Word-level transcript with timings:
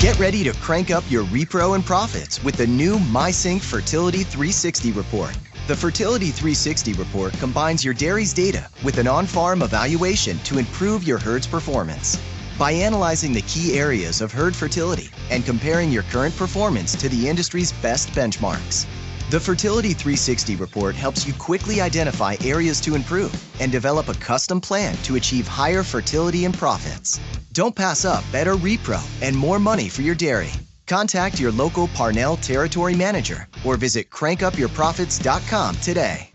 Get 0.00 0.18
ready 0.18 0.42
to 0.44 0.54
crank 0.54 0.90
up 0.90 1.04
your 1.10 1.26
repro 1.26 1.74
and 1.74 1.84
profits 1.84 2.42
with 2.42 2.56
the 2.56 2.66
new 2.66 2.96
MySync 2.96 3.60
Fertility 3.60 4.22
360 4.22 4.92
report. 4.92 5.36
The 5.66 5.76
Fertility 5.76 6.30
360 6.30 6.94
report 6.94 7.34
combines 7.34 7.84
your 7.84 7.92
dairy's 7.92 8.32
data 8.32 8.66
with 8.82 8.96
an 8.96 9.06
on 9.06 9.26
farm 9.26 9.60
evaluation 9.60 10.38
to 10.38 10.56
improve 10.56 11.06
your 11.06 11.18
herd's 11.18 11.46
performance. 11.46 12.18
By 12.58 12.72
analyzing 12.72 13.34
the 13.34 13.42
key 13.42 13.78
areas 13.78 14.22
of 14.22 14.32
herd 14.32 14.56
fertility 14.56 15.10
and 15.28 15.44
comparing 15.44 15.90
your 15.90 16.04
current 16.04 16.34
performance 16.34 16.94
to 16.96 17.10
the 17.10 17.28
industry's 17.28 17.72
best 17.82 18.08
benchmarks, 18.12 18.86
the 19.30 19.38
Fertility 19.38 19.92
360 19.92 20.56
report 20.56 20.96
helps 20.96 21.24
you 21.24 21.32
quickly 21.34 21.80
identify 21.80 22.34
areas 22.44 22.80
to 22.80 22.96
improve 22.96 23.32
and 23.60 23.70
develop 23.70 24.08
a 24.08 24.14
custom 24.14 24.60
plan 24.60 24.96
to 25.04 25.14
achieve 25.14 25.46
higher 25.46 25.84
fertility 25.84 26.46
and 26.46 26.54
profits. 26.54 27.20
Don't 27.52 27.74
pass 27.74 28.04
up 28.04 28.24
better 28.32 28.54
repro 28.56 29.00
and 29.22 29.36
more 29.36 29.60
money 29.60 29.88
for 29.88 30.02
your 30.02 30.16
dairy. 30.16 30.50
Contact 30.88 31.38
your 31.38 31.52
local 31.52 31.86
Parnell 31.88 32.38
territory 32.38 32.96
manager 32.96 33.46
or 33.64 33.76
visit 33.76 34.10
crankupyourprofits.com 34.10 35.76
today. 35.76 36.32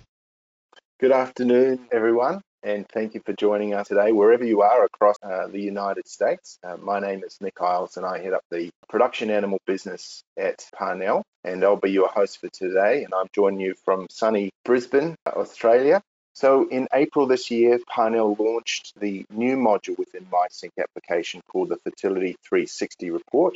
Good 0.97 1.11
afternoon, 1.11 1.89
everyone, 1.91 2.39
and 2.63 2.87
thank 2.87 3.13
you 3.13 3.21
for 3.25 3.33
joining 3.33 3.73
us 3.73 3.89
today, 3.89 4.13
wherever 4.13 4.45
you 4.45 4.61
are 4.61 4.85
across 4.85 5.17
uh, 5.21 5.47
the 5.47 5.59
United 5.59 6.07
States. 6.07 6.57
Uh, 6.63 6.77
my 6.77 7.01
name 7.01 7.21
is 7.25 7.37
Nick 7.41 7.59
Isles, 7.59 7.97
and 7.97 8.05
I 8.05 8.23
head 8.23 8.31
up 8.31 8.43
the 8.49 8.69
production 8.87 9.29
animal 9.29 9.59
business 9.67 10.23
at 10.37 10.65
Parnell, 10.73 11.23
and 11.45 11.63
I'll 11.63 11.77
be 11.77 11.91
your 11.91 12.09
host 12.09 12.41
for 12.41 12.49
today. 12.49 13.03
And 13.03 13.13
I'm 13.13 13.27
joining 13.31 13.59
you 13.59 13.75
from 13.85 14.07
sunny 14.09 14.49
Brisbane, 14.65 15.15
Australia. 15.27 16.01
So, 16.33 16.67
in 16.67 16.87
April 16.93 17.27
this 17.27 17.49
year, 17.49 17.79
Parnell 17.87 18.35
launched 18.37 18.99
the 18.99 19.25
new 19.29 19.55
module 19.55 19.97
within 19.97 20.25
MySync 20.25 20.71
application 20.77 21.41
called 21.49 21.69
the 21.69 21.77
Fertility 21.77 22.35
360 22.43 23.11
Report 23.11 23.55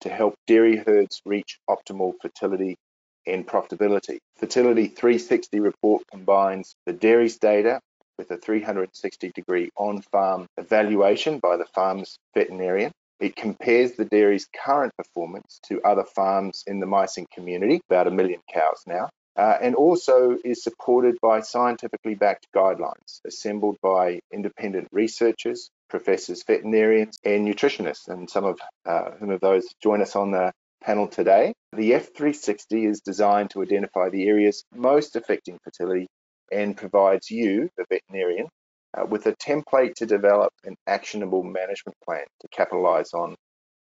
to 0.00 0.08
help 0.08 0.34
dairy 0.46 0.76
herds 0.76 1.22
reach 1.24 1.58
optimal 1.68 2.14
fertility 2.20 2.76
and 3.26 3.46
profitability. 3.46 4.18
Fertility 4.36 4.88
360 4.88 5.60
report 5.60 6.02
combines 6.10 6.74
the 6.86 6.92
dairy's 6.92 7.36
data 7.38 7.80
with 8.16 8.30
a 8.30 8.36
360 8.36 9.30
degree 9.34 9.70
on 9.76 10.02
farm 10.02 10.46
evaluation 10.56 11.38
by 11.38 11.56
the 11.56 11.66
farm's 11.66 12.18
veterinarian. 12.34 12.90
It 13.20 13.36
compares 13.36 13.92
the 13.92 14.04
dairy's 14.04 14.46
current 14.64 14.92
performance 14.96 15.60
to 15.66 15.82
other 15.82 16.04
farms 16.04 16.64
in 16.66 16.80
the 16.80 16.86
MySync 16.86 17.30
community, 17.30 17.80
about 17.90 18.06
a 18.06 18.12
million 18.12 18.40
cows 18.52 18.82
now, 18.86 19.08
uh, 19.36 19.58
and 19.60 19.74
also 19.74 20.36
is 20.44 20.62
supported 20.62 21.16
by 21.20 21.40
scientifically 21.40 22.14
backed 22.14 22.46
guidelines 22.54 23.20
assembled 23.26 23.76
by 23.82 24.20
independent 24.32 24.88
researchers 24.92 25.70
professors, 25.88 26.44
veterinarians, 26.46 27.18
and 27.24 27.46
nutritionists, 27.46 28.08
and 28.08 28.28
some 28.28 28.44
of 28.44 28.58
uh, 28.86 29.10
whom 29.12 29.30
of 29.30 29.40
those 29.40 29.66
join 29.82 30.02
us 30.02 30.16
on 30.16 30.30
the 30.30 30.52
panel 30.82 31.08
today. 31.08 31.52
The 31.72 31.92
F360 31.92 32.88
is 32.88 33.00
designed 33.00 33.50
to 33.50 33.62
identify 33.62 34.10
the 34.10 34.28
areas 34.28 34.64
most 34.74 35.16
affecting 35.16 35.58
fertility 35.64 36.06
and 36.52 36.76
provides 36.76 37.30
you, 37.30 37.68
the 37.76 37.84
veterinarian, 37.90 38.48
with 39.08 39.26
a 39.26 39.34
template 39.36 39.94
to 39.94 40.06
develop 40.06 40.52
an 40.64 40.76
actionable 40.86 41.42
management 41.42 41.96
plan 42.04 42.24
to 42.40 42.48
capitalize 42.48 43.12
on, 43.14 43.34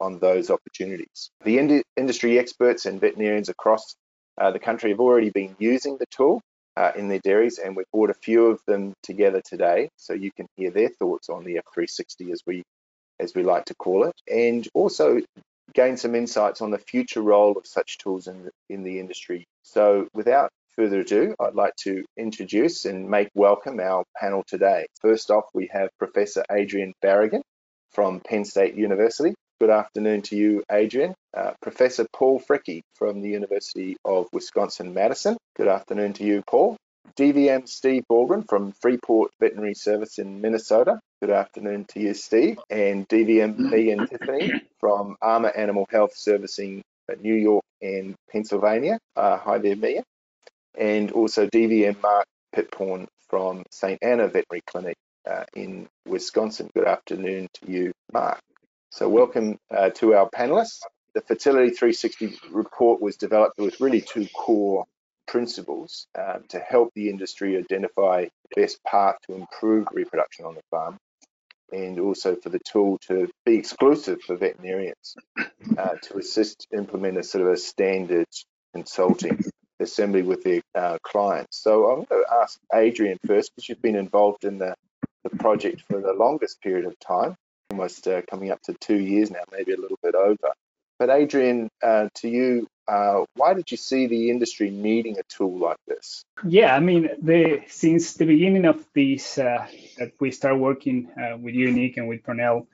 on 0.01 0.19
those 0.19 0.51
opportunities. 0.51 1.31
The 1.45 1.59
ind- 1.59 1.85
industry 1.97 2.39
experts 2.39 2.87
and 2.87 3.01
veterinarians 3.01 3.49
across 3.49 3.95
uh, 4.39 4.51
the 4.51 4.59
country 4.59 4.91
have 4.91 5.01
already 5.01 5.31
been 5.31 5.57
using 5.59 5.97
the 5.99 6.07
tool 6.11 6.41
uh, 6.77 6.93
in 6.95 7.09
their 7.09 7.21
dairies, 7.21 7.59
and 7.59 7.75
we've 7.75 7.91
brought 7.93 8.11
a 8.11 8.15
few 8.15 8.47
of 8.47 8.61
them 8.67 8.93
together 9.03 9.41
today, 9.45 9.89
so 9.97 10.13
you 10.13 10.31
can 10.31 10.47
hear 10.57 10.71
their 10.71 10.91
thoughts 10.91 11.29
on 11.29 11.45
the 11.45 11.59
F360 11.75 12.33
as 12.33 12.43
we 12.47 12.63
as 13.19 13.35
we 13.35 13.43
like 13.43 13.65
to 13.65 13.75
call 13.77 14.05
it, 14.05 14.15
and 14.31 14.69
also 14.75 15.21
gain 15.73 15.97
some 15.97 16.15
insights 16.15 16.61
on 16.61 16.71
the 16.71 16.79
future 16.79 17.23
role 17.23 17.57
of 17.57 17.67
such 17.67 17.97
tools 17.97 18.27
in 18.27 18.45
the, 18.45 18.51
in 18.69 18.83
the 18.83 19.01
industry. 19.01 19.47
So, 19.63 20.07
without 20.13 20.51
further 20.77 21.01
ado, 21.01 21.35
I'd 21.41 21.55
like 21.55 21.75
to 21.85 22.05
introduce 22.19 22.85
and 22.85 23.09
make 23.09 23.29
welcome 23.35 23.81
our 23.81 24.05
panel 24.21 24.45
today. 24.47 24.87
First 25.01 25.31
off, 25.31 25.45
we 25.55 25.69
have 25.73 25.89
Professor 25.99 26.45
Adrian 26.51 26.93
Barragan 27.03 27.41
from 27.93 28.21
Penn 28.21 28.45
State 28.45 28.75
University. 28.75 29.35
Good 29.59 29.71
afternoon 29.71 30.21
to 30.23 30.37
you, 30.37 30.63
Adrian. 30.71 31.15
Uh, 31.35 31.53
Professor 31.63 32.07
Paul 32.13 32.41
Fricke 32.41 32.83
from 32.95 33.23
the 33.23 33.31
University 33.31 33.97
of 34.05 34.27
Wisconsin-Madison. 34.35 35.39
Good 35.57 35.69
afternoon 35.69 36.13
to 36.15 36.25
you, 36.25 36.43
Paul. 36.47 36.77
DVM 37.19 37.67
Steve 37.67 38.03
Baldwin 38.09 38.43
from 38.43 38.73
Freeport 38.83 39.31
Veterinary 39.41 39.75
Service 39.75 40.19
in 40.19 40.43
Minnesota. 40.43 41.01
Good 41.23 41.31
afternoon 41.31 41.87
to 41.95 42.01
you, 42.01 42.13
Steve. 42.13 42.59
And 42.69 43.09
DVM 43.09 43.57
Megan 43.59 44.07
Tiffany 44.07 44.53
from 44.79 45.17
Armor 45.23 45.53
Animal 45.57 45.87
Health 45.89 46.13
Servicing 46.15 46.83
at 47.11 47.23
New 47.23 47.35
York 47.35 47.65
and 47.81 48.15
Pennsylvania. 48.31 48.99
Uh, 49.17 49.39
hi 49.39 49.57
there, 49.57 49.77
Megan. 49.77 50.05
And 50.77 51.13
also 51.13 51.47
DVM 51.47 52.01
Mark 52.03 52.27
Pitporn 52.55 53.07
from 53.29 53.65
St. 53.71 53.99
Anna 54.03 54.29
Veterinary 54.29 54.63
Clinic 54.67 54.97
uh, 55.29 55.45
in 55.55 55.89
Wisconsin. 56.07 56.71
Good 56.75 56.87
afternoon 56.87 57.49
to 57.55 57.71
you, 57.71 57.93
Mark. 58.13 58.41
So 58.91 59.09
welcome 59.09 59.59
uh, 59.71 59.91
to 59.91 60.15
our 60.15 60.29
panelists. 60.31 60.81
The 61.15 61.23
Fertility 61.23 61.71
360 61.71 62.39
report 62.51 63.01
was 63.01 63.17
developed 63.17 63.59
with 63.59 63.81
really 63.81 64.01
two 64.01 64.27
core 64.35 64.85
principles 65.27 66.07
um, 66.17 66.45
to 66.49 66.59
help 66.61 66.93
the 66.95 67.11
industry 67.11 67.57
identify 67.57 68.25
the 68.25 68.61
best 68.61 68.83
path 68.85 69.17
to 69.27 69.35
improve 69.35 69.87
reproduction 69.93 70.45
on 70.45 70.55
the 70.55 70.63
farm 70.71 70.99
and 71.73 71.99
also 71.99 72.37
for 72.37 72.49
the 72.49 72.61
tool 72.61 72.99
to 73.09 73.29
be 73.45 73.57
exclusive 73.57 74.21
for 74.23 74.37
veterinarians 74.37 75.17
uh, 75.77 75.95
to 76.03 76.19
assist 76.19 76.67
implement 76.73 77.19
a 77.19 77.23
sort 77.23 77.45
of 77.45 77.53
a 77.53 77.57
standard 77.57 78.27
consulting 78.73 79.43
assembly 79.81 80.23
with 80.23 80.43
their 80.43 80.61
uh, 80.75 80.99
clients. 81.03 81.59
So 81.59 81.87
I'm 81.91 82.05
going 82.05 82.25
to 82.25 82.35
ask 82.43 82.59
Adrian 82.75 83.19
first 83.27 83.53
because 83.55 83.69
you've 83.69 83.83
been 83.83 83.97
involved 83.97 84.45
in 84.45 84.59
the, 84.59 84.75
the 85.25 85.31
project 85.37 85.83
for 85.89 86.01
the 86.01 86.13
longest 86.13 86.61
period 86.61 86.87
of 86.87 86.99
time 87.01 87.37
almost 87.71 88.07
uh, 88.09 88.23
coming 88.31 88.51
up 88.51 88.63
to 88.63 88.75
two 88.75 88.99
years 88.99 89.31
now, 89.31 89.43
maybe 89.53 89.73
a 89.73 89.77
little 89.77 89.99
bit 90.03 90.15
over. 90.15 90.53
But 90.99 91.11
Adrian, 91.11 91.69
uh, 91.83 92.09
to 92.15 92.29
you, 92.29 92.67
uh, 92.89 93.25
why 93.35 93.53
did 93.53 93.71
you 93.71 93.77
see 93.77 94.07
the 94.07 94.31
industry 94.31 94.71
needing 94.71 95.19
a 95.19 95.23
tool 95.29 95.59
like 95.59 95.77
this? 95.87 96.25
Yeah, 96.47 96.75
I 96.75 96.81
mean, 96.81 97.11
the, 97.21 97.63
since 97.69 98.15
the 98.15 98.25
beginning 98.25 98.65
of 98.65 98.83
this, 98.95 99.37
uh, 99.37 99.67
that 99.99 100.13
we 100.21 100.31
started 100.31 100.57
working 100.59 101.11
uh, 101.11 101.37
with 101.37 101.55
Unique 101.55 101.99
and 101.99 102.09
with 102.09 102.25
Parnell, 102.25 102.67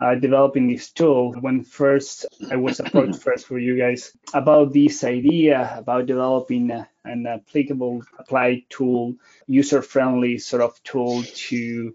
uh, 0.00 0.14
developing 0.14 0.68
this 0.68 0.90
tool 0.90 1.32
when 1.40 1.62
first 1.62 2.26
I 2.50 2.56
was 2.56 2.80
approached 2.80 3.22
first 3.22 3.46
for 3.46 3.58
you 3.58 3.78
guys 3.78 4.16
about 4.32 4.72
this 4.72 5.04
idea 5.04 5.74
about 5.76 6.06
developing 6.06 6.70
an 7.04 7.26
applicable 7.26 8.02
applied 8.18 8.62
tool, 8.70 9.14
user 9.46 9.82
friendly 9.82 10.38
sort 10.38 10.62
of 10.62 10.82
tool 10.82 11.22
to 11.22 11.94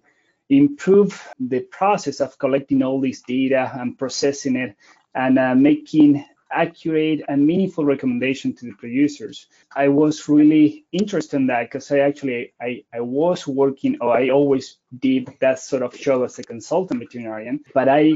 improve 0.49 1.27
the 1.39 1.61
process 1.61 2.21
of 2.21 2.37
collecting 2.37 2.83
all 2.83 3.01
this 3.01 3.21
data 3.21 3.71
and 3.73 3.97
processing 3.97 4.55
it 4.55 4.75
and 5.15 5.39
uh, 5.39 5.55
making 5.55 6.23
accurate 6.55 7.21
and 7.27 7.45
meaningful 7.45 7.85
recommendation 7.85 8.55
to 8.55 8.65
the 8.65 8.73
producers. 8.73 9.47
I 9.75 9.89
was 9.89 10.27
really 10.29 10.85
interested 10.91 11.37
in 11.37 11.47
that 11.47 11.63
because 11.63 11.91
I 11.91 11.99
actually 11.99 12.53
I, 12.61 12.83
I 12.93 13.01
was 13.01 13.45
working 13.47 13.97
or 14.01 14.15
I 14.17 14.29
always 14.29 14.77
did 14.97 15.29
that 15.41 15.59
sort 15.59 15.83
of 15.83 15.97
job 15.97 16.23
as 16.23 16.39
a 16.39 16.43
consultant 16.43 17.01
veterinarian, 17.01 17.59
but 17.73 17.89
I 17.89 18.13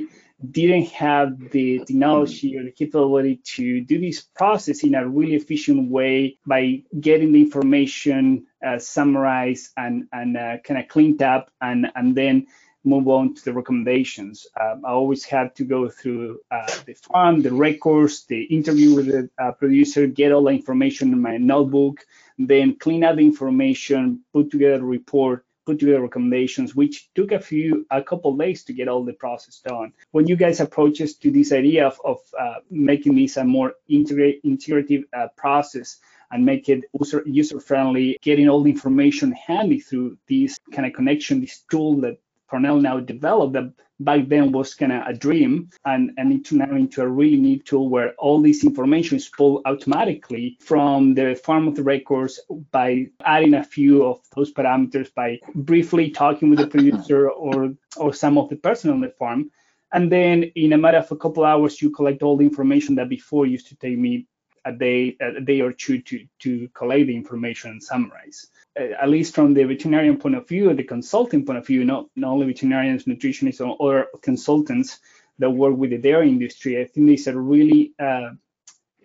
didn't 0.52 0.88
have 0.92 1.52
the 1.52 1.80
technology 1.80 2.58
or 2.58 2.64
the 2.64 2.72
capability 2.72 3.42
to 3.44 3.82
do 3.82 4.00
this 4.00 4.22
process 4.22 4.84
in 4.84 4.96
a 4.96 5.08
really 5.08 5.36
efficient 5.36 5.92
way 5.92 6.38
by 6.46 6.82
getting 6.98 7.34
the 7.34 7.42
information 7.42 8.46
uh, 8.66 8.80
summarized 8.80 9.72
and, 9.76 10.08
and 10.14 10.38
uh, 10.38 10.58
kind 10.64 10.80
of 10.80 10.88
cleaned 10.88 11.22
up 11.22 11.52
and, 11.62 11.92
and 11.96 12.16
then 12.16 12.48
move 12.84 13.08
on 13.08 13.34
to 13.36 13.46
the 13.46 13.54
recommendations. 13.54 14.48
Um, 14.60 14.84
I 14.86 14.92
always 14.92 15.26
had 15.26 15.56
to 15.56 15.66
go 15.66 15.90
through 15.90 16.40
uh, 16.52 16.72
the 16.86 16.94
farm, 16.94 17.42
the 17.42 17.54
records, 17.54 18.26
the 18.26 18.44
interview 18.44 18.96
with 18.96 19.08
the 19.08 19.30
uh, 19.38 19.52
producer, 19.52 20.08
get 20.08 20.32
all 20.32 20.44
the 20.44 20.52
information 20.52 21.12
in 21.12 21.22
my 21.22 21.38
notebook, 21.38 22.06
then 22.38 22.76
clean 22.76 23.04
up 23.04 23.18
the 23.18 23.22
information, 23.22 24.22
put 24.34 24.52
together 24.52 24.84
a 24.84 24.88
report, 24.88 25.46
put 25.66 25.80
together 25.80 26.02
recommendations, 26.02 26.74
which 26.74 27.10
took 27.14 27.32
a 27.32 27.40
few, 27.40 27.86
a 27.92 28.02
couple 28.02 28.36
days 28.36 28.64
to 28.64 28.74
get 28.74 28.88
all 28.88 29.04
the 29.04 29.14
process 29.14 29.60
done. 29.60 29.94
When 30.12 30.26
you 30.28 30.36
guys 30.36 30.60
approach 30.60 31.02
us 31.02 31.14
to 31.16 31.32
this 31.32 31.52
idea 31.52 31.86
of, 31.86 32.00
of 32.04 32.18
uh, 32.40 32.56
making 32.72 33.16
this 33.16 33.38
a 33.38 33.44
more 33.44 33.74
integrative 33.90 35.04
uh, 35.14 35.28
process 35.36 35.98
and 36.32 36.46
make 36.46 36.70
it 36.70 36.86
user, 37.00 37.24
user 37.26 37.60
friendly, 37.60 38.18
getting 38.22 38.50
all 38.50 38.64
the 38.64 38.72
information 38.72 39.32
handy 39.32 39.80
through 39.80 40.18
this 40.28 40.60
kind 40.72 40.88
of 40.88 40.94
connection, 40.94 41.42
this 41.42 41.64
tool 41.70 42.02
that 42.02 42.18
Parnell 42.50 42.82
now 42.82 43.00
developed 43.00 43.54
that 43.54 43.74
back 44.00 44.28
then 44.28 44.52
was 44.52 44.74
kind 44.74 44.92
of 44.92 45.08
a 45.08 45.14
dream 45.14 45.70
and, 45.86 46.12
and 46.18 46.32
it 46.32 46.46
turned 46.46 46.62
out 46.62 46.72
into 46.72 47.02
a 47.02 47.08
really 47.08 47.38
neat 47.38 47.66
tool 47.66 47.90
where 47.90 48.14
all 48.18 48.42
this 48.42 48.64
information 48.64 49.18
is 49.18 49.30
pulled 49.30 49.62
automatically 49.66 50.58
from 50.62 51.14
the 51.16 51.36
farm 51.36 51.68
of 51.68 51.76
the 51.76 51.84
records 51.84 52.40
by 52.72 53.08
adding 53.26 53.54
a 53.56 53.64
few 53.64 54.06
of 54.06 54.20
those 54.36 54.54
parameters 54.54 55.14
by 55.14 55.40
briefly 55.56 56.10
talking 56.12 56.50
with 56.50 56.60
the 56.60 56.68
producer 56.68 57.30
or 57.30 57.74
or 57.98 58.14
some 58.14 58.38
of 58.38 58.50
the 58.50 58.56
person 58.56 58.90
on 58.92 59.02
the 59.02 59.10
farm 59.20 59.52
And 59.92 60.12
then 60.12 60.44
in 60.56 60.74
a 60.74 60.78
matter 60.78 61.00
of 61.00 61.12
a 61.12 61.16
couple 61.18 61.44
hours, 61.44 61.82
you 61.82 61.92
collect 61.92 62.22
all 62.24 62.38
the 62.38 62.46
information 62.46 62.96
that 62.96 63.10
before 63.10 63.46
used 63.46 63.68
to 63.70 63.76
take 63.76 63.98
me 63.98 64.28
a 64.66 64.72
day, 64.72 65.18
a 65.20 65.42
day 65.42 65.62
or 65.62 65.72
two 65.72 66.02
to, 66.02 66.26
to 66.40 66.68
collect 66.70 67.08
the 67.08 67.16
information 67.16 67.72
and 67.72 67.84
summarize. 67.84 68.48
Uh, 68.80 68.94
at 69.02 69.10
least 69.10 69.36
from 69.36 69.54
the 69.54 69.64
veterinarian 69.64 70.18
point 70.18 70.36
of 70.36 70.48
view, 70.48 70.74
the 70.74 70.84
consulting 70.84 71.46
point 71.46 71.58
of 71.58 71.66
view, 71.66 71.84
not, 71.84 72.06
not 72.16 72.32
only 72.32 72.46
veterinarians, 72.46 73.06
nutritionists, 73.06 73.62
or, 73.62 73.76
or 73.80 74.08
consultants 74.22 75.00
that 75.40 75.50
work 75.50 75.76
with 75.76 75.90
the 75.90 75.98
dairy 75.98 76.30
industry, 76.30 76.80
I 76.80 76.86
think 76.86 77.10
it's 77.10 77.28
a 77.28 77.38
really 77.38 77.94
uh, 78.00 78.32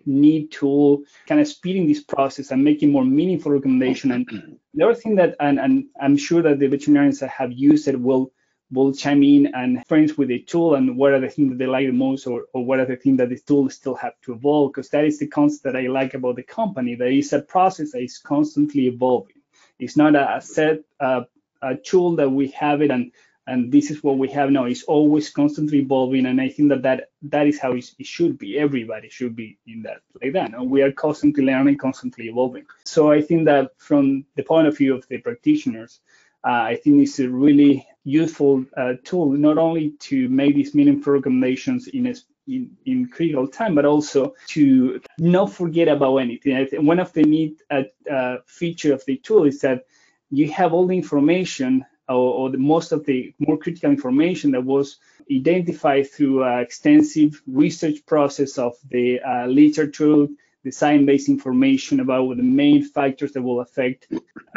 neat 0.05 0.51
tool, 0.51 1.03
kind 1.27 1.41
of 1.41 1.47
speeding 1.47 1.87
this 1.87 2.03
process 2.03 2.51
and 2.51 2.63
making 2.63 2.91
more 2.91 3.05
meaningful 3.05 3.51
recommendation. 3.51 4.11
And 4.11 4.57
the 4.73 4.85
other 4.85 4.95
thing 4.95 5.15
that, 5.15 5.35
and, 5.39 5.59
and 5.59 5.85
I'm 5.99 6.17
sure 6.17 6.41
that 6.43 6.59
the 6.59 6.67
veterinarians 6.67 7.19
that 7.19 7.29
have 7.29 7.51
used 7.51 7.87
it 7.87 7.99
will 7.99 8.31
will 8.71 8.93
chime 8.93 9.23
in 9.23 9.53
and 9.53 9.85
friends 9.87 10.17
with 10.17 10.27
the 10.27 10.39
tool 10.39 10.75
and 10.75 10.97
what 10.97 11.13
are 11.13 11.19
the 11.19 11.29
things 11.29 11.49
that 11.51 11.57
they 11.57 11.67
like 11.67 11.85
the 11.85 11.93
most 11.93 12.25
or, 12.25 12.45
or 12.53 12.65
what 12.65 12.79
are 12.79 12.85
the 12.85 12.95
things 12.95 13.17
that 13.17 13.29
the 13.29 13.39
tool 13.39 13.69
still 13.69 13.95
have 13.95 14.13
to 14.21 14.33
evolve 14.33 14.71
because 14.71 14.89
that 14.89 15.05
is 15.05 15.19
the 15.19 15.27
concept 15.27 15.63
that 15.63 15.75
I 15.75 15.87
like 15.87 16.13
about 16.13 16.35
the 16.35 16.43
company. 16.43 16.95
That 16.95 17.11
is 17.11 17.31
a 17.33 17.41
process 17.41 17.91
that 17.91 18.01
is 18.01 18.17
constantly 18.17 18.87
evolving. 18.87 19.41
It's 19.77 19.97
not 19.97 20.15
a, 20.15 20.41
set 20.41 20.79
uh, 20.99 21.21
a 21.61 21.75
tool 21.75 22.15
that 22.15 22.29
we 22.29 22.47
have 22.49 22.81
it 22.81 22.91
and 22.91 23.11
and 23.47 23.71
this 23.71 23.91
is 23.91 24.03
what 24.03 24.17
we 24.17 24.27
have 24.29 24.49
now. 24.49 24.65
It's 24.65 24.83
always 24.83 25.29
constantly 25.29 25.79
evolving, 25.79 26.25
and 26.25 26.41
I 26.41 26.49
think 26.49 26.69
that 26.69 26.81
that, 26.81 27.09
that 27.23 27.45
is 27.47 27.59
how 27.59 27.73
it, 27.73 27.85
should 28.01 28.39
be. 28.39 28.57
Everybody 28.57 29.09
should 29.09 29.35
be 29.35 29.59
in 29.67 29.83
that 29.83 30.01
like 30.21 30.33
that. 30.33 30.53
And 30.53 30.69
we 30.69 30.81
are 30.81 30.91
constantly 30.91 31.45
learning, 31.45 31.77
constantly 31.77 32.27
evolving. 32.27 32.65
So 32.85 33.11
I 33.11 33.21
think 33.21 33.45
that 33.45 33.71
from 33.77 34.25
the 34.35 34.43
point 34.43 34.67
of 34.67 34.75
view 34.75 34.95
of 34.95 35.07
the 35.09 35.19
practitioners, 35.19 35.99
I 36.45 36.75
think 36.75 37.01
it's 37.01 37.19
a 37.19 37.27
really 37.27 37.87
useful 38.03 38.65
uh, 38.77 38.93
tool, 39.03 39.31
not 39.31 39.57
only 39.57 39.91
to 39.99 40.29
make 40.29 40.55
these 40.55 40.75
meaningful 40.75 41.13
recommendations 41.13 41.87
in 41.87 42.07
a 42.07 42.15
in, 42.47 42.77
in, 42.85 43.07
critical 43.07 43.47
time, 43.47 43.73
but 43.73 43.85
also 43.85 44.35
to 44.49 45.01
not 45.17 45.51
forget 45.51 45.87
about 45.87 46.17
anything. 46.17 46.85
One 46.85 46.99
of 46.99 47.11
the 47.13 47.23
neat 47.23 47.59
uh, 47.71 47.83
uh, 48.09 48.37
feature 48.45 48.93
of 48.93 49.03
the 49.05 49.17
tool 49.17 49.45
is 49.45 49.61
that 49.61 49.85
you 50.29 50.51
have 50.51 50.71
all 50.71 50.85
the 50.85 50.95
information 50.95 51.83
or, 52.07 52.15
or 52.15 52.49
the, 52.51 52.59
most 52.59 52.91
of 52.91 53.03
the 53.05 53.33
more 53.39 53.57
critical 53.57 53.89
information 53.89 54.51
that 54.51 54.63
was 54.63 54.97
identified 55.31 56.11
through 56.11 56.43
an 56.43 56.59
extensive 56.59 57.41
research 57.47 58.05
process 58.05 58.59
of 58.59 58.75
the 58.91 59.19
uh, 59.21 59.47
literature, 59.47 60.27
the 60.63 60.71
science-based 60.71 61.29
information 61.29 61.99
about 61.99 62.37
the 62.37 62.43
main 62.43 62.83
factors 62.83 63.31
that 63.31 63.41
will 63.41 63.61
affect 63.61 64.07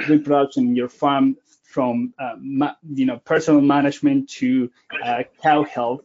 reproduction 0.09 0.69
in 0.69 0.77
your 0.77 0.91
farm 0.91 1.37
from 1.79 2.13
uh, 2.19 2.35
you 2.93 3.07
know 3.07 3.19
personal 3.19 3.61
management 3.61 4.29
to 4.29 4.69
uh, 5.05 5.23
cow 5.41 5.63
health 5.63 6.01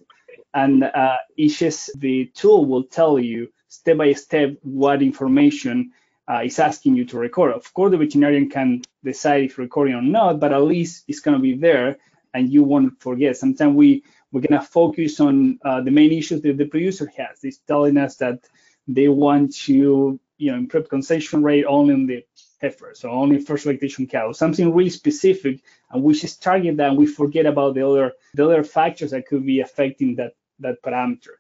and 0.53 0.83
uh, 0.83 1.17
each 1.35 1.63
the 1.95 2.29
tool 2.35 2.63
will 2.65 2.83
tell 2.83 3.17
you 3.17 3.51
step 3.69 3.97
by 3.97 4.13
step 4.13 4.49
what 4.61 5.01
information 5.01 5.91
uh, 6.31 6.41
is 6.45 6.59
asking 6.59 6.95
you 6.95 7.05
to 7.05 7.17
record. 7.17 7.53
Of 7.53 7.73
course, 7.73 7.89
the 7.89 7.97
veterinarian 7.97 8.51
can 8.51 8.83
decide 9.03 9.45
if 9.45 9.57
recording 9.57 9.95
or 9.95 10.03
not, 10.03 10.39
but 10.39 10.53
at 10.53 10.61
least 10.61 11.05
it's 11.07 11.21
going 11.21 11.37
to 11.37 11.41
be 11.41 11.55
there 11.55 11.97
and 12.35 12.53
you 12.53 12.63
won't 12.63 13.01
forget. 13.01 13.35
Sometimes 13.35 13.75
we, 13.75 14.03
we're 14.31 14.45
going 14.47 14.61
to 14.61 14.67
focus 14.67 15.19
on 15.19 15.57
uh, 15.65 15.81
the 15.81 15.89
main 15.89 16.11
issues 16.11 16.43
that 16.43 16.55
the 16.55 16.65
producer 16.65 17.11
has. 17.17 17.39
It's 17.41 17.57
telling 17.67 17.97
us 17.97 18.17
that 18.17 18.41
they 18.87 19.07
want 19.07 19.55
to 19.65 20.19
you 20.37 20.51
know, 20.51 20.57
improve 20.57 20.87
conception 20.87 21.41
rate 21.41 21.65
only 21.65 21.95
on 21.95 22.05
the 22.05 22.23
heifers, 22.63 22.99
so 22.99 23.09
only 23.09 23.39
first 23.39 23.65
lactation 23.65 24.07
cows, 24.07 24.37
something 24.37 24.73
really 24.73 24.89
specific, 24.89 25.61
and 25.91 26.01
we 26.01 26.13
just 26.13 26.41
target 26.41 26.77
that 26.77 26.89
and 26.89 26.97
we 26.97 27.05
forget 27.05 27.45
about 27.45 27.75
the 27.75 27.87
other 27.87 28.13
the 28.33 28.45
other 28.45 28.63
factors 28.63 29.11
that 29.11 29.27
could 29.27 29.45
be 29.45 29.59
affecting 29.59 30.15
that 30.15 30.33
that 30.59 30.81
parameter. 30.81 31.35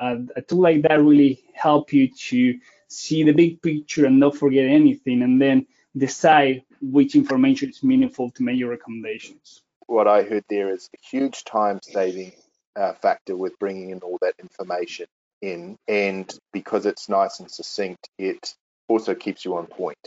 Uh, 0.00 0.18
a 0.36 0.42
tool 0.42 0.60
like 0.60 0.82
that 0.82 1.02
really 1.02 1.42
help 1.54 1.92
you 1.92 2.08
to 2.08 2.58
see 2.86 3.24
the 3.24 3.32
big 3.32 3.60
picture 3.60 4.06
and 4.06 4.20
not 4.20 4.36
forget 4.36 4.66
anything, 4.66 5.22
and 5.22 5.42
then 5.42 5.66
decide 5.96 6.62
which 6.80 7.16
information 7.16 7.68
is 7.68 7.82
meaningful 7.82 8.30
to 8.30 8.42
make 8.44 8.58
your 8.58 8.70
recommendations. 8.70 9.62
What 9.86 10.06
I 10.06 10.22
heard 10.22 10.44
there 10.48 10.70
is 10.72 10.88
a 10.94 10.98
huge 11.10 11.44
time 11.44 11.80
saving 11.82 12.32
uh, 12.76 12.92
factor 12.92 13.36
with 13.36 13.58
bringing 13.58 13.90
in 13.90 13.98
all 13.98 14.18
that 14.20 14.34
information 14.38 15.06
in, 15.42 15.76
and 15.88 16.26
because 16.52 16.86
it's 16.86 17.08
nice 17.08 17.40
and 17.40 17.50
succinct, 17.50 18.08
it 18.18 18.54
also 18.86 19.14
keeps 19.14 19.44
you 19.44 19.56
on 19.56 19.66
point 19.66 19.98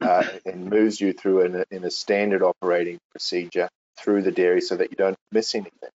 uh, 0.00 0.24
and 0.44 0.70
moves 0.70 1.00
you 1.00 1.12
through 1.12 1.42
in 1.42 1.56
a, 1.56 1.64
in 1.70 1.84
a 1.84 1.90
standard 1.90 2.42
operating 2.42 2.98
procedure 3.10 3.68
through 3.98 4.22
the 4.22 4.32
dairy 4.32 4.60
so 4.60 4.76
that 4.76 4.90
you 4.90 4.96
don't 4.96 5.16
miss 5.32 5.54
anything 5.54 5.90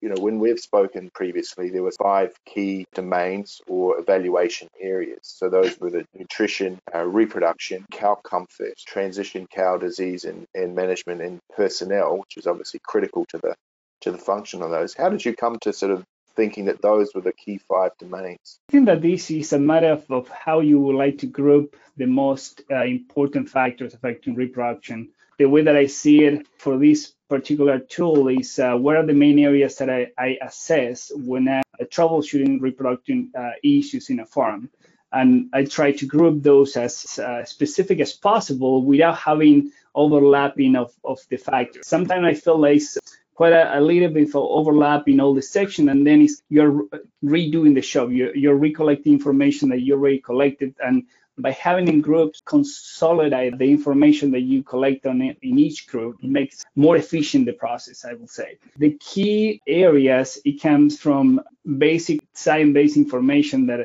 you 0.00 0.08
know, 0.08 0.20
when 0.20 0.38
we've 0.38 0.60
spoken 0.60 1.10
previously, 1.12 1.70
there 1.70 1.82
were 1.82 1.92
five 1.92 2.32
key 2.46 2.86
domains 2.94 3.60
or 3.66 3.98
evaluation 3.98 4.68
areas. 4.80 5.20
So 5.22 5.48
those 5.48 5.78
were 5.80 5.90
the 5.90 6.04
nutrition, 6.14 6.78
uh, 6.94 7.04
reproduction, 7.04 7.84
cow 7.90 8.14
comfort, 8.14 8.74
transition 8.86 9.46
cow 9.52 9.76
disease 9.76 10.24
and, 10.24 10.46
and 10.54 10.74
management 10.74 11.20
and 11.22 11.40
personnel, 11.54 12.18
which 12.18 12.36
is 12.36 12.46
obviously 12.46 12.80
critical 12.82 13.24
to 13.30 13.38
the 13.38 13.54
to 14.02 14.12
the 14.12 14.18
function 14.18 14.62
of 14.62 14.70
those. 14.70 14.94
How 14.94 15.08
did 15.08 15.24
you 15.24 15.34
come 15.34 15.58
to 15.62 15.72
sort 15.72 15.90
of 15.90 16.04
thinking 16.38 16.66
that 16.66 16.80
those 16.80 17.08
were 17.14 17.20
the 17.20 17.32
key 17.32 17.58
five 17.58 17.92
domains? 17.98 18.60
I 18.68 18.72
think 18.72 18.86
that 18.86 19.02
this 19.02 19.30
is 19.30 19.52
a 19.52 19.58
matter 19.58 19.92
of, 20.08 20.28
how 20.28 20.60
you 20.60 20.78
would 20.80 20.96
like 21.04 21.18
to 21.18 21.26
group 21.26 21.76
the 21.96 22.06
most 22.06 22.62
uh, 22.70 22.84
important 22.84 23.48
factors 23.48 23.92
affecting 23.94 24.36
reproduction. 24.36 24.98
The 25.38 25.46
way 25.46 25.62
that 25.62 25.76
I 25.76 25.86
see 25.86 26.18
it 26.28 26.46
for 26.56 26.78
this 26.78 27.00
particular 27.28 27.78
tool 27.80 28.28
is 28.28 28.58
uh, 28.58 28.74
what 28.74 28.96
are 28.96 29.06
the 29.06 29.20
main 29.24 29.38
areas 29.50 29.76
that 29.78 29.90
I, 29.90 30.02
I 30.16 30.38
assess 30.48 31.12
when 31.14 31.48
I 31.48 31.62
troubleshooting 31.96 32.60
reproductive 32.60 33.26
uh, 33.36 33.50
issues 33.62 34.10
in 34.10 34.20
a 34.20 34.26
farm. 34.26 34.70
And 35.10 35.48
I 35.52 35.64
try 35.64 35.92
to 35.92 36.06
group 36.06 36.42
those 36.42 36.76
as 36.76 37.18
uh, 37.18 37.44
specific 37.44 37.98
as 38.00 38.12
possible 38.12 38.84
without 38.84 39.16
having 39.16 39.72
overlapping 39.94 40.76
of, 40.76 40.92
of 41.02 41.18
the 41.30 41.38
factors. 41.38 41.86
Sometimes 41.86 42.26
I 42.26 42.34
feel 42.34 42.58
like 42.58 42.82
quite 43.38 43.52
a, 43.52 43.78
a, 43.78 43.80
little 43.80 44.08
bit 44.08 44.28
of 44.30 44.34
overlap 44.34 45.06
in 45.06 45.20
all 45.20 45.32
the 45.32 45.40
section, 45.40 45.88
and 45.90 46.04
then 46.04 46.26
you're 46.48 46.82
redoing 47.24 47.72
the 47.72 47.80
show. 47.80 48.08
You're, 48.08 48.34
you're 48.34 48.56
recollecting 48.56 49.12
information 49.12 49.68
that 49.68 49.80
you 49.80 49.94
already 49.94 50.18
collected, 50.18 50.74
and 50.80 51.04
by 51.38 51.52
having 51.52 51.86
in 51.86 52.00
groups 52.00 52.42
consolidate 52.44 53.56
the 53.56 53.70
information 53.70 54.32
that 54.32 54.40
you 54.40 54.64
collect 54.64 55.06
on 55.06 55.22
it 55.22 55.38
in 55.40 55.56
each 55.56 55.86
group 55.86 56.16
it 56.20 56.30
makes 56.30 56.64
more 56.74 56.96
efficient 56.96 57.46
the 57.46 57.52
process 57.52 58.04
i 58.04 58.12
would 58.12 58.28
say. 58.28 58.58
The 58.76 58.98
key 58.98 59.62
areas 59.68 60.40
it 60.44 60.60
comes 60.60 60.98
from 60.98 61.40
basic 61.88 62.18
science-based 62.32 62.96
information 62.96 63.66
that 63.66 63.80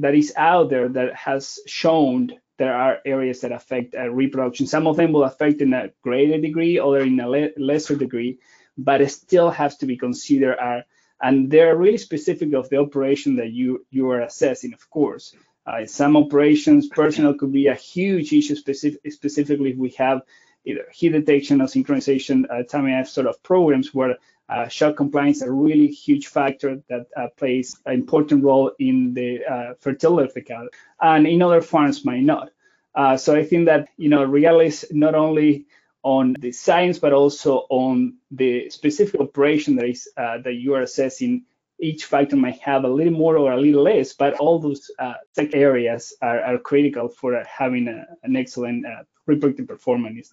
that 0.00 0.14
is 0.14 0.34
out 0.36 0.68
there 0.68 0.88
that 0.90 1.14
has 1.14 1.60
shown 1.66 2.32
there 2.58 2.74
are 2.74 2.98
areas 3.06 3.40
that 3.40 3.52
affect 3.52 3.94
uh, 3.94 4.10
reproduction. 4.10 4.66
Some 4.66 4.86
of 4.86 4.96
them 4.96 5.12
will 5.12 5.24
affect 5.24 5.62
in 5.62 5.72
a 5.72 5.90
greater 6.02 6.38
degree 6.38 6.78
other 6.78 7.00
in 7.00 7.18
a 7.20 7.28
le- 7.28 7.56
lesser 7.56 7.96
degree 7.96 8.38
but 8.78 9.00
it 9.00 9.10
still 9.10 9.50
has 9.50 9.76
to 9.76 9.86
be 9.86 9.96
considered 9.96 10.56
uh, 10.58 10.80
and 11.20 11.50
they're 11.50 11.76
really 11.76 11.98
specific 11.98 12.54
of 12.54 12.68
the 12.70 12.78
operation 12.78 13.36
that 13.36 13.50
you 13.50 13.84
you 13.90 14.08
are 14.10 14.20
assessing 14.20 14.72
of 14.72 14.88
course 14.88 15.34
uh, 15.68 15.84
some 15.84 16.16
operations, 16.16 16.88
personnel 16.88 17.34
could 17.34 17.52
be 17.52 17.66
a 17.66 17.74
huge 17.74 18.32
issue, 18.32 18.54
specific, 18.54 19.12
specifically 19.12 19.72
if 19.72 19.76
we 19.76 19.90
have 19.90 20.22
either 20.64 20.86
heat 20.92 21.10
detection 21.10 21.60
or 21.60 21.66
synchronization 21.66 22.44
uh, 22.50 22.62
time 22.62 23.04
sort 23.04 23.26
of 23.26 23.42
programs 23.42 23.92
where 23.92 24.16
uh, 24.48 24.66
shot 24.68 24.96
compliance 24.96 25.38
is 25.38 25.42
a 25.42 25.52
really 25.52 25.88
huge 25.88 26.28
factor 26.28 26.80
that 26.88 27.06
uh, 27.16 27.26
plays 27.36 27.78
an 27.84 27.92
important 27.92 28.42
role 28.42 28.72
in 28.78 29.12
the 29.12 29.44
uh, 29.44 29.74
fertility 29.80 30.26
of 30.26 30.32
the 30.32 30.40
cow, 30.40 30.66
and 31.02 31.26
in 31.26 31.42
other 31.42 31.60
farms 31.60 32.02
might 32.02 32.22
not. 32.22 32.48
Uh, 32.94 33.18
so 33.18 33.36
I 33.36 33.44
think 33.44 33.66
that 33.66 33.88
you 33.98 34.08
know, 34.08 34.24
regardless 34.24 34.86
not 34.90 35.14
only 35.14 35.66
on 36.02 36.34
the 36.38 36.52
science 36.52 36.98
but 36.98 37.12
also 37.12 37.66
on 37.70 38.16
the 38.30 38.70
specific 38.70 39.20
operation 39.20 39.76
that 39.76 39.86
is 39.86 40.08
uh, 40.16 40.38
that 40.38 40.54
you 40.54 40.74
are 40.74 40.82
assessing 40.82 41.44
each 41.80 42.04
factor 42.04 42.36
might 42.36 42.58
have 42.60 42.84
a 42.84 42.88
little 42.88 43.12
more 43.12 43.38
or 43.38 43.52
a 43.52 43.60
little 43.60 43.82
less, 43.82 44.12
but 44.12 44.34
all 44.34 44.58
those 44.58 44.90
uh, 44.98 45.14
tech 45.34 45.54
areas 45.54 46.14
are, 46.20 46.40
are 46.40 46.58
critical 46.58 47.08
for 47.08 47.36
uh, 47.36 47.44
having 47.46 47.86
a, 47.88 48.04
an 48.24 48.36
excellent 48.36 48.84
uh, 48.84 49.04
reproductive 49.26 49.68
performance. 49.68 50.32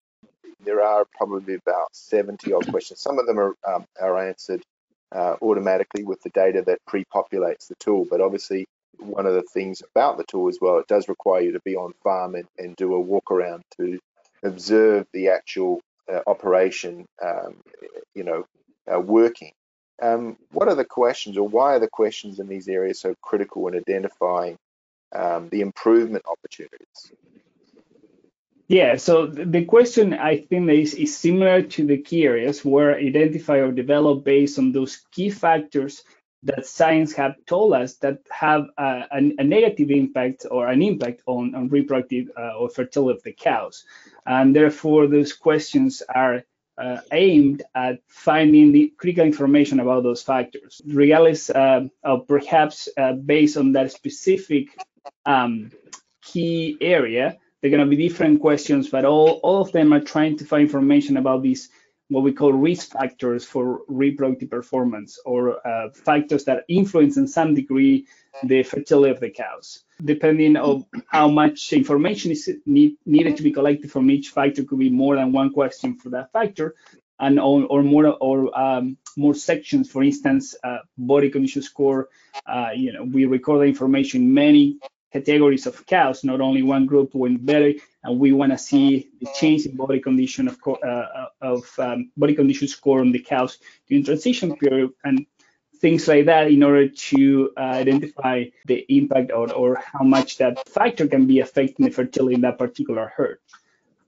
There 0.64 0.82
are 0.82 1.06
probably 1.16 1.56
about 1.56 1.96
70 1.96 2.52
odd 2.52 2.68
questions. 2.68 3.00
Some 3.00 3.20
of 3.20 3.28
them 3.28 3.40
are, 3.40 3.56
um, 3.68 3.86
are 4.02 4.28
answered 4.28 4.64
uh, 5.12 5.36
automatically 5.42 6.04
with 6.04 6.22
the 6.24 6.32
data 6.32 6.64
that 6.66 6.80
pre-populates 6.88 7.68
the 7.68 7.76
tool, 7.80 8.08
but 8.10 8.22
obviously 8.22 8.66
one 8.98 9.28
of 9.28 9.34
the 9.34 9.44
things 9.44 9.84
about 9.92 10.18
the 10.18 10.24
tool 10.24 10.48
as 10.48 10.58
well, 10.60 10.80
it 10.80 10.88
does 10.88 11.08
require 11.08 11.42
you 11.42 11.52
to 11.52 11.60
be 11.60 11.76
on 11.76 11.94
farm 12.04 12.36
and, 12.36 12.48
and 12.58 12.76
do 12.76 12.96
a 12.96 13.00
walk 13.00 13.30
around 13.30 13.64
to 13.78 14.00
observe 14.46 15.08
the 15.14 15.30
actual 15.30 15.82
uh, 16.12 16.22
operation, 16.28 17.06
um, 17.24 17.62
you 18.14 18.24
know, 18.24 18.46
uh, 18.92 19.00
working. 19.00 19.52
Um, 20.02 20.38
what 20.52 20.68
are 20.68 20.76
the 20.76 20.86
questions, 20.86 21.38
or 21.38 21.48
why 21.48 21.76
are 21.76 21.80
the 21.80 21.88
questions 21.88 22.40
in 22.40 22.48
these 22.48 22.68
areas 22.68 23.00
so 23.00 23.16
critical 23.22 23.68
in 23.68 23.76
identifying 23.76 24.58
um, 25.14 25.50
the 25.50 25.62
improvement 25.62 26.26
opportunities? 26.30 27.12
Yeah, 28.68 28.96
so 28.96 29.28
the 29.28 29.64
question 29.64 30.14
I 30.14 30.38
think 30.38 30.70
is, 30.72 30.96
is 30.96 31.16
similar 31.16 31.62
to 31.62 31.86
the 31.86 31.98
key 31.98 32.26
areas 32.26 32.66
where 32.66 32.98
identify 32.98 33.58
or 33.58 33.72
develop 33.72 34.24
based 34.24 34.58
on 34.58 34.72
those 34.72 35.04
key 35.12 35.30
factors 35.30 36.04
that 36.46 36.66
science 36.66 37.14
have 37.14 37.36
told 37.46 37.74
us 37.74 37.96
that 37.96 38.20
have 38.30 38.68
a, 38.78 39.04
a, 39.12 39.18
a 39.40 39.44
negative 39.44 39.90
impact 39.92 40.46
or 40.50 40.68
an 40.68 40.82
impact 40.82 41.22
on, 41.26 41.56
on 41.56 41.68
reproductive 41.70 42.30
uh, 42.38 42.54
or 42.58 42.70
fertility 42.70 43.18
of 43.18 43.24
the 43.24 43.34
cows. 43.34 43.84
And 44.26 44.56
therefore, 44.56 45.08
those 45.08 45.34
questions 45.34 46.04
are 46.08 46.44
uh, 46.78 46.98
aimed 47.12 47.64
at 47.74 48.00
finding 48.08 48.72
the 48.72 48.94
critical 48.98 49.26
information 49.26 49.80
about 49.80 50.04
those 50.04 50.22
factors, 50.22 50.82
regardless 50.86 51.50
uh, 51.50 51.88
perhaps 52.28 52.90
uh, 52.98 53.14
based 53.14 53.58
on 53.58 53.72
that 53.74 53.92
specific 53.92 54.68
um, 55.26 55.72
key 56.22 56.78
area. 56.82 57.38
They're 57.62 57.72
going 57.72 57.90
to 57.90 57.96
be 57.96 58.08
different 58.08 58.42
questions, 58.42 58.90
but 58.90 59.06
all, 59.06 59.40
all 59.42 59.62
of 59.62 59.72
them 59.72 59.94
are 59.94 60.02
trying 60.02 60.38
to 60.38 60.46
find 60.46 60.64
information 60.64 61.18
about 61.18 61.42
these 61.42 61.70
what 62.10 62.24
we 62.24 62.34
call 62.34 62.54
risk 62.54 62.92
factors 62.92 63.44
for 63.44 63.82
reproductive 63.88 64.50
performance 64.50 65.20
or 65.26 65.66
uh, 65.68 65.90
factors 65.92 66.46
that 66.46 66.64
influence 66.68 67.18
in 67.18 67.28
some 67.28 67.56
degree 67.56 68.06
the 68.44 68.64
fertility 68.64 69.12
of 69.12 69.20
the 69.20 69.30
cows. 69.30 69.84
Depending 70.04 70.58
on 70.58 70.86
how 71.08 71.30
much 71.30 71.74
information 71.74 72.32
is 72.32 72.50
need, 72.66 72.98
needed 73.06 73.38
to 73.38 73.44
be 73.44 73.52
collected 73.52 73.92
from 73.92 74.12
each 74.12 74.30
factor, 74.30 74.64
could 74.64 74.80
be 74.80 74.90
more 74.90 75.16
than 75.16 75.32
one 75.32 75.52
question 75.52 75.96
for 75.96 76.10
that 76.10 76.32
factor, 76.32 76.76
and 77.20 77.40
or, 77.40 77.64
or 77.64 77.82
more 77.82 78.08
or 78.08 78.60
um, 78.60 78.98
more 79.16 79.34
sections. 79.34 79.90
For 79.90 80.04
instance, 80.04 80.54
uh, 80.64 80.80
body 80.98 81.30
condition 81.30 81.62
score. 81.62 82.10
Uh, 82.46 82.70
you 82.76 82.92
know, 82.92 83.04
we 83.04 83.26
record 83.26 83.62
the 83.62 83.66
information 83.66 84.34
many 84.34 84.78
categories 85.16 85.66
of 85.66 85.86
cows, 85.86 86.24
not 86.24 86.42
only 86.42 86.62
one 86.62 86.86
group 86.86 87.16
went 87.16 87.46
better, 87.46 87.72
and 88.04 88.20
we 88.20 88.34
want 88.34 88.52
to 88.52 88.58
see 88.58 89.10
the 89.22 89.30
change 89.40 89.66
in 89.66 89.76
body 89.76 90.00
condition 90.00 90.48
of, 90.50 90.58
uh, 90.68 91.28
of 91.42 91.64
um, 91.80 92.12
body 92.18 92.36
condition 92.36 92.68
score 92.68 93.00
on 93.00 93.12
the 93.14 93.20
cows 93.20 93.58
during 93.88 94.04
transition 94.04 94.56
period 94.58 94.92
and 95.06 95.26
things 95.80 96.08
like 96.08 96.26
that 96.26 96.52
in 96.56 96.62
order 96.64 96.88
to 96.90 97.52
uh, 97.58 97.62
identify 97.84 98.44
the 98.66 98.86
impact 98.90 99.32
or, 99.32 99.52
or 99.54 99.82
how 99.94 100.04
much 100.04 100.38
that 100.38 100.68
factor 100.68 101.08
can 101.08 101.26
be 101.28 101.40
affecting 101.40 101.86
the 101.86 101.92
fertility 101.92 102.36
in 102.36 102.42
that 102.42 102.58
particular 102.58 103.06
herd. 103.16 103.40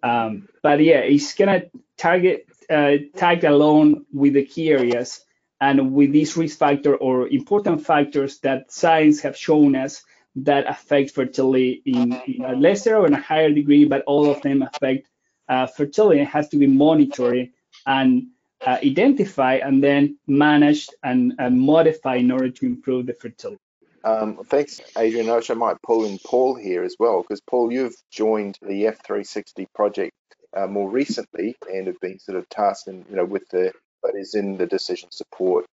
Um, 0.04 0.50
but 0.62 0.82
yeah, 0.82 1.00
it's 1.00 1.34
gonna 1.34 1.64
target 1.98 2.48
uh, 2.70 2.98
tag 3.16 3.44
along 3.44 4.06
with 4.12 4.34
the 4.34 4.46
key 4.46 4.70
areas 4.70 5.24
and 5.60 5.94
with 5.94 6.12
these 6.12 6.38
risk 6.38 6.60
factor 6.60 6.96
or 6.96 7.28
important 7.28 7.86
factors 7.86 8.40
that 8.40 8.72
science 8.72 9.22
have 9.22 9.36
shown 9.38 9.76
us 9.76 10.04
that 10.44 10.70
affect 10.70 11.12
fertility 11.12 11.82
in, 11.86 12.13
in, 12.27 12.46
a 12.46 12.56
lesser 12.56 12.96
or 12.96 13.08
in 13.08 13.13
a 13.13 13.22
higher 13.22 13.51
degree, 13.51 13.86
but 13.86 14.03
all 14.06 14.29
of 14.29 14.41
them 14.41 14.62
affect 14.62 15.08
uh, 15.50 15.65
fertility. 15.65 16.22
It 16.22 16.27
has 16.27 16.50
to 16.50 16.58
be 16.58 16.67
monitored 16.67 17.50
and 17.86 18.27
uh, 18.65 18.77
identified 18.84 19.62
and 19.62 19.84
then 19.84 20.17
managed 20.27 20.94
and, 21.03 21.34
and 21.39 21.60
modified 21.60 22.20
in 22.20 22.32
order 22.32 22.50
to 22.50 22.65
improve 22.65 23.08
the 23.08 23.13
fertility. 23.13 23.62
Um, 24.03 24.38
thanks, 24.46 24.79
Adrian. 24.98 25.29
I 25.29 25.53
might 25.53 25.82
pull 25.82 26.06
in 26.06 26.20
Paul 26.20 26.56
here 26.56 26.84
as 26.84 26.96
well, 27.00 27.24
because 27.24 27.41
Paul, 27.41 27.74
you've 27.74 27.96
joined 28.12 28.58
the 28.62 28.84
F360 28.84 29.65
project 29.74 30.13
uh, 30.56 30.67
more 30.67 30.89
recently 30.89 31.56
and 31.72 31.88
have 31.88 32.00
been 32.00 32.20
sort 32.20 32.38
of 32.38 32.48
tasked, 32.50 32.88
in, 32.88 33.06
you 33.10 33.15
know, 33.15 33.25
with 33.25 33.48
the 33.50 33.72
but 34.03 34.15
is 34.15 34.36
in 34.36 34.58
the 34.58 34.67
decision 34.67 35.10
support 35.12 35.65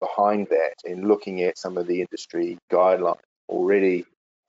behind 0.00 0.46
that 0.50 0.74
and 0.84 1.08
looking 1.08 1.42
at 1.42 1.58
some 1.58 1.76
of 1.76 1.86
the 1.86 2.00
industry 2.00 2.56
guidelines 2.70 3.18
already 3.48 4.04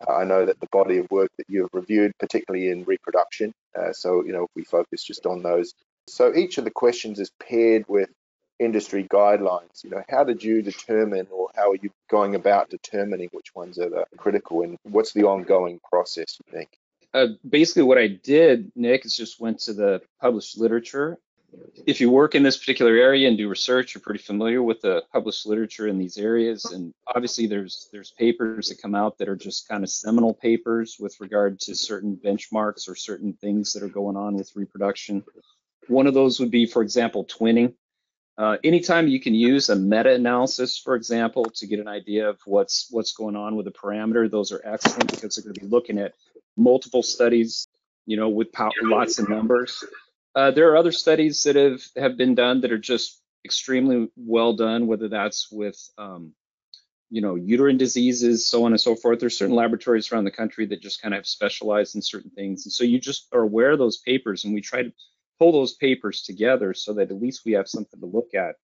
I 0.08 0.24
know 0.24 0.46
that 0.46 0.60
the 0.60 0.68
body 0.72 0.98
of 0.98 1.10
work 1.12 1.32
that 1.38 1.50
you've 1.50 1.74
reviewed, 1.74 2.18
particularly 2.20 2.70
in 2.70 2.84
reproduction, 2.84 3.54
uh, 3.76 3.94
so 3.94 4.24
you 4.24 4.32
know 4.32 4.44
if 4.44 4.50
we 4.56 4.64
focus 4.64 5.04
just 5.04 5.26
on 5.26 5.44
those. 5.44 5.74
So 6.08 6.34
each 6.34 6.58
of 6.58 6.66
the 6.66 6.72
questions 6.72 7.20
is 7.20 7.32
paired 7.40 7.86
with 7.88 8.10
industry 8.60 9.06
guidelines. 9.06 9.84
You 9.84 9.92
know, 9.92 10.04
how 10.10 10.24
did 10.24 10.44
you 10.44 10.62
determine, 10.62 11.28
or 11.32 11.50
how 11.56 11.72
are 11.72 11.78
you 11.82 11.92
going 12.10 12.36
about 12.36 12.70
determining 12.70 13.30
which 13.32 13.56
ones 13.56 13.80
are 13.80 13.90
the 13.90 14.06
critical, 14.18 14.62
and 14.64 14.78
what's 14.84 15.14
the 15.14 15.24
ongoing 15.24 15.80
process? 15.90 16.38
You 16.46 16.58
think? 16.58 16.70
Uh, 17.14 17.28
basically, 17.48 17.84
what 17.84 17.98
I 17.98 18.08
did, 18.08 18.72
Nick, 18.76 19.06
is 19.06 19.16
just 19.16 19.40
went 19.40 19.60
to 19.62 19.74
the 19.74 20.02
published 20.20 20.58
literature 20.58 21.18
if 21.86 22.00
you 22.00 22.10
work 22.10 22.36
in 22.36 22.44
this 22.44 22.58
particular 22.58 22.96
area 22.96 23.28
and 23.28 23.38
do 23.38 23.50
research, 23.50 23.94
you're 23.94 24.02
pretty 24.02 24.22
familiar 24.22 24.62
with 24.62 24.82
the 24.82 25.04
published 25.12 25.46
literature 25.46 25.88
in 25.88 25.98
these 25.98 26.18
areas. 26.18 26.66
And 26.66 26.94
obviously, 27.08 27.48
there's 27.48 27.90
there's 27.92 28.12
papers 28.12 28.70
that 28.70 28.82
come 28.82 28.96
out 28.96 29.18
that 29.18 29.30
are 29.30 29.36
just 29.36 29.68
kind 29.68 29.84
of 29.84 29.90
seminal 29.90 30.34
papers 30.34 30.98
with 31.00 31.20
regard 31.20 31.60
to 31.62 31.76
certain 31.76 32.20
benchmarks 32.24 32.88
or 32.88 32.96
certain 32.96 33.34
things 33.34 33.74
that 33.74 33.84
are 33.84 33.90
going 33.90 34.16
on 34.16 34.36
with 34.36 34.56
reproduction. 34.56 35.24
One 35.88 36.08
of 36.08 36.14
those 36.14 36.40
would 36.40 36.52
be, 36.52 36.66
for 36.66 36.82
example, 36.82 37.26
twinning. 37.26 37.74
Uh, 38.38 38.58
anytime 38.64 39.08
you 39.08 39.20
can 39.20 39.36
use 39.36 39.70
a 39.70 39.76
meta-analysis, 39.76 40.80
for 40.80 40.96
example, 40.96 41.46
to 41.46 41.68
get 41.68 41.80
an 41.80 41.88
idea 41.88 42.30
of 42.30 42.40
what's 42.46 42.88
what's 42.90 43.14
going 43.14 43.36
on 43.36 43.56
with 43.56 43.68
a 43.68 43.72
parameter, 43.72 44.30
those 44.30 44.52
are 44.52 44.62
excellent 44.64 45.12
because 45.12 45.36
they're 45.36 45.44
going 45.44 45.54
to 45.54 45.62
be 45.62 45.68
looking 45.68 46.00
at 46.00 46.14
multiple 46.58 47.04
studies, 47.04 47.68
you 48.06 48.18
know, 48.18 48.30
with 48.30 48.48
lots 48.82 49.20
of 49.20 49.30
numbers. 49.30 49.84
Uh, 50.36 50.52
there 50.52 50.72
are 50.72 50.78
other 50.78 50.92
studies 50.92 51.44
that 51.44 51.56
have, 51.56 51.82
have 51.96 52.18
been 52.18 52.36
done 52.36 52.62
that 52.62 52.72
are 52.72 52.78
just 52.78 53.22
extremely 53.46 54.10
well 54.16 54.54
done, 54.54 54.88
whether 54.88 55.08
that's 55.08 55.52
with, 55.52 55.78
um, 55.98 56.34
you 57.10 57.22
know, 57.22 57.36
uterine 57.36 57.78
diseases, 57.78 58.46
so 58.46 58.66
on 58.66 58.72
and 58.72 58.82
so 58.82 58.96
forth. 58.96 59.20
There's 59.20 59.38
certain 59.38 59.56
laboratories 59.56 60.12
around 60.12 60.24
the 60.24 60.32
country 60.32 60.66
that 60.68 60.82
just 60.82 61.02
kind 61.02 61.14
of 61.14 61.28
specialize 61.28 61.94
in 61.94 62.02
certain 62.02 62.32
things. 62.32 62.66
And 62.66 62.74
so 62.74 62.84
you 62.84 63.00
just 63.00 63.28
are 63.32 63.42
aware 63.42 63.72
of 63.72 63.80
those 63.80 63.98
papers, 63.98 64.44
and 64.44 64.54
we 64.54 64.62
try 64.62 64.84
to 64.84 64.94
pull 65.38 65.52
those 65.52 65.74
papers 65.74 66.24
together 66.24 66.74
so 66.74 66.94
that 66.94 67.12
at 67.12 67.22
least 67.22 67.42
we 67.46 67.52
have 67.52 67.68
something 67.68 68.00
to 68.00 68.06
look 68.06 68.34
at 68.34 68.56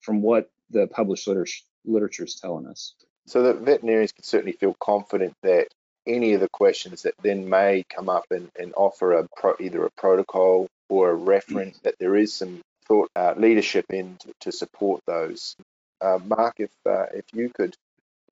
from 0.00 0.22
what 0.22 0.50
the 0.70 0.86
published 0.86 1.26
literature, 1.26 1.64
literature 1.84 2.24
is 2.24 2.36
telling 2.36 2.66
us. 2.66 2.94
So 3.26 3.42
that 3.42 3.58
veterinarians 3.58 4.12
can 4.12 4.24
certainly 4.24 4.52
feel 4.52 4.74
confident 4.80 5.34
that 5.42 5.68
any 6.06 6.32
of 6.32 6.40
the 6.40 6.48
questions 6.48 7.02
that 7.02 7.14
then 7.22 7.48
may 7.48 7.84
come 7.94 8.08
up 8.08 8.24
and, 8.30 8.50
and 8.58 8.72
offer 8.74 9.12
a 9.12 9.28
pro, 9.36 9.54
either 9.60 9.84
a 9.84 9.90
protocol 9.90 10.68
or 10.88 11.10
a 11.10 11.14
reference 11.14 11.78
that 11.80 11.94
there 11.98 12.16
is 12.16 12.34
some 12.34 12.60
thought 12.86 13.10
uh, 13.14 13.34
leadership 13.36 13.86
in 13.90 14.16
to, 14.16 14.32
to 14.40 14.52
support 14.52 15.02
those. 15.06 15.54
Uh, 16.00 16.18
Mark, 16.24 16.54
if 16.58 16.70
uh, 16.86 17.06
if 17.14 17.24
you 17.32 17.50
could 17.54 17.74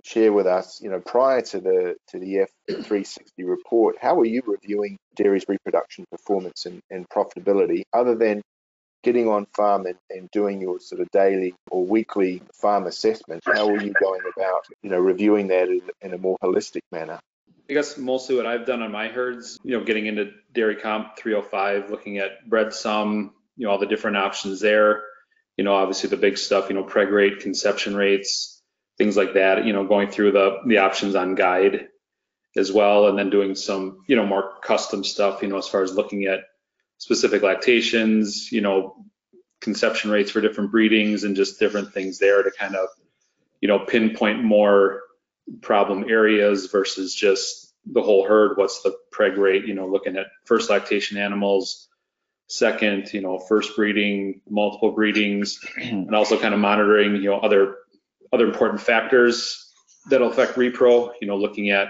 share 0.04 0.32
with 0.32 0.46
us, 0.46 0.80
you 0.80 0.88
know, 0.88 1.00
prior 1.00 1.42
to 1.42 1.60
the 1.60 1.96
to 2.08 2.18
the 2.18 2.46
F360 2.70 3.20
report, 3.38 3.96
how 4.00 4.14
were 4.14 4.24
you 4.24 4.42
reviewing 4.46 4.96
dairy's 5.16 5.44
reproduction 5.48 6.04
performance 6.10 6.66
and, 6.66 6.80
and 6.90 7.08
profitability, 7.08 7.82
other 7.92 8.14
than 8.14 8.42
getting 9.02 9.28
on 9.28 9.46
farm 9.54 9.86
and, 9.86 9.96
and 10.10 10.28
doing 10.32 10.60
your 10.60 10.80
sort 10.80 11.00
of 11.00 11.10
daily 11.10 11.54
or 11.70 11.84
weekly 11.84 12.42
farm 12.54 12.86
assessment? 12.86 13.42
How 13.44 13.68
are 13.68 13.82
you 13.82 13.92
going 14.00 14.22
about, 14.36 14.66
you 14.82 14.90
know, 14.90 14.98
reviewing 14.98 15.48
that 15.48 15.68
in, 15.68 15.82
in 16.00 16.14
a 16.14 16.18
more 16.18 16.36
holistic 16.42 16.80
manner? 16.92 17.20
I 17.68 17.72
guess 17.72 17.98
mostly 17.98 18.36
what 18.36 18.46
I've 18.46 18.66
done 18.66 18.82
on 18.82 18.92
my 18.92 19.08
herds, 19.08 19.58
you 19.64 19.76
know, 19.76 19.84
getting 19.84 20.06
into 20.06 20.30
dairy 20.52 20.76
comp 20.76 21.16
305, 21.16 21.90
looking 21.90 22.18
at 22.18 22.48
bred 22.48 22.72
sum, 22.72 23.34
you 23.56 23.66
know, 23.66 23.72
all 23.72 23.78
the 23.78 23.86
different 23.86 24.16
options 24.16 24.60
there. 24.60 25.02
You 25.56 25.64
know, 25.64 25.74
obviously 25.74 26.10
the 26.10 26.16
big 26.16 26.38
stuff, 26.38 26.68
you 26.68 26.74
know, 26.76 26.84
preg 26.84 27.10
rate, 27.10 27.40
conception 27.40 27.96
rates, 27.96 28.62
things 28.98 29.16
like 29.16 29.34
that. 29.34 29.64
You 29.64 29.72
know, 29.72 29.84
going 29.84 30.10
through 30.10 30.32
the 30.32 30.58
the 30.66 30.78
options 30.78 31.14
on 31.14 31.34
guide 31.34 31.88
as 32.56 32.70
well, 32.70 33.08
and 33.08 33.18
then 33.18 33.30
doing 33.30 33.54
some, 33.54 34.02
you 34.06 34.16
know, 34.16 34.26
more 34.26 34.54
custom 34.62 35.02
stuff. 35.02 35.42
You 35.42 35.48
know, 35.48 35.58
as 35.58 35.66
far 35.66 35.82
as 35.82 35.94
looking 35.94 36.26
at 36.26 36.40
specific 36.98 37.42
lactations, 37.42 38.52
you 38.52 38.60
know, 38.60 39.04
conception 39.60 40.10
rates 40.10 40.30
for 40.30 40.40
different 40.40 40.70
breedings, 40.70 41.24
and 41.24 41.34
just 41.34 41.58
different 41.58 41.92
things 41.92 42.18
there 42.18 42.42
to 42.42 42.50
kind 42.50 42.76
of, 42.76 42.88
you 43.60 43.66
know, 43.66 43.80
pinpoint 43.80 44.44
more 44.44 45.00
problem 45.62 46.06
areas 46.08 46.66
versus 46.66 47.14
just 47.14 47.72
the 47.86 48.02
whole 48.02 48.26
herd. 48.26 48.56
What's 48.56 48.82
the 48.82 48.96
preg 49.12 49.36
rate? 49.36 49.66
You 49.66 49.74
know, 49.74 49.86
looking 49.86 50.16
at 50.16 50.26
first 50.44 50.70
lactation 50.70 51.18
animals, 51.18 51.88
second, 52.48 53.12
you 53.12 53.20
know, 53.20 53.38
first 53.38 53.76
breeding, 53.76 54.40
multiple 54.48 54.92
breedings, 54.92 55.60
and 55.80 56.14
also 56.14 56.38
kind 56.38 56.54
of 56.54 56.60
monitoring, 56.60 57.16
you 57.16 57.30
know, 57.30 57.38
other 57.38 57.76
other 58.32 58.46
important 58.46 58.80
factors 58.80 59.72
that'll 60.10 60.30
affect 60.30 60.56
repro. 60.56 61.12
You 61.20 61.28
know, 61.28 61.36
looking 61.36 61.70
at 61.70 61.88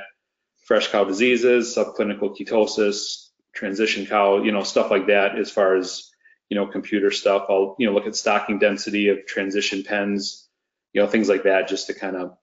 fresh 0.66 0.88
cow 0.88 1.04
diseases, 1.04 1.75
subclinical 1.75 2.36
ketosis, 2.36 3.30
transition 3.54 4.06
cow, 4.06 4.42
you 4.42 4.52
know, 4.52 4.62
stuff 4.62 4.90
like 4.90 5.06
that. 5.06 5.38
As 5.38 5.50
far 5.50 5.76
as 5.76 6.10
you 6.48 6.56
know, 6.56 6.66
computer 6.66 7.10
stuff, 7.10 7.46
I'll 7.48 7.75
you 7.78 7.86
know 7.86 7.94
look 7.94 8.06
at 8.06 8.16
stocking 8.16 8.58
density 8.58 9.08
of 9.08 9.26
transition 9.26 9.82
pens, 9.82 10.48
you 10.92 11.00
know, 11.00 11.08
things 11.08 11.28
like 11.28 11.44
that, 11.44 11.68
just 11.68 11.88
to 11.88 11.94
kind 11.94 12.16
of 12.16 12.36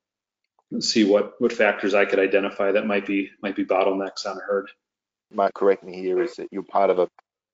see 0.82 1.04
what 1.04 1.34
what 1.40 1.54
factors 1.54 1.94
I 1.94 2.06
could 2.06 2.20
identify 2.20 2.72
that 2.72 2.86
might 2.86 3.06
be 3.06 3.32
might 3.42 3.56
be 3.56 3.66
bottlenecks 3.66 4.26
on 4.26 4.40
herd. 4.40 4.70
Might 5.32 5.54
correct 5.54 5.84
me 5.84 5.96
here 5.96 6.22
is 6.22 6.36
that 6.36 6.48
you're 6.52 6.64
part 6.64 6.90
of 6.90 7.00
a, 7.00 7.08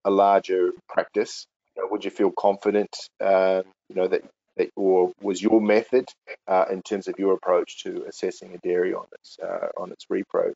a 0.06 0.10
larger 0.10 0.72
practice. 0.88 1.48
You 1.76 1.84
know, 1.84 1.90
would 1.92 2.04
you 2.04 2.12
feel 2.12 2.32
confident, 2.32 2.96
uh, 3.22 3.64
you 3.88 3.96
know, 3.96 4.08
that, 4.08 4.24
that 4.58 4.70
or 4.76 5.14
was 5.22 5.42
your 5.42 5.62
method 5.62 6.10
uh, 6.48 6.66
in 6.72 6.82
terms 6.82 7.08
of 7.08 7.16
your 7.18 7.34
approach 7.34 7.84
to 7.84 8.06
assessing 8.08 8.54
a 8.54 8.58
dairy 8.58 8.94
on 8.94 9.06
its 9.14 9.38
uh, 9.40 9.68
on 9.78 9.92
its 9.92 10.06
repro? 10.12 10.54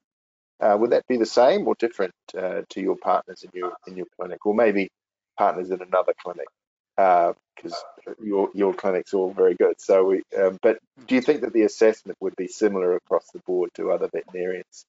Uh, 0.60 0.78
would 0.78 0.92
that 0.92 1.08
be 1.08 1.18
the 1.18 1.26
same 1.26 1.68
or 1.68 1.76
different 1.76 2.14
uh, 2.38 2.62
to 2.70 2.82
your 2.82 2.96
partners 2.96 3.44
in 3.44 3.50
your 3.54 3.74
in 3.88 3.98
your 3.98 4.08
clinic, 4.18 4.46
or 4.46 4.54
maybe 4.54 4.90
partners 5.38 5.72
in 5.72 5.82
another 5.82 6.14
clinic? 6.22 6.48
Because 6.96 7.74
uh, 8.08 8.14
your 8.22 8.50
your 8.54 8.74
clinic's 8.74 9.14
all 9.14 9.32
very 9.32 9.56
good. 9.56 9.80
So, 9.80 10.06
we, 10.06 10.24
um, 10.40 10.60
but 10.62 10.80
do 11.08 11.16
you 11.16 11.22
think 11.22 11.42
that 11.42 11.54
the 11.54 11.64
assessment 11.64 12.18
would 12.22 12.36
be 12.36 12.48
similar 12.48 12.96
across 12.96 13.26
the 13.34 13.40
board 13.40 13.72
to 13.76 13.92
other 13.92 14.08
veterinarians? 14.08 14.86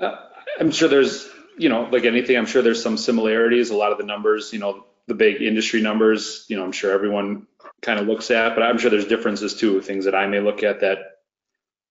Uh, 0.00 0.16
I'm 0.58 0.70
sure 0.70 0.88
there's, 0.88 1.28
you 1.56 1.68
know, 1.68 1.88
like 1.90 2.04
anything, 2.04 2.36
I'm 2.36 2.46
sure 2.46 2.62
there's 2.62 2.82
some 2.82 2.96
similarities. 2.96 3.70
A 3.70 3.76
lot 3.76 3.92
of 3.92 3.98
the 3.98 4.04
numbers, 4.04 4.52
you 4.52 4.58
know, 4.58 4.84
the 5.06 5.14
big 5.14 5.42
industry 5.42 5.80
numbers, 5.80 6.44
you 6.48 6.56
know, 6.56 6.64
I'm 6.64 6.72
sure 6.72 6.92
everyone 6.92 7.46
kind 7.82 8.00
of 8.00 8.06
looks 8.06 8.30
at, 8.30 8.54
but 8.54 8.62
I'm 8.62 8.78
sure 8.78 8.90
there's 8.90 9.06
differences 9.06 9.54
too, 9.54 9.80
things 9.80 10.06
that 10.06 10.14
I 10.14 10.26
may 10.26 10.40
look 10.40 10.62
at 10.62 10.80
that 10.80 10.98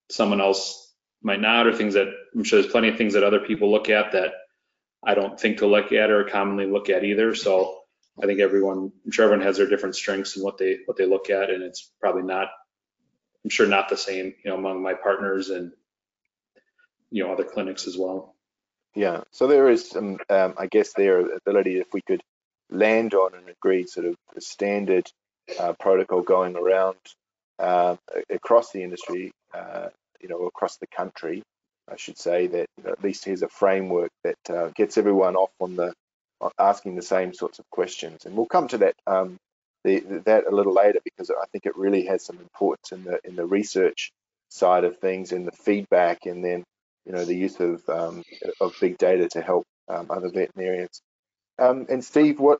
someone 0.10 0.42
else 0.42 0.94
might 1.22 1.40
not, 1.40 1.68
or 1.68 1.74
things 1.74 1.94
that 1.94 2.08
I'm 2.36 2.44
sure 2.44 2.62
there's 2.62 2.72
plenty 2.72 2.90
of 2.90 2.98
things 2.98 3.14
that 3.14 3.24
other 3.24 3.40
people 3.40 3.72
look 3.72 3.90
at 3.90 4.14
that 4.14 4.34
I 5.04 5.14
don't 5.14 5.40
think 5.40 5.60
to 5.60 5.68
look 5.68 5.92
at 5.92 6.10
or 6.10 6.24
commonly 6.26 6.66
look 6.66 6.90
at 6.90 7.04
either. 7.04 7.36
So 7.36 7.81
I 8.22 8.26
think 8.26 8.40
everyone, 8.40 8.92
I'm 9.06 9.12
sure 9.12 9.26
everyone 9.26 9.46
has 9.46 9.58
their 9.58 9.68
different 9.68 9.96
strengths 9.96 10.36
and 10.36 10.44
what 10.44 10.58
they 10.58 10.80
what 10.86 10.98
they 10.98 11.06
look 11.06 11.30
at, 11.30 11.50
and 11.50 11.64
it's 11.64 11.92
probably 12.00 12.24
not, 12.24 12.50
I'm 13.44 13.50
sure 13.50 13.68
not 13.68 13.90
the 13.90 13.98
same, 13.98 14.34
you 14.44 14.52
know, 14.52 14.58
among 14.58 14.84
my 14.84 14.94
partners 14.94 15.50
and 15.50 15.72
you 17.10 17.24
know 17.24 17.32
other 17.32 17.44
clinics 17.44 17.88
as 17.88 17.98
well. 17.98 18.36
Yeah, 18.96 19.22
so 19.32 19.48
there 19.48 19.70
is 19.70 19.90
some, 19.90 20.20
um, 20.30 20.54
I 20.58 20.68
guess, 20.68 20.94
their 20.94 21.36
ability 21.36 21.80
if 21.80 21.94
we 21.94 22.02
could 22.02 22.22
land 22.70 23.14
on 23.14 23.34
an 23.36 23.44
agreed 23.50 23.90
sort 23.90 24.06
of 24.06 24.16
standard 24.40 25.10
uh, 25.60 25.74
protocol 25.80 26.22
going 26.22 26.58
around 26.58 26.98
uh, 27.60 27.96
across 28.30 28.72
the 28.72 28.84
industry, 28.84 29.32
uh, 29.54 29.90
you 30.20 30.28
know, 30.28 30.46
across 30.46 30.78
the 30.78 30.88
country, 30.88 31.44
I 31.90 31.96
should 31.98 32.18
say 32.18 32.48
that 32.48 32.68
at 32.86 33.04
least 33.04 33.26
here's 33.26 33.44
a 33.44 33.50
framework 33.50 34.12
that 34.24 34.50
uh, 34.50 34.70
gets 34.76 34.98
everyone 34.98 35.36
off 35.36 35.52
on 35.60 35.76
the 35.76 35.94
asking 36.60 36.96
the 36.96 37.02
same 37.02 37.34
sorts 37.34 37.60
of 37.60 37.70
questions, 37.70 38.26
and 38.26 38.36
we'll 38.36 38.46
come 38.46 38.68
to 38.70 38.78
that 38.80 38.96
um, 39.08 39.38
the, 39.84 40.00
that 40.26 40.46
a 40.46 40.56
little 40.56 40.74
later 40.74 41.00
because 41.04 41.30
I 41.30 41.46
think 41.52 41.66
it 41.66 41.78
really 41.78 42.06
has 42.06 42.26
some 42.26 42.38
importance 42.40 42.92
in 42.92 43.04
the 43.04 43.20
in 43.24 43.36
the 43.36 43.46
research 43.46 44.12
side 44.50 44.84
of 44.84 44.98
things, 45.00 45.32
and 45.32 45.48
the 45.48 45.52
feedback, 45.52 46.26
and 46.26 46.44
then 46.44 46.64
you 47.06 47.12
know 47.12 47.26
the 47.26 47.36
use 47.36 47.60
of 47.60 47.88
um, 47.90 48.24
of 48.60 48.76
big 48.80 48.98
data 48.98 49.28
to 49.30 49.42
help 49.42 49.66
um, 49.88 50.08
other 50.10 50.30
veterinarians. 50.30 51.02
Um, 51.60 51.86
and 51.90 52.04
Steve, 52.04 52.40
what 52.40 52.60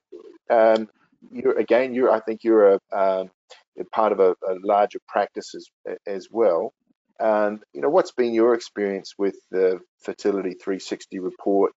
um, 0.50 0.90
you're 1.32 1.58
again, 1.58 1.94
you're 1.94 2.12
I 2.12 2.20
think 2.20 2.44
you're 2.44 2.74
a, 2.74 2.80
um, 2.92 3.30
part 3.92 4.12
of 4.12 4.20
a, 4.20 4.32
a, 4.48 4.56
larger 4.64 5.00
practice 5.08 5.56
as, 5.56 5.98
as 6.06 6.28
well. 6.32 6.74
Um, 7.20 7.62
you 7.74 7.82
know, 7.82 7.90
what's 7.90 8.12
been 8.12 8.34
your 8.34 8.56
experience 8.56 9.14
with 9.18 9.36
the 9.52 9.80
Fertility 10.04 10.54
360 10.54 11.20
report 11.20 11.72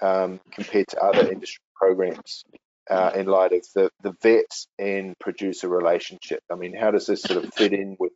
um, 0.00 0.40
compared 0.50 0.88
to 0.88 1.00
other 1.00 1.30
industry 1.30 1.62
programs 1.74 2.44
uh, 2.90 3.12
in 3.14 3.26
light 3.26 3.52
of 3.52 3.66
the, 3.74 3.90
the 4.02 4.14
vet 4.22 4.52
and 4.78 5.18
producer 5.18 5.68
relationship? 5.68 6.40
I 6.50 6.56
mean, 6.56 6.74
how 6.74 6.90
does 6.90 7.06
this 7.06 7.22
sort 7.22 7.44
of 7.44 7.52
fit 7.54 7.72
in 7.72 7.96
with 7.98 8.12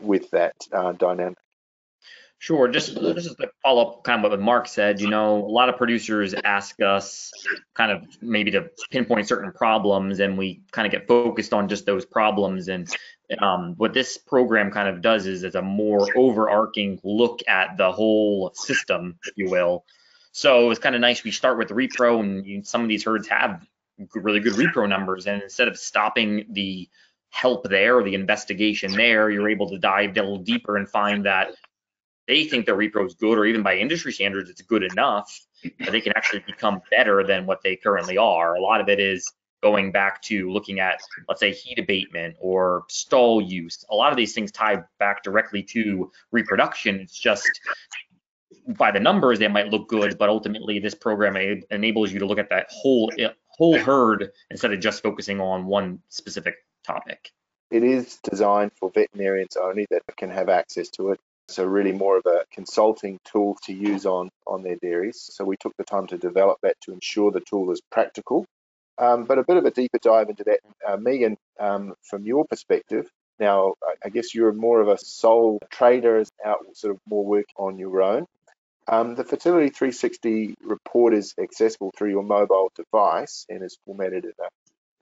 with 0.00 0.30
that 0.30 0.54
uh, 0.72 0.92
dynamic? 0.92 1.38
Sure. 2.38 2.68
Just 2.68 2.94
just 2.94 3.38
to 3.38 3.48
follow 3.62 3.82
up 3.82 4.04
kind 4.04 4.22
of 4.22 4.30
what 4.30 4.38
Mark 4.38 4.68
said, 4.68 5.00
you 5.00 5.08
know, 5.08 5.38
a 5.38 5.48
lot 5.48 5.70
of 5.70 5.78
producers 5.78 6.34
ask 6.44 6.78
us 6.82 7.32
kind 7.74 7.90
of 7.90 8.04
maybe 8.20 8.50
to 8.50 8.68
pinpoint 8.90 9.28
certain 9.28 9.50
problems 9.50 10.20
and 10.20 10.36
we 10.36 10.60
kind 10.70 10.84
of 10.84 10.92
get 10.92 11.08
focused 11.08 11.54
on 11.54 11.68
just 11.68 11.86
those 11.86 12.04
problems. 12.04 12.68
And 12.68 12.94
um, 13.38 13.74
what 13.78 13.94
this 13.94 14.18
program 14.18 14.70
kind 14.72 14.88
of 14.88 15.00
does 15.00 15.26
is 15.26 15.42
it's 15.42 15.54
a 15.54 15.62
more 15.62 16.06
overarching 16.14 17.00
look 17.02 17.40
at 17.48 17.78
the 17.78 17.90
whole 17.90 18.52
system, 18.54 19.18
if 19.24 19.32
you 19.36 19.48
will. 19.48 19.86
So 20.36 20.72
it's 20.72 20.80
kind 20.80 20.96
of 20.96 21.00
nice. 21.00 21.22
We 21.22 21.30
start 21.30 21.58
with 21.58 21.68
repro 21.68 22.18
and 22.18 22.44
you, 22.44 22.64
some 22.64 22.82
of 22.82 22.88
these 22.88 23.04
herds 23.04 23.28
have 23.28 23.64
really 24.16 24.40
good 24.40 24.54
repro 24.54 24.88
numbers. 24.88 25.28
And 25.28 25.40
instead 25.40 25.68
of 25.68 25.78
stopping 25.78 26.46
the 26.50 26.88
help 27.30 27.68
there 27.68 27.98
or 27.98 28.02
the 28.02 28.16
investigation 28.16 28.90
there, 28.90 29.30
you're 29.30 29.48
able 29.48 29.68
to 29.70 29.78
dive 29.78 30.10
a 30.10 30.20
little 30.20 30.38
deeper 30.38 30.76
and 30.76 30.88
find 30.88 31.24
that 31.24 31.52
they 32.26 32.46
think 32.46 32.66
their 32.66 32.76
repro 32.76 33.06
is 33.06 33.14
good, 33.14 33.38
or 33.38 33.44
even 33.44 33.62
by 33.62 33.76
industry 33.76 34.12
standards, 34.12 34.50
it's 34.50 34.62
good 34.62 34.82
enough 34.82 35.40
that 35.78 35.92
they 35.92 36.00
can 36.00 36.12
actually 36.16 36.42
become 36.46 36.80
better 36.90 37.22
than 37.22 37.46
what 37.46 37.62
they 37.62 37.76
currently 37.76 38.18
are. 38.18 38.56
A 38.56 38.60
lot 38.60 38.80
of 38.80 38.88
it 38.88 38.98
is 38.98 39.30
going 39.62 39.92
back 39.92 40.20
to 40.22 40.50
looking 40.50 40.80
at, 40.80 41.00
let's 41.28 41.40
say, 41.40 41.52
heat 41.52 41.78
abatement 41.78 42.34
or 42.40 42.84
stall 42.88 43.40
use. 43.40 43.84
A 43.90 43.94
lot 43.94 44.10
of 44.10 44.16
these 44.16 44.34
things 44.34 44.50
tie 44.50 44.82
back 44.98 45.22
directly 45.22 45.62
to 45.62 46.10
reproduction. 46.32 46.96
It's 46.96 47.18
just 47.18 47.48
by 48.68 48.90
the 48.90 49.00
numbers 49.00 49.38
they 49.38 49.48
might 49.48 49.68
look 49.68 49.88
good, 49.88 50.18
but 50.18 50.28
ultimately 50.28 50.78
this 50.78 50.94
program 50.94 51.36
enables 51.70 52.12
you 52.12 52.18
to 52.20 52.26
look 52.26 52.38
at 52.38 52.50
that 52.50 52.66
whole 52.70 53.12
whole 53.48 53.78
herd 53.78 54.32
instead 54.50 54.72
of 54.72 54.80
just 54.80 55.02
focusing 55.02 55.40
on 55.40 55.66
one 55.66 56.00
specific 56.08 56.56
topic. 56.84 57.30
It 57.70 57.82
is 57.82 58.18
designed 58.22 58.72
for 58.78 58.90
veterinarians 58.90 59.56
only 59.56 59.86
that 59.90 60.02
can 60.16 60.30
have 60.30 60.48
access 60.48 60.88
to 60.90 61.10
it. 61.10 61.20
So 61.48 61.64
really 61.64 61.92
more 61.92 62.16
of 62.16 62.26
a 62.26 62.44
consulting 62.52 63.18
tool 63.24 63.56
to 63.64 63.72
use 63.72 64.06
on, 64.06 64.30
on 64.46 64.62
their 64.62 64.76
dairies. 64.76 65.28
So 65.32 65.44
we 65.44 65.56
took 65.56 65.76
the 65.76 65.84
time 65.84 66.06
to 66.08 66.16
develop 66.16 66.58
that 66.62 66.80
to 66.82 66.92
ensure 66.92 67.30
the 67.30 67.40
tool 67.40 67.70
is 67.70 67.80
practical. 67.90 68.46
Um, 68.96 69.24
but 69.24 69.38
a 69.38 69.44
bit 69.44 69.56
of 69.56 69.64
a 69.64 69.70
deeper 69.70 69.98
dive 70.00 70.30
into 70.30 70.44
that, 70.44 70.60
uh, 70.86 70.96
Megan, 70.96 71.36
um, 71.58 71.94
from 72.02 72.24
your 72.24 72.44
perspective, 72.46 73.10
now 73.38 73.74
I 74.04 74.08
guess 74.08 74.34
you're 74.34 74.52
more 74.52 74.80
of 74.80 74.88
a 74.88 74.96
sole 74.96 75.58
trader, 75.70 76.22
out 76.44 76.64
sort 76.74 76.94
of 76.94 77.00
more 77.08 77.24
work 77.24 77.46
on 77.56 77.78
your 77.78 78.02
own. 78.02 78.26
Um, 78.86 79.14
the 79.14 79.24
Fertility 79.24 79.70
360 79.70 80.56
report 80.62 81.14
is 81.14 81.34
accessible 81.40 81.90
through 81.96 82.10
your 82.10 82.22
mobile 82.22 82.70
device 82.76 83.46
and 83.48 83.62
is 83.62 83.78
formatted 83.86 84.24
in 84.24 84.32
a 84.38 84.48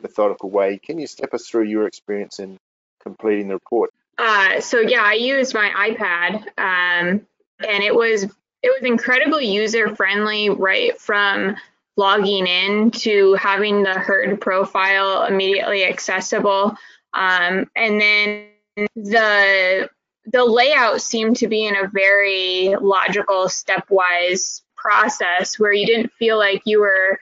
methodical 0.03 0.51
way. 0.51 0.79
Can 0.79 0.99
you 0.99 1.07
step 1.07 1.35
us 1.35 1.49
through 1.49 1.65
your 1.65 1.87
experience 1.87 2.39
in 2.39 2.59
completing 3.03 3.49
the 3.49 3.55
report? 3.55 3.91
Uh, 4.19 4.61
so 4.61 4.79
yeah, 4.81 5.03
I 5.03 5.15
used 5.15 5.55
my 5.55 5.71
iPad, 5.91 6.47
um, 6.59 7.27
and 7.69 7.83
it 7.83 7.95
was 7.95 8.25
it 8.25 8.69
was 8.69 8.83
incredibly 8.83 9.47
user 9.47 9.97
friendly 9.97 10.49
right 10.51 10.97
from 11.01 11.57
logging 11.97 12.47
in 12.47 12.91
to 12.91 13.35
having 13.35 13.83
the 13.83 13.95
herd 13.95 14.41
profile 14.41 15.25
immediately 15.25 15.85
accessible, 15.85 16.77
um, 17.15 17.69
and 17.75 18.01
then 18.01 18.47
the 18.95 19.89
the 20.27 20.45
layout 20.45 21.01
seemed 21.01 21.37
to 21.37 21.49
be 21.49 21.67
in 21.67 21.77
a 21.77 21.89
very 21.89 22.75
logical 22.81 23.47
stepwise 23.47 24.63
process 24.77 25.59
where 25.59 25.73
you 25.73 25.87
didn't 25.87 26.13
feel 26.13 26.39
like 26.39 26.63
you 26.65 26.81
were 26.81 27.19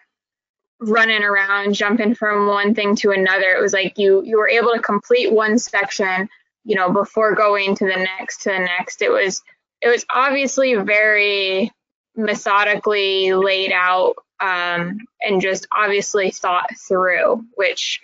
running 0.80 1.22
around 1.22 1.74
jumping 1.74 2.14
from 2.14 2.46
one 2.46 2.74
thing 2.74 2.96
to 2.96 3.10
another 3.10 3.50
it 3.50 3.60
was 3.60 3.74
like 3.74 3.98
you 3.98 4.22
you 4.24 4.38
were 4.38 4.48
able 4.48 4.72
to 4.72 4.80
complete 4.80 5.30
one 5.30 5.58
section 5.58 6.26
you 6.64 6.76
know, 6.76 6.92
before 6.92 7.34
going 7.34 7.74
to 7.76 7.84
the 7.84 7.96
next 7.96 8.42
to 8.42 8.50
the 8.50 8.58
next. 8.58 9.02
It 9.02 9.10
was 9.10 9.42
it 9.80 9.88
was 9.88 10.04
obviously 10.10 10.74
very 10.74 11.72
methodically 12.16 13.32
laid 13.32 13.72
out 13.72 14.16
um, 14.40 14.98
and 15.22 15.40
just 15.40 15.66
obviously 15.74 16.30
thought 16.30 16.68
through, 16.88 17.44
which 17.54 18.00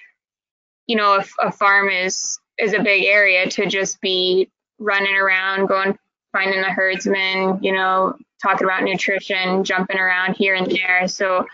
you 0.86 0.96
know, 0.96 1.14
if 1.14 1.32
a 1.40 1.52
farm 1.52 1.88
is 1.90 2.38
is 2.58 2.72
a 2.72 2.82
big 2.82 3.04
area 3.04 3.48
to 3.50 3.66
just 3.66 4.00
be 4.00 4.50
running 4.78 5.16
around, 5.16 5.66
going 5.66 5.98
finding 6.32 6.60
the 6.60 6.70
herdsman, 6.70 7.62
you 7.62 7.72
know, 7.72 8.16
talking 8.42 8.66
about 8.66 8.82
nutrition, 8.82 9.64
jumping 9.64 9.98
around 9.98 10.34
here 10.34 10.54
and 10.54 10.70
there. 10.70 11.08
So 11.08 11.46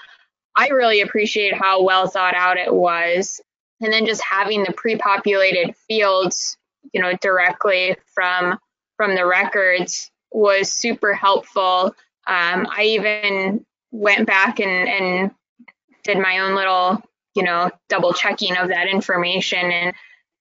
I 0.57 0.69
really 0.69 1.01
appreciate 1.01 1.55
how 1.55 1.83
well 1.83 2.09
thought 2.09 2.35
out 2.35 2.57
it 2.57 2.73
was. 2.73 3.41
And 3.81 3.93
then 3.93 4.07
just 4.07 4.23
having 4.23 4.63
the 4.63 4.73
pre-populated 4.73 5.75
fields 5.89 6.57
you 6.93 7.01
know 7.01 7.13
directly 7.21 7.97
from 8.15 8.59
from 8.97 9.15
the 9.15 9.27
records 9.27 10.11
was 10.31 10.71
super 10.71 11.13
helpful. 11.13 11.95
Um, 12.27 12.67
I 12.71 12.85
even 12.85 13.65
went 13.91 14.27
back 14.27 14.61
and, 14.61 14.89
and 14.89 15.31
did 16.05 16.19
my 16.19 16.41
own 16.41 16.55
little 16.55 17.03
you 17.35 17.43
know 17.43 17.71
double 17.89 18.13
checking 18.13 18.57
of 18.57 18.69
that 18.69 18.89
information 18.89 19.71
and 19.71 19.95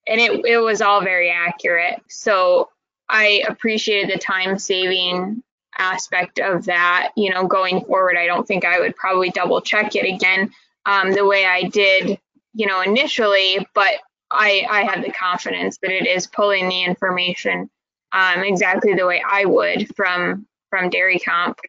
and 0.08 0.20
it, 0.20 0.46
it 0.46 0.58
was 0.58 0.82
all 0.82 1.02
very 1.02 1.30
accurate. 1.30 2.02
So 2.10 2.70
I 3.10 3.44
appreciated 3.48 4.14
the 4.14 4.20
time 4.20 4.58
saving 4.58 5.44
aspect 5.78 6.40
of 6.40 6.66
that. 6.66 7.12
You 7.16 7.32
know, 7.32 7.48
going 7.48 7.84
forward, 7.86 8.18
I 8.18 8.26
don't 8.26 8.48
think 8.48 8.66
I 8.66 8.80
would 8.80 8.96
probably 8.96 9.30
double 9.30 9.62
check 9.62 9.96
it 9.96 10.12
again 10.14 10.52
um, 10.86 11.12
the 11.12 11.26
way 11.26 11.46
I 11.46 11.64
did, 11.64 12.20
you 12.54 12.68
know, 12.68 12.82
initially. 12.82 13.66
But 13.74 13.96
I, 14.32 14.66
I 14.70 14.84
have 14.84 15.04
the 15.04 15.12
confidence 15.12 15.78
that 15.82 15.92
it 15.92 16.08
is 16.08 16.28
pulling 16.28 16.70
the 16.70 16.84
information 16.84 17.70
um, 18.14 18.44
exactly 18.44 18.94
the 18.94 19.06
way 19.06 19.24
I 19.26 19.46
would 19.46 19.96
from 19.96 20.48
from 20.70 20.90
Dairy 20.90 21.20
Comp. 21.20 21.60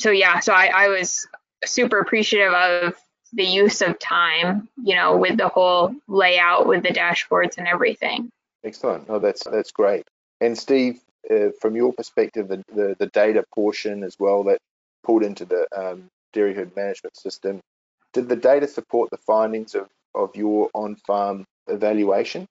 So 0.00 0.10
yeah, 0.10 0.40
so 0.40 0.52
I, 0.52 0.66
I 0.66 0.88
was 0.88 1.26
super 1.64 1.98
appreciative 1.98 2.52
of 2.52 2.94
the 3.32 3.44
use 3.44 3.82
of 3.82 3.98
time, 3.98 4.68
you 4.82 4.94
know, 4.94 5.16
with 5.16 5.36
the 5.36 5.48
whole 5.48 5.94
layout, 6.06 6.66
with 6.66 6.82
the 6.82 6.90
dashboards 6.90 7.58
and 7.58 7.66
everything. 7.66 8.30
Excellent. 8.64 9.06
Oh, 9.08 9.18
that's 9.18 9.44
that's 9.44 9.70
great. 9.70 10.06
And 10.40 10.56
Steve, 10.58 11.00
uh, 11.30 11.50
from 11.60 11.76
your 11.76 11.92
perspective, 11.92 12.48
the, 12.48 12.64
the, 12.74 12.96
the 12.98 13.06
data 13.06 13.44
portion 13.54 14.02
as 14.02 14.16
well 14.18 14.44
that 14.44 14.58
pulled 15.04 15.22
into 15.22 15.44
the 15.44 15.66
um, 15.76 16.08
dairy 16.32 16.54
herd 16.54 16.74
management 16.76 17.16
system, 17.16 17.60
did 18.12 18.28
the 18.28 18.36
data 18.36 18.66
support 18.66 19.10
the 19.10 19.18
findings 19.18 19.74
of 19.74 19.88
of 20.14 20.34
your 20.34 20.70
on-farm 20.74 21.44
evaluation? 21.68 22.46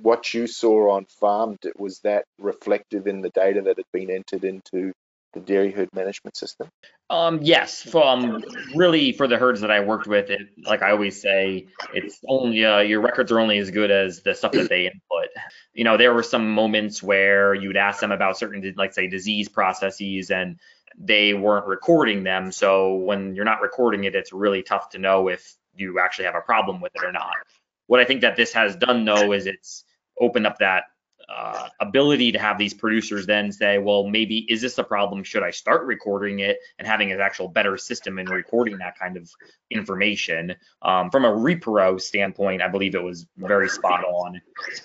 What 0.00 0.32
you 0.32 0.46
saw 0.46 0.92
on 0.92 1.04
farm 1.06 1.58
was 1.76 1.98
that 2.00 2.24
reflective 2.38 3.06
in 3.06 3.20
the 3.20 3.30
data 3.30 3.60
that 3.62 3.76
had 3.76 3.86
been 3.92 4.10
entered 4.10 4.44
into 4.44 4.92
the 5.32 5.40
dairy 5.40 5.72
herd 5.72 5.88
management 5.92 6.36
system? 6.36 6.68
Um, 7.10 7.40
yes, 7.42 7.82
from 7.82 8.42
really 8.74 9.12
for 9.12 9.28
the 9.28 9.36
herds 9.36 9.60
that 9.60 9.70
I 9.70 9.80
worked 9.80 10.06
with, 10.06 10.30
it, 10.30 10.40
like 10.64 10.82
I 10.82 10.92
always 10.92 11.20
say, 11.20 11.66
it's 11.92 12.18
only 12.26 12.64
uh, 12.64 12.80
your 12.80 13.00
records 13.00 13.32
are 13.32 13.40
only 13.40 13.58
as 13.58 13.70
good 13.70 13.90
as 13.90 14.22
the 14.22 14.34
stuff 14.34 14.52
that 14.52 14.68
they 14.68 14.86
input. 14.86 15.28
You 15.74 15.84
know, 15.84 15.96
there 15.96 16.14
were 16.14 16.22
some 16.22 16.50
moments 16.54 17.02
where 17.02 17.54
you'd 17.54 17.76
ask 17.76 18.00
them 18.00 18.12
about 18.12 18.38
certain, 18.38 18.74
like 18.76 18.92
say, 18.92 19.08
disease 19.08 19.48
processes, 19.48 20.30
and 20.30 20.58
they 20.98 21.34
weren't 21.34 21.66
recording 21.66 22.22
them. 22.22 22.52
So 22.52 22.94
when 22.94 23.34
you're 23.34 23.44
not 23.44 23.62
recording 23.62 24.04
it, 24.04 24.14
it's 24.14 24.32
really 24.32 24.62
tough 24.62 24.90
to 24.90 24.98
know 24.98 25.28
if 25.28 25.54
you 25.74 25.98
actually 25.98 26.26
have 26.26 26.34
a 26.34 26.40
problem 26.40 26.80
with 26.80 26.92
it 26.94 27.04
or 27.04 27.12
not. 27.12 27.32
What 27.86 28.00
I 28.00 28.04
think 28.04 28.20
that 28.22 28.36
this 28.36 28.52
has 28.52 28.76
done 28.76 29.04
though 29.04 29.32
is 29.32 29.46
it's 29.46 29.84
opened 30.20 30.46
up 30.46 30.58
that 30.58 30.84
uh, 31.34 31.68
ability 31.80 32.32
to 32.32 32.38
have 32.38 32.58
these 32.58 32.74
producers 32.74 33.26
then 33.26 33.52
say, 33.52 33.78
well, 33.78 34.06
maybe 34.06 34.38
is 34.38 34.60
this 34.60 34.76
a 34.78 34.84
problem? 34.84 35.24
Should 35.24 35.42
I 35.42 35.50
start 35.50 35.86
recording 35.86 36.40
it 36.40 36.58
and 36.78 36.86
having 36.86 37.12
an 37.12 37.20
actual 37.20 37.48
better 37.48 37.76
system 37.76 38.18
in 38.18 38.26
recording 38.26 38.78
that 38.78 38.98
kind 38.98 39.16
of 39.16 39.30
information? 39.70 40.54
Um, 40.82 41.10
from 41.10 41.24
a 41.24 41.30
repro 41.30 42.00
standpoint, 42.00 42.62
I 42.62 42.68
believe 42.68 42.94
it 42.94 43.02
was 43.02 43.26
very 43.36 43.68
spot 43.68 44.04
on. 44.04 44.40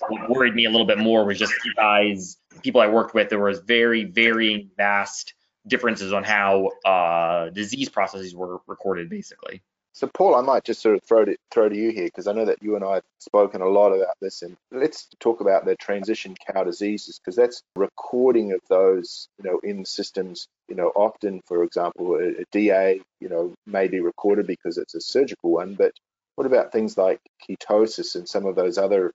What 0.08 0.30
worried 0.30 0.54
me 0.54 0.64
a 0.64 0.70
little 0.70 0.86
bit 0.86 0.98
more 0.98 1.24
was 1.24 1.38
just 1.38 1.52
you 1.64 1.74
guys, 1.74 2.38
people 2.62 2.80
I 2.80 2.88
worked 2.88 3.14
with, 3.14 3.28
there 3.28 3.38
was 3.38 3.58
very 3.60 4.04
varying 4.04 4.70
vast 4.76 5.34
differences 5.66 6.12
on 6.12 6.24
how 6.24 6.70
uh, 6.84 7.50
disease 7.50 7.88
processes 7.88 8.34
were 8.34 8.60
recorded, 8.66 9.10
basically. 9.10 9.62
So, 9.98 10.06
Paul, 10.06 10.36
I 10.36 10.42
might 10.42 10.62
just 10.62 10.80
sort 10.80 10.94
of 10.94 11.02
throw 11.02 11.24
to, 11.24 11.36
throw 11.50 11.68
to 11.68 11.76
you 11.76 11.90
here 11.90 12.04
because 12.04 12.28
I 12.28 12.32
know 12.32 12.44
that 12.44 12.62
you 12.62 12.76
and 12.76 12.84
I 12.84 12.94
have 12.94 13.04
spoken 13.18 13.62
a 13.62 13.68
lot 13.68 13.88
about 13.88 14.14
this, 14.20 14.42
and 14.42 14.56
let's 14.70 15.08
talk 15.18 15.40
about 15.40 15.64
the 15.64 15.74
transition 15.74 16.36
cow 16.36 16.62
diseases 16.62 17.18
because 17.18 17.34
that's 17.34 17.64
recording 17.74 18.52
of 18.52 18.60
those, 18.68 19.28
you 19.42 19.50
know, 19.50 19.58
in 19.64 19.84
systems. 19.84 20.46
You 20.68 20.76
know, 20.76 20.92
often, 20.94 21.40
for 21.46 21.64
example, 21.64 22.14
a, 22.14 22.28
a 22.28 22.44
DA, 22.52 23.00
you 23.18 23.28
know, 23.28 23.52
may 23.66 23.88
be 23.88 23.98
recorded 23.98 24.46
because 24.46 24.78
it's 24.78 24.94
a 24.94 25.00
surgical 25.00 25.50
one, 25.50 25.74
but 25.74 25.90
what 26.36 26.46
about 26.46 26.70
things 26.70 26.96
like 26.96 27.18
ketosis 27.50 28.14
and 28.14 28.28
some 28.28 28.46
of 28.46 28.54
those 28.54 28.78
other, 28.78 29.10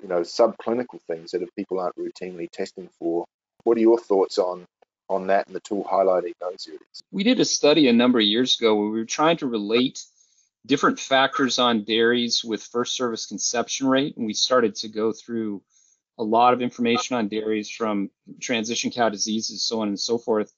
you 0.00 0.08
know, 0.08 0.20
subclinical 0.20 1.02
things 1.06 1.32
that 1.32 1.46
people 1.56 1.78
aren't 1.78 1.96
routinely 1.96 2.50
testing 2.50 2.88
for? 2.98 3.26
What 3.64 3.76
are 3.76 3.82
your 3.82 3.98
thoughts 3.98 4.38
on 4.38 4.64
on 5.10 5.26
that 5.26 5.46
and 5.46 5.54
the 5.54 5.60
tool 5.60 5.84
highlighting 5.84 6.32
those 6.40 6.66
areas? 6.66 7.02
We 7.10 7.22
did 7.22 7.38
a 7.38 7.44
study 7.44 7.88
a 7.88 7.92
number 7.92 8.18
of 8.18 8.24
years 8.24 8.58
ago 8.58 8.74
where 8.74 8.88
we 8.88 8.98
were 8.98 9.04
trying 9.04 9.36
to 9.38 9.46
relate 9.46 10.02
different 10.66 11.00
factors 11.00 11.58
on 11.58 11.84
dairies 11.84 12.44
with 12.44 12.62
first 12.62 12.94
service 12.94 13.26
conception 13.26 13.86
rate. 13.88 14.16
And 14.16 14.26
we 14.26 14.34
started 14.34 14.74
to 14.76 14.88
go 14.88 15.12
through 15.12 15.62
a 16.18 16.22
lot 16.22 16.54
of 16.54 16.62
information 16.62 17.16
on 17.16 17.28
dairies 17.28 17.70
from 17.70 18.10
transition 18.40 18.90
cow 18.90 19.08
diseases, 19.08 19.64
so 19.64 19.80
on 19.80 19.88
and 19.88 19.98
so 19.98 20.18
forth. 20.18 20.52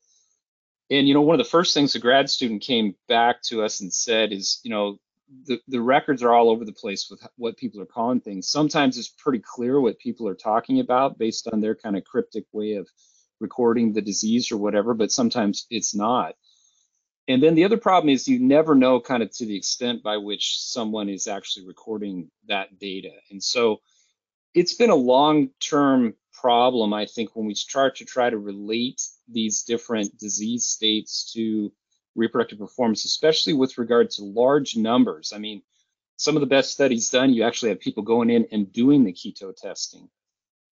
And, 0.90 1.08
you 1.08 1.14
know, 1.14 1.22
one 1.22 1.38
of 1.38 1.44
the 1.44 1.50
first 1.50 1.72
things 1.72 1.94
a 1.94 1.98
grad 1.98 2.28
student 2.28 2.60
came 2.60 2.94
back 3.08 3.42
to 3.44 3.62
us 3.62 3.80
and 3.80 3.92
said 3.92 4.32
is, 4.32 4.60
you 4.62 4.70
know, 4.70 4.98
the, 5.46 5.58
the 5.68 5.80
records 5.80 6.22
are 6.22 6.32
all 6.32 6.50
over 6.50 6.64
the 6.64 6.72
place 6.72 7.08
with 7.10 7.26
what 7.36 7.56
people 7.56 7.80
are 7.80 7.86
calling 7.86 8.20
things. 8.20 8.46
Sometimes 8.48 8.98
it's 8.98 9.08
pretty 9.08 9.38
clear 9.38 9.80
what 9.80 9.98
people 9.98 10.28
are 10.28 10.34
talking 10.34 10.80
about 10.80 11.18
based 11.18 11.48
on 11.50 11.60
their 11.60 11.74
kind 11.74 11.96
of 11.96 12.04
cryptic 12.04 12.44
way 12.52 12.74
of 12.74 12.88
recording 13.40 13.92
the 13.92 14.02
disease 14.02 14.52
or 14.52 14.58
whatever, 14.58 14.92
but 14.92 15.10
sometimes 15.10 15.66
it's 15.70 15.94
not. 15.94 16.34
And 17.26 17.42
then 17.42 17.54
the 17.54 17.64
other 17.64 17.78
problem 17.78 18.10
is 18.10 18.28
you 18.28 18.38
never 18.38 18.74
know 18.74 19.00
kind 19.00 19.22
of 19.22 19.30
to 19.36 19.46
the 19.46 19.56
extent 19.56 20.02
by 20.02 20.18
which 20.18 20.60
someone 20.60 21.08
is 21.08 21.26
actually 21.26 21.66
recording 21.66 22.30
that 22.48 22.78
data. 22.78 23.12
And 23.30 23.42
so 23.42 23.80
it's 24.52 24.74
been 24.74 24.90
a 24.90 24.94
long-term 24.94 26.14
problem, 26.32 26.92
I 26.92 27.06
think, 27.06 27.34
when 27.34 27.46
we 27.46 27.54
start 27.54 27.96
to 27.96 28.04
try 28.04 28.28
to 28.28 28.36
relate 28.36 29.02
these 29.26 29.62
different 29.62 30.18
disease 30.18 30.66
states 30.66 31.32
to 31.32 31.72
reproductive 32.14 32.58
performance, 32.58 33.04
especially 33.04 33.54
with 33.54 33.78
regard 33.78 34.10
to 34.10 34.24
large 34.24 34.76
numbers. 34.76 35.32
I 35.34 35.38
mean, 35.38 35.62
some 36.16 36.36
of 36.36 36.40
the 36.40 36.46
best 36.46 36.72
studies 36.72 37.10
done, 37.10 37.32
you 37.32 37.42
actually 37.42 37.70
have 37.70 37.80
people 37.80 38.02
going 38.02 38.30
in 38.30 38.46
and 38.52 38.72
doing 38.72 39.02
the 39.02 39.12
keto 39.12 39.56
testing. 39.56 40.08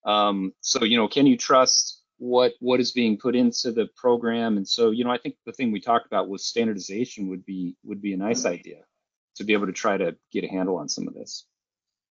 Um, 0.05 0.53
so, 0.61 0.85
you 0.85 0.97
know, 0.97 1.07
can 1.07 1.25
you 1.25 1.35
trust 1.35 2.02
what 2.23 2.53
what 2.61 2.79
is 2.79 2.93
being 2.93 3.17
put 3.17 3.35
into 3.35 3.73
the 3.73 3.89
program. 3.97 4.55
And 4.55 4.65
so 4.65 4.91
you 4.91 5.03
know 5.03 5.11
i 5.11 5.17
think 5.17 5.35
the 5.45 5.51
thing 5.51 5.73
we 5.73 5.81
talked 5.81 6.05
about 6.05 6.29
was 6.29 6.45
standardization 6.45 7.27
would 7.27 7.45
be 7.45 7.75
would 7.83 8.01
be 8.01 8.13
a 8.13 8.17
nice 8.17 8.45
idea 8.45 8.79
to 9.35 9.43
be 9.43 9.51
able 9.51 9.65
to 9.65 9.73
try 9.73 9.97
to 9.97 10.15
get 10.31 10.45
a 10.45 10.47
handle 10.47 10.77
on 10.77 10.87
some 10.87 11.07
of 11.09 11.13
this. 11.13 11.45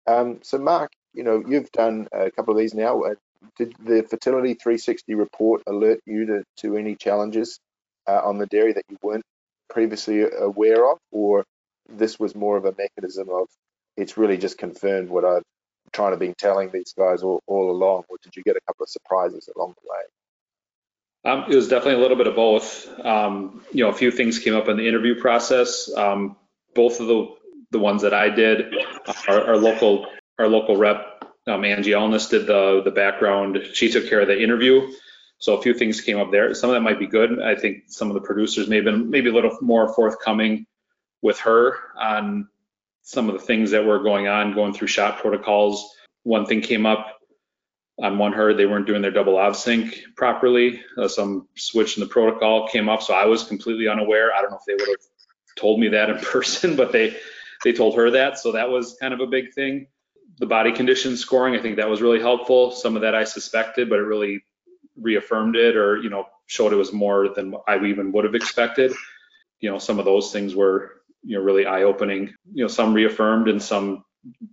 Um, 0.07 0.41
so 0.43 0.57
mark 0.57 0.91
you 1.13 1.25
know 1.25 1.43
you've 1.47 1.71
done 1.73 2.09
a 2.11 2.31
couple 2.31 2.55
of 2.55 2.59
these 2.59 2.73
now. 2.73 3.03
Uh, 3.03 3.15
did 3.59 3.75
the 3.79 4.03
fertility 4.03 4.55
360 4.55 5.15
report 5.15 5.63
alert 5.67 6.01
you 6.07 6.27
to, 6.27 6.45
to 6.57 6.77
any 6.77 6.97
challenges 6.97 7.61
uh, 8.09 8.21
on 8.25 8.39
the 8.39 8.47
dairy 8.47 8.73
that 8.73 8.85
you 8.89 8.97
weren't 9.03 9.25
previously 9.69 10.23
aware 10.23 10.91
of? 10.91 10.99
Or 11.13 11.45
this 11.87 12.19
was 12.19 12.35
more 12.35 12.57
of 12.57 12.65
a 12.65 12.75
mechanism 12.77 13.29
of 13.31 13.47
it's 13.97 14.17
really 14.17 14.39
just 14.39 14.59
confirmed 14.59 15.09
what 15.09 15.25
i've 15.25 15.43
trying 15.93 16.13
to 16.13 16.17
be 16.17 16.35
telling 16.35 16.71
these 16.71 16.93
guys 16.97 17.23
all, 17.23 17.43
all 17.47 17.71
along, 17.71 18.05
or 18.09 18.17
did 18.23 18.37
you 18.37 18.43
get 18.43 18.57
a 18.57 18.61
couple 18.61 18.85
of 18.85 18.89
surprises 18.89 19.49
along 19.55 19.75
the 19.83 19.89
way? 19.89 21.33
Um, 21.33 21.51
it 21.51 21.57
was 21.57 21.69
definitely 21.69 21.95
a 21.95 22.03
little 22.03 22.17
bit 22.17 22.27
of 22.27 22.37
both. 22.37 22.89
Um, 23.05 23.63
you 23.73 23.85
know, 23.85 23.91
a 23.91 23.95
few 23.95 24.11
things 24.11 24.39
came 24.39 24.55
up 24.55 24.69
in 24.69 24.77
the 24.77 24.87
interview 24.87 25.21
process. 25.21 25.93
Um, 25.95 26.37
both 26.75 27.01
of 27.01 27.07
the 27.07 27.35
the 27.71 27.79
ones 27.79 28.01
that 28.01 28.15
I 28.15 28.31
did, 28.31 28.73
our, 29.29 29.49
our 29.49 29.57
local 29.57 30.07
our 30.39 30.49
local 30.49 30.77
rep 30.77 31.23
um, 31.47 31.65
Angie 31.65 31.93
Elness 31.93 32.29
did 32.29 32.47
the 32.47 32.83
the 32.85 32.91
background. 32.91 33.59
She 33.73 33.91
took 33.91 34.09
care 34.09 34.21
of 34.21 34.29
the 34.29 34.41
interview. 34.41 34.91
So 35.39 35.57
a 35.57 35.63
few 35.63 35.75
things 35.75 36.01
came 36.01 36.19
up 36.19 36.31
there. 36.31 36.53
Some 36.55 36.71
of 36.71 36.75
that 36.75 36.81
might 36.81 36.99
be 36.99 37.07
good. 37.07 37.41
I 37.41 37.55
think 37.55 37.85
some 37.87 38.09
of 38.09 38.15
the 38.15 38.21
producers 38.21 38.69
may 38.69 38.77
have 38.77 38.85
been 38.85 39.09
maybe 39.09 39.31
a 39.31 39.33
little 39.33 39.57
more 39.61 39.93
forthcoming 39.95 40.67
with 41.23 41.39
her 41.41 41.77
on 41.97 42.49
some 43.09 43.31
of 43.31 43.33
the 43.33 43.47
things 43.47 43.71
that 43.71 43.87
were 43.87 44.01
going 44.01 44.29
on, 44.29 44.53
going 44.53 44.75
through 44.75 44.87
shot 44.87 45.19
protocols. 45.19 45.97
One 46.25 46.45
thing 46.45 46.61
came 46.61 46.85
up 46.85 47.19
on 47.99 48.19
one 48.19 48.35
herd, 48.35 48.59
they 48.59 48.67
weren't 48.67 48.87
doing 48.87 49.01
their 49.01 49.11
double 49.11 49.37
Ovsynch 49.37 50.15
properly. 50.15 50.83
Uh, 50.95 51.09
some 51.09 51.49
switch 51.57 51.97
in 51.97 52.03
the 52.03 52.07
protocol 52.07 52.69
came 52.69 52.87
up, 52.87 53.01
so 53.01 53.15
I 53.15 53.25
was 53.25 53.45
completely 53.45 53.89
unaware. 53.89 54.35
I 54.35 54.43
don't 54.43 54.51
know 54.51 54.59
if 54.59 54.67
they 54.67 54.75
would 54.75 54.91
have 54.91 55.07
told 55.57 55.81
me 55.81 55.89
that 55.89 56.11
in 56.11 56.19
person, 56.23 56.77
but 56.77 56.93
they 56.93 57.17
they 57.65 57.73
told 57.73 57.97
her 57.97 58.11
that, 58.11 58.39
so 58.39 58.53
that 58.53 58.69
was 58.69 58.99
kind 59.01 59.15
of 59.15 59.21
a 59.21 59.27
big 59.27 59.55
thing. 59.55 59.87
The 60.39 60.47
body 60.47 60.71
condition 60.71 61.17
scoring, 61.17 61.55
I 61.55 61.63
think 61.63 61.77
that 61.77 61.89
was 61.89 62.03
really 62.03 62.21
helpful. 62.21 62.73
Some 62.73 62.95
of 62.95 63.01
that 63.03 63.15
I 63.15 63.25
suspected, 63.25 63.89
but 63.89 64.01
it 64.01 64.03
really 64.03 64.45
reaffirmed 65.01 65.57
it, 65.57 65.77
or 65.77 65.97
you 65.97 66.11
know, 66.11 66.27
showed 66.47 66.75
it 66.75 66.77
was 66.77 66.93
more 66.93 67.31
than 67.31 67.55
I 67.67 67.83
even 67.87 68.13
would 68.13 68.27
have 68.27 68.35
expected. 68.35 68.93
You 69.61 69.71
know, 69.71 69.79
some 69.79 69.99
of 69.99 70.05
those 70.05 70.31
things 70.31 70.55
were 70.55 70.98
you 71.23 71.37
know 71.37 71.45
really 71.45 71.67
eye 71.67 71.83
opening. 71.83 72.35
You 72.53 72.65
know, 72.65 72.69
some 72.69 72.95
reaffirmed 72.95 73.49
and 73.49 73.63
some 73.63 74.05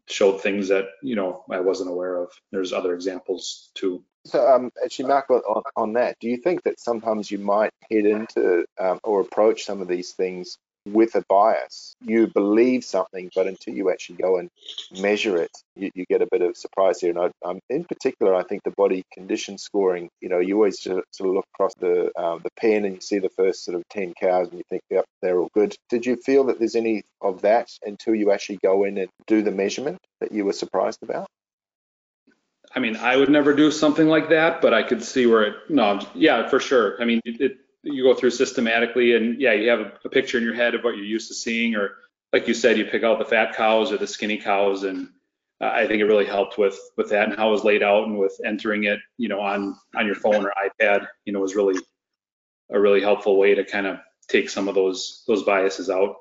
showed 0.08 0.42
things 0.42 0.70
that 0.70 0.86
you 1.02 1.16
know 1.16 1.44
I 1.50 1.60
wasn't 1.60 1.90
aware 1.90 2.24
of. 2.24 2.32
There's 2.52 2.74
other 2.74 2.94
examples 2.94 3.72
too. 3.76 4.04
So, 4.26 4.48
um, 4.48 4.72
actually, 4.84 5.08
Mark, 5.10 5.30
on, 5.30 5.62
on 5.76 5.94
that, 5.94 6.18
do 6.20 6.28
you 6.28 6.38
think 6.38 6.64
that 6.64 6.80
sometimes 6.80 7.30
you 7.30 7.38
might 7.38 7.70
head 7.92 8.06
into 8.06 8.66
um, 8.80 9.00
or 9.04 9.22
approach 9.22 9.66
some 9.66 9.82
of 9.82 9.88
these 9.88 10.14
things 10.14 10.58
with 10.86 11.16
a 11.16 11.24
bias. 11.28 11.96
You 12.02 12.28
believe 12.28 12.84
something, 12.84 13.32
but 13.36 13.48
until 13.48 13.74
you 13.74 13.90
actually 13.90 14.18
go 14.18 14.38
and 14.38 14.50
measure 15.00 15.38
it, 15.42 15.52
you, 15.76 15.92
you 15.96 16.06
get 16.06 16.22
a 16.22 16.28
bit 16.32 16.42
of 16.42 16.56
surprise 16.56 17.02
here. 17.02 17.10
And 17.12 17.20
I, 17.20 17.48
um, 17.48 17.60
in 17.70 17.84
particular, 17.84 18.36
I 18.36 18.44
think 18.44 18.64
the 18.64 18.72
body 18.72 19.04
condition 19.14 19.58
scoring. 19.58 20.10
You 20.22 20.30
know, 20.30 20.40
you 20.40 20.56
always 20.56 20.82
sort 20.82 21.04
of 21.20 21.26
look 21.26 21.46
across 21.56 21.74
the 21.80 22.12
um, 22.20 22.42
the 22.44 22.52
pen 22.58 22.86
and 22.86 22.96
you 22.96 23.02
see 23.02 23.20
the 23.20 23.30
first 23.30 23.66
sort 23.66 23.76
of 23.76 23.84
ten 23.90 24.14
cows, 24.20 24.50
and 24.50 24.58
you 24.58 24.64
think, 24.70 24.84
yep, 24.90 25.06
they're 25.22 25.40
all 25.40 25.50
good. 25.54 25.76
Did 25.90 26.06
you 26.06 26.16
feel 26.16 26.46
that 26.46 26.60
there's 26.60 26.76
any 26.76 27.04
of 27.22 27.42
that 27.42 27.70
until 27.84 28.16
you 28.16 28.32
actually 28.32 28.60
go 28.64 28.84
in 28.84 28.98
and 28.98 29.10
do 29.28 29.42
the 29.42 29.52
measurement 29.52 30.00
that 30.20 30.32
you 30.32 30.46
were 30.46 30.54
surprised 30.54 31.02
about? 31.04 31.28
I 32.76 32.80
mean, 32.80 32.98
I 32.98 33.16
would 33.16 33.30
never 33.30 33.54
do 33.54 33.72
something 33.72 34.08
like 34.08 34.30
that, 34.30 34.62
but 34.62 34.74
I 34.74 34.84
could 34.84 35.02
see 35.02 35.26
where 35.26 35.44
it. 35.44 35.56
No, 35.70 36.02
yeah, 36.14 36.48
for 36.50 36.60
sure. 36.60 37.02
I 37.02 37.06
mean, 37.06 37.22
it 37.24 37.58
you 37.86 38.04
go 38.04 38.16
through 38.16 38.32
systematically 38.32 39.16
and 39.16 39.40
yeah, 39.40 39.54
you 39.54 39.70
have 39.70 39.80
a, 39.80 39.94
a, 40.04 40.10
picture 40.10 40.38
in 40.38 40.44
your 40.44 40.56
head 40.56 40.74
of 40.74 40.84
what 40.84 40.98
you're 40.98 41.06
used 41.06 41.28
to 41.28 41.34
seeing, 41.34 41.76
or 41.76 41.92
like 42.34 42.48
you 42.48 42.54
said, 42.54 42.78
you 42.78 42.86
pick 42.86 43.04
out 43.04 43.20
the 43.20 43.26
fat 43.26 43.56
cows 43.56 43.92
or 43.92 43.98
the 43.98 44.08
skinny 44.08 44.38
cows, 44.38 44.84
and 44.84 45.10
I 45.62 45.88
think 45.88 46.02
it 46.02 46.06
really 46.06 46.26
helped 46.26 46.58
with 46.58 46.78
with 46.98 47.10
that 47.12 47.30
and 47.30 47.38
how 47.38 47.50
it 47.50 47.52
was 47.52 47.64
laid 47.64 47.84
out 47.84 48.08
and 48.08 48.18
with 48.18 48.40
entering 48.44 48.86
it, 48.86 49.00
you 49.18 49.30
know, 49.30 49.40
on 49.40 49.78
on 49.96 50.06
your 50.06 50.16
phone 50.16 50.46
or 50.46 50.54
iPad, 50.82 51.08
you 51.26 51.32
know, 51.32 51.40
was 51.40 51.56
really 51.56 51.80
a 52.72 52.80
really 52.80 53.02
helpful 53.02 53.38
way 53.38 53.54
to 53.56 53.64
kind 53.64 53.86
of 53.86 54.00
take 54.28 54.50
some 54.50 54.68
of 54.68 54.76
those 54.76 55.24
those 55.28 55.44
biases 55.44 55.90
out. 55.90 56.16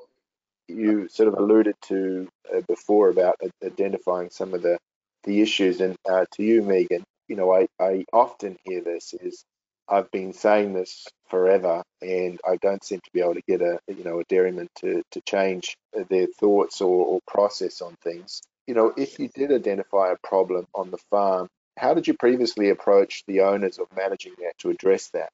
You 0.68 1.08
sort 1.08 1.28
of 1.28 1.34
alluded 1.34 1.74
to 1.88 2.28
uh, 2.54 2.60
before 2.68 3.08
about 3.08 3.36
identifying 3.64 4.30
some 4.30 4.54
of 4.54 4.62
the 4.62 4.78
the 5.24 5.40
issues, 5.40 5.80
and 5.80 5.96
uh, 6.08 6.26
to 6.32 6.42
you, 6.42 6.62
Megan, 6.62 7.04
you 7.26 7.36
know, 7.36 7.52
I 7.52 7.66
I 7.80 8.04
often 8.12 8.56
hear 8.64 8.82
this 8.82 9.14
is 9.14 9.44
I've 9.88 10.10
been 10.10 10.32
saying 10.32 10.72
this 10.72 11.06
forever, 11.28 11.82
and 12.00 12.40
I 12.46 12.56
don't 12.56 12.84
seem 12.84 13.00
to 13.00 13.10
be 13.12 13.20
able 13.20 13.34
to 13.34 13.42
get 13.46 13.60
a 13.60 13.78
you 13.88 14.04
know 14.04 14.20
a 14.20 14.24
dairyman 14.24 14.68
to 14.80 15.02
to 15.10 15.20
change 15.22 15.76
their 16.08 16.26
thoughts 16.38 16.80
or, 16.80 17.06
or 17.06 17.20
process 17.26 17.82
on 17.82 17.96
things. 18.02 18.42
You 18.66 18.74
know, 18.74 18.92
if 18.96 19.18
you 19.18 19.28
did 19.28 19.52
identify 19.52 20.12
a 20.12 20.26
problem 20.26 20.66
on 20.74 20.90
the 20.90 20.98
farm, 21.10 21.48
how 21.76 21.94
did 21.94 22.06
you 22.06 22.14
previously 22.14 22.70
approach 22.70 23.24
the 23.26 23.40
owners 23.42 23.78
of 23.78 23.86
managing 23.94 24.34
that 24.38 24.56
to 24.58 24.70
address 24.70 25.10
that? 25.10 25.28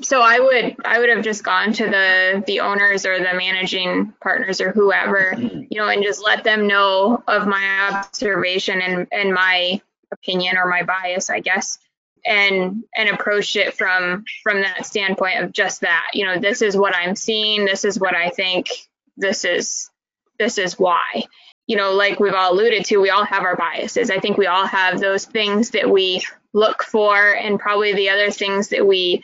So 0.00 0.20
I 0.20 0.40
would 0.40 0.76
I 0.84 0.98
would 0.98 1.08
have 1.08 1.22
just 1.22 1.44
gone 1.44 1.72
to 1.74 1.84
the 1.86 2.42
the 2.46 2.60
owners 2.60 3.06
or 3.06 3.18
the 3.18 3.32
managing 3.34 4.12
partners 4.20 4.60
or 4.60 4.72
whoever, 4.72 5.34
you 5.38 5.78
know, 5.78 5.88
and 5.88 6.02
just 6.02 6.22
let 6.22 6.42
them 6.42 6.66
know 6.66 7.22
of 7.28 7.46
my 7.46 7.90
observation 7.92 8.82
and 8.82 9.06
and 9.12 9.32
my 9.32 9.80
opinion 10.10 10.56
or 10.56 10.66
my 10.66 10.82
bias, 10.82 11.30
I 11.30 11.40
guess, 11.40 11.78
and 12.26 12.84
and 12.96 13.08
approach 13.08 13.56
it 13.56 13.74
from 13.74 14.24
from 14.42 14.62
that 14.62 14.86
standpoint 14.86 15.42
of 15.42 15.52
just 15.52 15.82
that. 15.82 16.06
You 16.14 16.26
know, 16.26 16.38
this 16.38 16.62
is 16.62 16.76
what 16.76 16.94
I'm 16.94 17.16
seeing, 17.16 17.64
this 17.64 17.84
is 17.84 17.98
what 17.98 18.14
I 18.14 18.30
think, 18.30 18.68
this 19.16 19.44
is 19.44 19.90
this 20.38 20.58
is 20.58 20.78
why. 20.78 21.24
You 21.66 21.76
know, 21.76 21.92
like 21.92 22.20
we've 22.20 22.34
all 22.34 22.52
alluded 22.52 22.84
to, 22.86 22.98
we 22.98 23.10
all 23.10 23.24
have 23.24 23.42
our 23.42 23.56
biases. 23.56 24.10
I 24.10 24.20
think 24.20 24.36
we 24.36 24.46
all 24.46 24.66
have 24.66 25.00
those 25.00 25.24
things 25.24 25.70
that 25.70 25.88
we 25.88 26.22
look 26.52 26.82
for 26.82 27.32
and 27.32 27.58
probably 27.58 27.94
the 27.94 28.10
other 28.10 28.30
things 28.30 28.68
that 28.68 28.86
we 28.86 29.22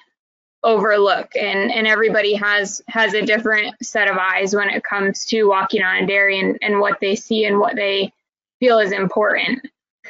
overlook 0.62 1.30
and 1.36 1.72
and 1.72 1.86
everybody 1.86 2.34
has 2.34 2.82
has 2.86 3.14
a 3.14 3.24
different 3.24 3.74
set 3.82 4.10
of 4.10 4.18
eyes 4.18 4.54
when 4.54 4.68
it 4.68 4.84
comes 4.84 5.24
to 5.24 5.44
walking 5.44 5.82
on 5.82 6.04
a 6.04 6.06
dairy 6.06 6.38
and, 6.38 6.58
and 6.60 6.78
what 6.78 7.00
they 7.00 7.16
see 7.16 7.46
and 7.46 7.58
what 7.58 7.76
they 7.76 8.12
feel 8.58 8.78
is 8.78 8.92
important 8.92 9.66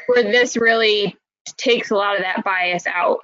where 0.06 0.24
this 0.24 0.56
really 0.56 1.16
takes 1.56 1.90
a 1.90 1.94
lot 1.94 2.16
of 2.16 2.22
that 2.22 2.44
bias 2.44 2.86
out 2.86 3.20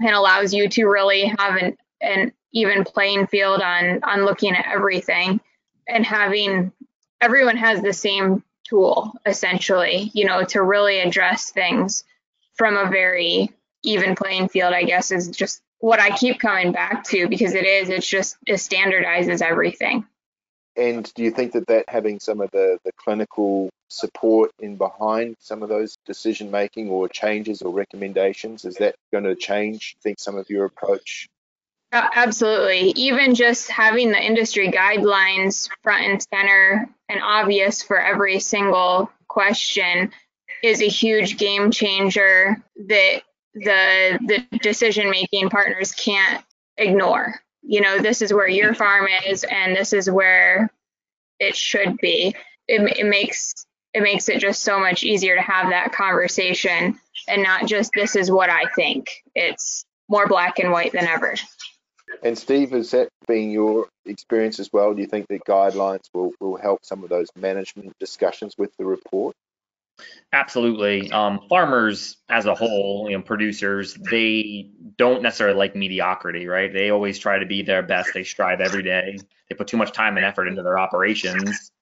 and 0.00 0.10
allows 0.10 0.52
you 0.52 0.68
to 0.68 0.86
really 0.86 1.32
have 1.38 1.56
an, 1.56 1.76
an 2.00 2.32
even 2.52 2.84
playing 2.84 3.26
field 3.26 3.60
on 3.60 4.00
on 4.02 4.24
looking 4.24 4.54
at 4.54 4.66
everything 4.66 5.40
and 5.88 6.04
having 6.04 6.72
everyone 7.20 7.56
has 7.56 7.80
the 7.82 7.92
same 7.92 8.42
tool 8.68 9.12
essentially 9.26 10.10
you 10.14 10.24
know 10.24 10.44
to 10.44 10.62
really 10.62 11.00
address 11.00 11.50
things 11.50 12.04
from 12.54 12.76
a 12.76 12.90
very 12.90 13.52
even 13.82 14.14
playing 14.14 14.48
field 14.48 14.72
i 14.72 14.82
guess 14.82 15.10
is 15.10 15.28
just 15.28 15.62
what 15.80 15.98
I 15.98 16.16
keep 16.16 16.38
coming 16.38 16.72
back 16.72 17.04
to 17.04 17.28
because 17.28 17.54
it 17.54 17.66
is, 17.66 17.88
it's 17.88 18.06
just, 18.06 18.36
it 18.46 18.54
standardizes 18.54 19.42
everything. 19.42 20.06
And 20.76 21.12
do 21.14 21.22
you 21.22 21.30
think 21.30 21.52
that 21.52 21.66
that 21.66 21.84
having 21.88 22.20
some 22.20 22.40
of 22.40 22.50
the, 22.52 22.78
the 22.84 22.92
clinical 22.92 23.70
support 23.88 24.52
in 24.60 24.76
behind 24.76 25.36
some 25.40 25.62
of 25.62 25.68
those 25.68 25.96
decision 26.06 26.50
making 26.50 26.88
or 26.88 27.08
changes 27.08 27.62
or 27.62 27.72
recommendations, 27.72 28.64
is 28.64 28.76
that 28.76 28.94
going 29.12 29.24
to 29.24 29.34
change, 29.34 29.96
I 29.98 30.00
think, 30.02 30.20
some 30.20 30.36
of 30.36 30.48
your 30.48 30.64
approach? 30.64 31.28
Uh, 31.92 32.08
absolutely. 32.14 32.92
Even 32.94 33.34
just 33.34 33.68
having 33.68 34.12
the 34.12 34.24
industry 34.24 34.70
guidelines 34.70 35.68
front 35.82 36.04
and 36.04 36.22
center 36.22 36.88
and 37.08 37.20
obvious 37.20 37.82
for 37.82 38.00
every 38.00 38.38
single 38.38 39.10
question 39.26 40.12
is 40.62 40.82
a 40.82 40.88
huge 40.88 41.36
game 41.36 41.70
changer 41.70 42.62
that 42.76 43.22
the 43.54 44.18
the 44.26 44.58
decision 44.58 45.10
making 45.10 45.50
partners 45.50 45.92
can't 45.92 46.44
ignore. 46.76 47.40
You 47.62 47.80
know, 47.80 47.98
this 47.98 48.22
is 48.22 48.32
where 48.32 48.48
your 48.48 48.74
farm 48.74 49.06
is, 49.26 49.44
and 49.44 49.76
this 49.76 49.92
is 49.92 50.10
where 50.10 50.70
it 51.38 51.56
should 51.56 51.98
be. 51.98 52.34
It, 52.68 52.98
it 52.98 53.06
makes 53.06 53.66
it 53.92 54.02
makes 54.02 54.28
it 54.28 54.38
just 54.38 54.62
so 54.62 54.78
much 54.78 55.02
easier 55.02 55.34
to 55.34 55.42
have 55.42 55.70
that 55.70 55.92
conversation 55.92 56.98
and 57.28 57.42
not 57.42 57.66
just 57.66 57.90
this 57.94 58.14
is 58.14 58.30
what 58.30 58.48
I 58.48 58.64
think. 58.76 59.08
It's 59.34 59.84
more 60.08 60.26
black 60.26 60.58
and 60.58 60.70
white 60.70 60.92
than 60.92 61.06
ever. 61.06 61.34
And 62.22 62.36
Steve, 62.36 62.70
has 62.70 62.90
that 62.90 63.08
been 63.26 63.50
your 63.50 63.88
experience 64.04 64.58
as 64.58 64.70
well? 64.72 64.94
Do 64.94 65.00
you 65.00 65.06
think 65.06 65.26
that 65.28 65.44
guidelines 65.44 66.04
will, 66.12 66.32
will 66.40 66.56
help 66.56 66.84
some 66.84 67.02
of 67.04 67.10
those 67.10 67.28
management 67.36 67.92
discussions 67.98 68.54
with 68.58 68.70
the 68.78 68.84
report? 68.84 69.34
Absolutely. 70.32 71.10
Um, 71.10 71.40
farmers 71.48 72.16
as 72.28 72.46
a 72.46 72.54
whole, 72.54 73.06
you 73.08 73.16
know, 73.16 73.22
producers, 73.22 73.94
they 73.94 74.70
don't 74.96 75.22
necessarily 75.22 75.56
like 75.56 75.74
mediocrity, 75.74 76.46
right? 76.46 76.72
They 76.72 76.90
always 76.90 77.18
try 77.18 77.40
to 77.40 77.46
be 77.46 77.62
their 77.62 77.82
best. 77.82 78.10
They 78.14 78.22
strive 78.22 78.60
every 78.60 78.82
day. 78.82 79.18
They 79.48 79.56
put 79.56 79.66
too 79.66 79.76
much 79.76 79.92
time 79.92 80.16
and 80.16 80.24
effort 80.24 80.46
into 80.46 80.62
their 80.62 80.78
operations. 80.78 81.72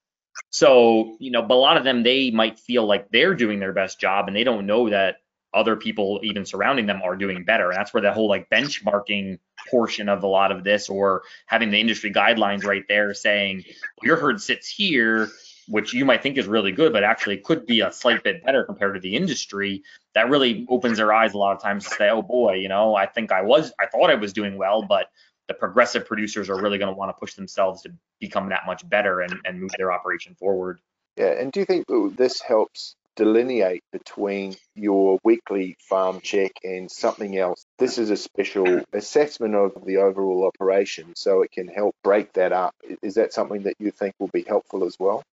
So, 0.51 1.17
you 1.21 1.31
know, 1.31 1.43
but 1.43 1.55
a 1.55 1.57
lot 1.57 1.77
of 1.77 1.85
them, 1.85 2.03
they 2.03 2.31
might 2.31 2.59
feel 2.59 2.87
like 2.87 3.11
they're 3.11 3.35
doing 3.35 3.61
their 3.61 3.75
best 3.75 4.01
job 4.01 4.29
and 4.29 4.37
they 4.37 4.45
don't 4.45 4.67
know 4.67 4.89
that 4.89 5.17
other 5.53 5.77
people 5.77 6.21
even 6.23 6.45
surrounding 6.45 6.87
them 6.87 7.03
are 7.03 7.17
doing 7.17 7.45
better. 7.45 7.71
And 7.71 7.79
that's 7.79 7.93
where 7.93 8.03
that 8.03 8.15
whole 8.15 8.29
like 8.29 8.49
benchmarking 8.51 9.39
portion 9.71 10.09
of 10.09 10.23
a 10.23 10.27
lot 10.27 10.53
of 10.53 10.65
this 10.65 10.89
or 10.89 11.23
having 11.47 11.71
the 11.71 11.81
industry 11.81 12.13
guidelines 12.13 12.65
right 12.65 12.85
there 12.89 13.13
saying 13.13 13.65
your 14.03 14.17
herd 14.17 14.41
sits 14.41 14.69
here 14.69 15.29
which 15.69 15.93
you 15.93 16.05
might 16.05 16.23
think 16.23 16.39
is 16.39 16.47
really 16.47 16.73
good, 16.73 16.93
but 16.93 17.05
actually 17.05 17.37
could 17.37 17.67
be 17.67 17.81
a 17.81 17.93
slight 17.93 18.25
bit 18.25 18.45
better 18.45 18.65
compared 18.65 18.95
to 18.95 19.01
the 19.01 19.15
industry, 19.15 19.83
that 20.15 20.31
really 20.31 20.67
opens 20.69 20.97
their 20.97 21.13
eyes 21.13 21.35
a 21.35 21.39
lot 21.39 21.55
of 21.55 21.63
times 21.63 21.85
to 21.85 21.95
say, 21.95 22.09
oh 22.09 22.23
boy, 22.23 22.55
you 22.55 22.69
know, 22.69 22.95
I 22.95 23.07
think 23.07 23.33
I 23.33 23.43
was, 23.43 23.73
I 23.79 23.87
thought 23.87 24.11
I 24.11 24.15
was 24.15 24.33
doing 24.33 24.57
well, 24.57 24.83
but 24.83 25.07
the 25.47 25.55
progressive 25.55 26.07
producers 26.07 26.51
are 26.51 26.61
really 26.61 26.79
going 26.79 26.93
to 26.93 26.97
want 26.97 27.11
to 27.11 27.19
push 27.19 27.35
themselves 27.35 27.83
to 27.83 27.93
become 28.21 28.49
that 28.51 28.63
much 28.67 28.89
better 28.89 29.21
and, 29.21 29.35
and 29.45 29.61
move 29.61 29.71
their 29.77 29.93
operation 29.93 30.35
forward. 30.35 30.81
Yeah, 31.17 31.33
and 31.33 31.53
do 31.53 31.61
you 31.61 31.67
think 31.67 31.87
this 32.17 32.41
helps 32.41 32.95
delineate 33.17 33.83
between 33.91 34.55
your 34.77 35.19
weekly 35.25 35.77
farm 35.81 36.21
check 36.21 36.53
and 36.63 36.89
something 36.91 37.37
else? 37.37 37.65
This 37.79 37.99
is 37.99 38.11
a 38.11 38.17
special 38.17 38.83
assessment 38.93 39.55
of 39.55 39.85
the 39.85 39.97
overall 39.97 40.47
operation, 40.47 41.15
so 41.17 41.43
it 41.43 41.51
can 41.51 41.67
help 41.67 41.97
break 42.05 42.33
that 42.35 42.53
up. 42.53 42.75
Is 43.03 43.15
that 43.15 43.33
something 43.33 43.65
that 43.65 43.75
you 43.79 43.91
think 43.91 44.15
will 44.19 44.29
be 44.29 44.45
helpful 44.45 44.85
as 44.85 44.97
well? 44.99 45.25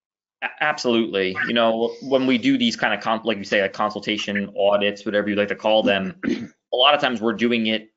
Absolutely. 0.59 1.35
You 1.47 1.53
know, 1.53 1.95
when 2.01 2.27
we 2.27 2.37
do 2.37 2.57
these 2.57 2.75
kind 2.75 2.93
of, 2.93 3.01
comp, 3.01 3.25
like 3.25 3.37
you 3.37 3.43
say, 3.43 3.61
like 3.61 3.73
consultation 3.73 4.53
audits, 4.57 5.05
whatever 5.05 5.29
you 5.29 5.35
like 5.35 5.49
to 5.49 5.55
call 5.55 5.83
them, 5.83 6.15
a 6.25 6.75
lot 6.75 6.93
of 6.93 7.01
times 7.01 7.21
we're 7.21 7.33
doing 7.33 7.67
it 7.67 7.91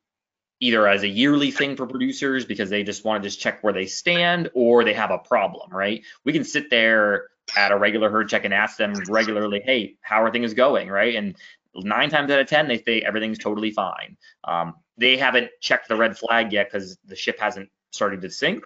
either 0.61 0.89
as 0.89 1.03
a 1.03 1.09
yearly 1.09 1.51
thing 1.51 1.77
for 1.77 1.87
producers 1.87 2.45
because 2.45 2.69
they 2.69 2.83
just 2.83 3.05
want 3.05 3.23
to 3.23 3.29
just 3.29 3.41
check 3.41 3.63
where 3.63 3.73
they 3.73 3.87
stand 3.87 4.51
or 4.55 4.85
they 4.85 4.95
have 4.95 5.11
a 5.11 5.19
problem, 5.19 5.71
right? 5.71 6.05
We 6.25 6.33
can 6.33 6.45
sit 6.45 6.69
there 6.69 7.29
at 7.57 7.73
a 7.73 7.79
regular 7.79 8.11
herd 8.11 8.29
check 8.29 8.45
and 8.45 8.53
ask 8.53 8.77
them 8.77 8.93
regularly, 9.09 9.63
hey, 9.65 9.97
how 10.01 10.23
are 10.23 10.31
things 10.31 10.55
going, 10.55 10.89
right? 10.89 11.15
And 11.15 11.37
nine 11.75 12.11
times 12.11 12.31
out 12.31 12.41
of 12.41 12.49
10, 12.49 12.69
they 12.69 12.83
say 12.83 13.01
everything's 13.01 13.39
totally 13.39 13.71
fine. 13.71 14.17
Um, 14.45 14.75
they 14.97 15.17
haven't 15.17 15.51
checked 15.61 15.89
the 15.89 15.97
red 15.97 16.19
flag 16.19 16.53
yet 16.53 16.71
because 16.71 16.99
the 17.05 17.17
ship 17.17 17.39
hasn't 17.39 17.71
started 17.93 18.23
to 18.23 18.31
sink. 18.31 18.65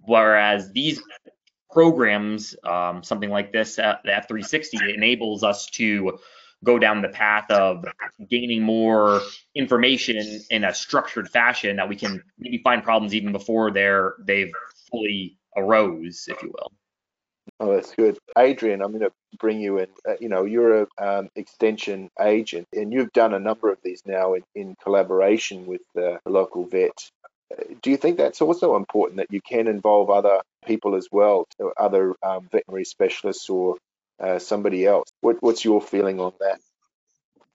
Whereas 0.00 0.72
these 0.72 1.02
programs, 1.70 2.56
um, 2.64 3.02
something 3.02 3.30
like 3.30 3.52
this, 3.52 3.78
uh, 3.78 3.96
the 4.04 4.10
F360 4.10 4.94
enables 4.94 5.44
us 5.44 5.66
to 5.66 6.18
go 6.64 6.78
down 6.78 7.02
the 7.02 7.08
path 7.08 7.50
of 7.50 7.84
gaining 8.28 8.62
more 8.62 9.20
information 9.54 10.40
in 10.50 10.64
a 10.64 10.74
structured 10.74 11.28
fashion 11.28 11.76
that 11.76 11.88
we 11.88 11.96
can 11.96 12.22
maybe 12.38 12.58
find 12.58 12.82
problems 12.82 13.14
even 13.14 13.32
before 13.32 13.70
they're 13.70 14.14
they've 14.24 14.52
fully 14.90 15.38
arose, 15.56 16.26
if 16.28 16.42
you 16.42 16.52
will. 16.52 16.72
Oh, 17.60 17.74
that's 17.74 17.94
good. 17.94 18.18
Adrian, 18.36 18.82
I'm 18.82 18.90
going 18.92 19.02
to 19.02 19.12
bring 19.38 19.60
you 19.60 19.78
in. 19.78 19.88
Uh, 20.08 20.14
you 20.20 20.28
know, 20.28 20.44
you're 20.44 20.82
a 20.82 20.86
um, 20.98 21.28
extension 21.34 22.10
agent, 22.20 22.68
and 22.72 22.92
you've 22.92 23.12
done 23.12 23.34
a 23.34 23.38
number 23.38 23.70
of 23.72 23.78
these 23.82 24.02
now 24.06 24.34
in, 24.34 24.42
in 24.54 24.76
collaboration 24.82 25.66
with 25.66 25.80
the 25.94 26.18
local 26.26 26.66
vet 26.66 27.10
do 27.82 27.90
you 27.90 27.96
think 27.96 28.18
that's 28.18 28.40
also 28.40 28.76
important 28.76 29.18
that 29.18 29.28
you 29.30 29.40
can 29.40 29.68
involve 29.68 30.10
other 30.10 30.40
people 30.66 30.94
as 30.94 31.08
well, 31.10 31.46
other 31.76 32.14
um, 32.22 32.48
veterinary 32.50 32.84
specialists 32.84 33.48
or 33.48 33.76
uh, 34.20 34.38
somebody 34.38 34.86
else? 34.86 35.08
What, 35.20 35.36
what's 35.40 35.64
your 35.64 35.80
feeling 35.80 36.20
on 36.20 36.32
that? 36.40 36.60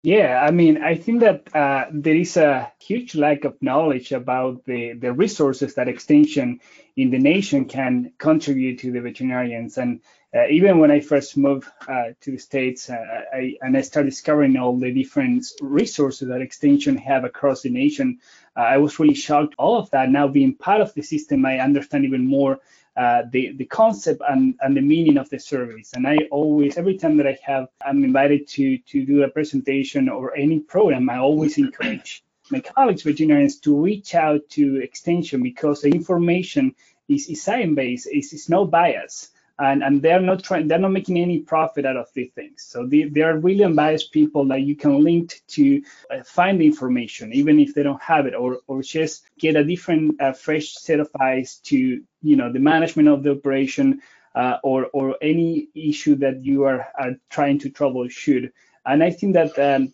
Yeah, 0.02 0.44
I 0.46 0.52
mean, 0.52 0.84
I 0.84 0.96
think 0.96 1.22
that 1.22 1.56
uh, 1.56 1.86
there 1.90 2.16
is 2.16 2.36
a 2.36 2.72
huge 2.82 3.16
lack 3.16 3.46
of 3.46 3.62
knowledge 3.62 4.12
about 4.12 4.66
the, 4.66 4.94
the 4.94 5.14
resources 5.14 5.76
that 5.76 5.88
extension 5.88 6.60
in 6.98 7.10
the 7.10 7.20
nation 7.20 7.66
can 7.66 8.12
contribute 8.18 8.80
to 8.80 8.92
the 8.92 9.00
veterinarians. 9.00 9.78
And 9.78 10.02
uh, 10.36 10.48
even 10.48 10.80
when 10.80 10.92
I 10.92 11.00
first 11.00 11.38
moved 11.38 11.68
uh, 11.88 12.10
to 12.22 12.32
the 12.32 12.38
States 12.38 12.90
uh, 12.90 13.24
I, 13.34 13.56
and 13.62 13.78
I 13.78 13.82
started 13.82 14.10
discovering 14.10 14.58
all 14.58 14.78
the 14.78 14.92
different 14.92 15.46
resources 15.62 16.28
that 16.28 16.42
extension 16.42 16.98
have 16.98 17.24
across 17.24 17.62
the 17.62 17.70
nation, 17.70 18.20
uh, 18.58 18.62
I 18.62 18.78
was 18.78 19.00
really 19.00 19.14
shocked. 19.14 19.56
All 19.58 19.78
of 19.78 19.90
that 19.92 20.10
now 20.10 20.28
being 20.28 20.56
part 20.56 20.82
of 20.82 20.94
the 20.94 21.04
system, 21.04 21.46
I 21.46 21.60
understand 21.60 22.06
even 22.06 22.28
more 22.28 22.60
uh, 22.96 23.24
the 23.32 23.54
the 23.54 23.66
concept 23.66 24.22
and, 24.28 24.56
and 24.62 24.78
the 24.78 24.82
meaning 24.82 25.18
of 25.18 25.30
the 25.30 25.40
service. 25.40 25.94
And 25.94 26.08
I 26.08 26.18
always, 26.32 26.78
every 26.78 26.98
time 26.98 27.18
that 27.18 27.28
I 27.28 27.38
have, 27.44 27.68
I'm 27.86 28.04
invited 28.04 28.48
to 28.50 28.78
to 28.78 29.06
do 29.06 29.24
a 29.24 29.30
presentation 29.30 30.10
or 30.10 30.36
any 30.36 30.60
program, 30.60 31.10
I 31.10 31.18
always 31.18 31.58
encourage 31.58 32.24
my 32.52 32.60
colleagues 32.60 33.04
veterinarians 33.04 33.60
to 33.62 33.76
reach 33.82 34.16
out 34.16 34.42
to 34.50 34.78
extension 34.78 35.42
because 35.42 35.82
the 35.82 35.90
information 35.90 36.76
is, 37.08 37.28
is 37.28 37.44
science 37.44 37.76
based, 37.76 38.08
it's, 38.12 38.34
is 38.34 38.50
no 38.50 38.66
bias. 38.66 39.30
And, 39.60 39.84
and 39.84 40.02
they're 40.02 40.20
not 40.20 40.44
trying 40.44 40.68
they're 40.68 40.80
not 40.80 40.92
making 40.92 41.20
any 41.20 41.40
profit 41.40 41.86
out 41.86 41.98
of 41.98 42.08
these 42.14 42.32
things. 42.34 42.64
So 42.64 42.88
they, 42.88 43.04
they 43.04 43.22
are 43.22 43.38
really 43.38 43.64
unbiased 43.64 44.12
people 44.12 44.46
that 44.48 44.62
you 44.62 44.76
can 44.76 45.04
link 45.04 45.42
to 45.50 45.82
uh, 46.10 46.24
find 46.24 46.62
information 46.62 47.34
even 47.34 47.60
if 47.60 47.74
they 47.74 47.84
don't 47.84 48.02
have 48.02 48.26
it 48.26 48.34
or 48.34 48.60
or 48.68 48.82
just 48.82 49.24
get 49.38 49.56
a 49.56 49.64
different 49.64 50.20
uh, 50.22 50.34
fresh 50.34 50.74
set 50.74 51.00
of 51.00 51.10
eyes 51.20 51.58
to 51.66 52.02
you 52.22 52.36
know 52.36 52.52
the 52.52 52.60
management 52.60 53.08
of 53.08 53.24
the 53.24 53.32
operation 53.32 54.02
uh, 54.36 54.58
or 54.64 54.88
or 54.94 55.16
any 55.22 55.70
issue 55.76 56.16
that 56.16 56.44
you 56.44 56.64
are, 56.64 56.88
are 56.98 57.16
trying 57.30 57.60
to 57.60 57.70
troubleshoot. 57.70 58.52
And 58.86 59.02
i 59.02 59.12
think 59.12 59.34
that 59.36 59.58
um, 59.60 59.94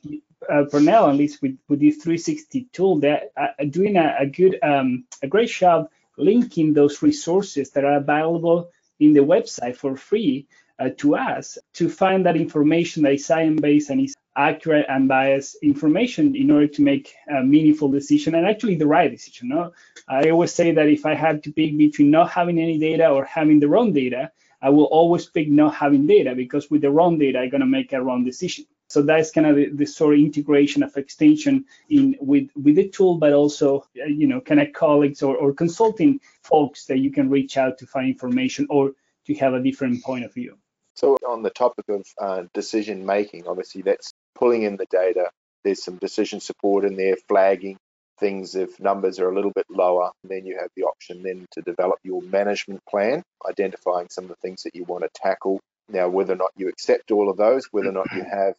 uh, 0.49 0.63
at 0.63 1.15
least 1.15 1.41
with, 1.41 1.57
with 1.67 1.79
this 1.79 1.97
360 1.97 2.69
tool, 2.71 2.99
they're 2.99 3.23
uh, 3.35 3.47
doing 3.69 3.97
a, 3.97 4.15
a 4.19 4.25
good, 4.25 4.57
um, 4.63 5.05
a 5.21 5.27
great 5.27 5.49
job 5.49 5.89
linking 6.17 6.73
those 6.73 7.01
resources 7.01 7.71
that 7.71 7.83
are 7.83 7.97
available 7.97 8.71
in 8.99 9.13
the 9.13 9.19
website 9.19 9.75
for 9.75 9.95
free 9.95 10.47
uh, 10.79 10.89
to 10.97 11.15
us 11.15 11.57
to 11.73 11.89
find 11.89 12.25
that 12.25 12.37
information 12.37 13.03
that 13.03 13.13
is 13.13 13.25
science-based 13.25 13.89
and 13.89 14.01
is 14.01 14.15
accurate 14.35 14.85
and 14.87 15.07
biased 15.07 15.57
information 15.61 16.35
in 16.35 16.49
order 16.49 16.67
to 16.67 16.81
make 16.81 17.13
a 17.29 17.43
meaningful 17.43 17.89
decision 17.89 18.35
and 18.35 18.47
actually 18.47 18.75
the 18.75 18.87
right 18.87 19.11
decision. 19.11 19.49
No? 19.49 19.73
I 20.07 20.29
always 20.29 20.53
say 20.53 20.71
that 20.71 20.87
if 20.87 21.05
I 21.05 21.13
had 21.13 21.43
to 21.43 21.51
pick 21.51 21.77
between 21.77 22.11
not 22.11 22.29
having 22.29 22.57
any 22.59 22.77
data 22.79 23.09
or 23.09 23.25
having 23.25 23.59
the 23.59 23.67
wrong 23.67 23.91
data, 23.91 24.31
I 24.61 24.69
will 24.69 24.85
always 24.85 25.25
pick 25.25 25.49
not 25.49 25.75
having 25.75 26.07
data 26.07 26.35
because 26.35 26.69
with 26.69 26.81
the 26.81 26.91
wrong 26.91 27.17
data, 27.17 27.39
I'm 27.39 27.49
going 27.49 27.61
to 27.61 27.67
make 27.67 27.91
a 27.91 28.01
wrong 28.01 28.23
decision. 28.23 28.65
So 28.89 29.03
that's 29.03 29.29
kind 29.29 29.45
of 29.45 29.55
the, 29.55 29.69
the, 29.69 29.85
sort 29.85 30.15
of 30.15 30.19
integration 30.19 30.81
of 30.81 30.97
extension 30.97 31.65
in 31.89 32.15
with 32.19 32.49
with 32.55 32.75
the 32.75 32.89
tool, 32.89 33.17
but 33.17 33.33
also 33.33 33.85
you 33.93 34.27
know 34.27 34.41
connect 34.41 34.73
colleagues 34.75 35.21
or, 35.21 35.37
or 35.37 35.53
consulting 35.53 36.19
folks 36.41 36.85
that 36.85 36.97
you 36.97 37.11
can 37.11 37.29
reach 37.29 37.55
out 37.55 37.77
to 37.77 37.85
find 37.85 38.07
information 38.07 38.65
or 38.69 38.91
to 39.27 39.35
have 39.35 39.53
a 39.53 39.61
different 39.61 40.03
point 40.03 40.25
of 40.25 40.33
view. 40.33 40.57
So 40.95 41.17
on 41.27 41.43
the 41.43 41.51
topic 41.51 41.85
of 41.87 42.03
uh, 42.19 42.43
decision 42.53 43.05
making, 43.05 43.47
obviously 43.47 43.83
that's 43.83 44.11
pulling 44.35 44.63
in 44.63 44.75
the 44.75 44.87
data. 44.89 45.29
There's 45.63 45.83
some 45.83 45.97
decision 45.97 46.39
support 46.39 46.83
in 46.83 46.95
there, 46.95 47.15
flagging 47.27 47.77
things 48.19 48.55
if 48.55 48.79
numbers 48.79 49.19
are 49.19 49.29
a 49.29 49.35
little 49.35 49.51
bit 49.51 49.65
lower. 49.69 50.11
Then 50.23 50.45
you 50.45 50.57
have 50.59 50.69
the 50.75 50.83
option 50.83 51.21
then 51.23 51.45
to 51.51 51.61
develop 51.61 51.99
your 52.03 52.21
management 52.21 52.81
plan, 52.89 53.23
identifying 53.47 54.07
some 54.09 54.25
of 54.25 54.29
the 54.29 54.35
things 54.41 54.63
that 54.63 54.75
you 54.75 54.83
want 54.83 55.03
to 55.03 55.09
tackle. 55.13 55.59
Now, 55.89 56.09
whether 56.09 56.33
or 56.33 56.37
not 56.37 56.51
you 56.57 56.67
accept 56.69 57.11
all 57.11 57.29
of 57.29 57.37
those, 57.37 57.67
whether 57.71 57.89
or 57.89 57.93
not 57.93 58.11
you 58.13 58.23
have 58.29 58.55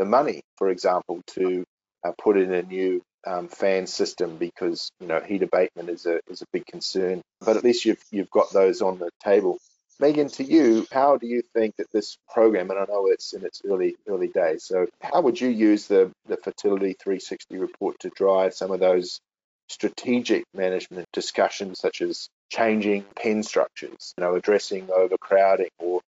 the 0.00 0.06
money, 0.06 0.40
for 0.56 0.70
example, 0.70 1.20
to 1.34 1.62
uh, 2.02 2.12
put 2.18 2.38
in 2.38 2.52
a 2.54 2.62
new 2.62 3.02
um, 3.26 3.48
fan 3.48 3.86
system 3.86 4.36
because 4.38 4.90
you 4.98 5.06
know 5.06 5.20
heat 5.20 5.42
abatement 5.42 5.90
is 5.90 6.06
a 6.06 6.20
is 6.28 6.40
a 6.40 6.46
big 6.52 6.64
concern. 6.64 7.20
But 7.40 7.58
at 7.58 7.64
least 7.64 7.84
you've 7.84 8.02
you've 8.10 8.30
got 8.30 8.50
those 8.50 8.80
on 8.80 8.98
the 8.98 9.10
table. 9.22 9.58
Megan, 9.98 10.28
to 10.28 10.44
you, 10.44 10.86
how 10.90 11.18
do 11.18 11.26
you 11.26 11.42
think 11.52 11.76
that 11.76 11.92
this 11.92 12.16
program, 12.32 12.70
and 12.70 12.78
I 12.78 12.86
know 12.88 13.08
it's 13.08 13.34
in 13.34 13.44
its 13.44 13.60
early 13.68 13.94
early 14.08 14.28
days, 14.28 14.64
so 14.64 14.86
how 15.02 15.20
would 15.20 15.38
you 15.38 15.50
use 15.50 15.86
the 15.86 16.10
the 16.26 16.38
Fertility 16.38 16.94
360 16.94 17.58
report 17.58 17.98
to 18.00 18.10
drive 18.16 18.54
some 18.54 18.70
of 18.70 18.80
those 18.80 19.20
strategic 19.68 20.44
management 20.54 21.06
discussions, 21.12 21.78
such 21.78 22.00
as 22.00 22.30
changing 22.48 23.04
pen 23.14 23.42
structures, 23.42 24.14
you 24.16 24.24
know, 24.24 24.34
addressing 24.34 24.88
overcrowding 24.90 25.68
or 25.78 26.00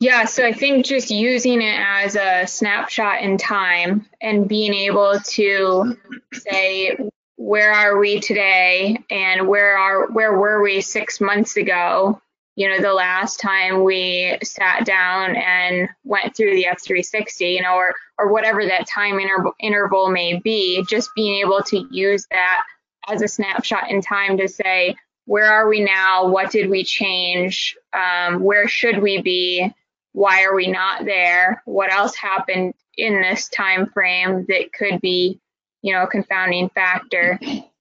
yeah, 0.00 0.24
so 0.24 0.44
I 0.44 0.52
think 0.52 0.84
just 0.84 1.10
using 1.10 1.62
it 1.62 1.78
as 1.78 2.16
a 2.16 2.46
snapshot 2.46 3.22
in 3.22 3.38
time 3.38 4.06
and 4.20 4.48
being 4.48 4.74
able 4.74 5.18
to 5.20 5.96
say 6.32 6.96
where 7.36 7.72
are 7.72 7.98
we 7.98 8.20
today 8.20 8.98
and 9.10 9.48
where 9.48 9.76
are 9.78 10.10
where 10.10 10.36
were 10.36 10.62
we 10.62 10.80
6 10.80 11.20
months 11.20 11.56
ago? 11.56 12.20
You 12.56 12.68
know, 12.68 12.80
the 12.80 12.92
last 12.92 13.40
time 13.40 13.82
we 13.82 14.38
sat 14.42 14.84
down 14.84 15.36
and 15.36 15.88
went 16.04 16.36
through 16.36 16.54
the 16.54 16.66
F360, 16.70 17.54
you 17.54 17.62
know, 17.62 17.74
or 17.74 17.94
or 18.18 18.32
whatever 18.32 18.64
that 18.64 18.86
time 18.86 19.18
inter- 19.18 19.52
interval 19.58 20.10
may 20.10 20.38
be, 20.38 20.84
just 20.88 21.10
being 21.16 21.40
able 21.40 21.62
to 21.64 21.86
use 21.90 22.26
that 22.30 22.62
as 23.08 23.22
a 23.22 23.28
snapshot 23.28 23.90
in 23.90 24.00
time 24.00 24.38
to 24.38 24.48
say 24.48 24.96
where 25.26 25.50
are 25.50 25.68
we 25.68 25.80
now? 25.80 26.28
What 26.28 26.50
did 26.50 26.68
we 26.68 26.84
change? 26.84 27.76
Um, 27.92 28.42
where 28.42 28.68
should 28.68 29.00
we 29.02 29.22
be? 29.22 29.72
Why 30.14 30.44
are 30.44 30.54
we 30.54 30.68
not 30.68 31.04
there? 31.04 31.60
What 31.66 31.92
else 31.92 32.14
happened 32.14 32.74
in 32.96 33.20
this 33.20 33.48
time 33.48 33.90
frame 33.90 34.46
that 34.48 34.72
could 34.72 35.00
be, 35.00 35.40
you 35.82 35.92
know, 35.92 36.04
a 36.04 36.08
confounding 36.08 36.68
factor? 36.70 37.38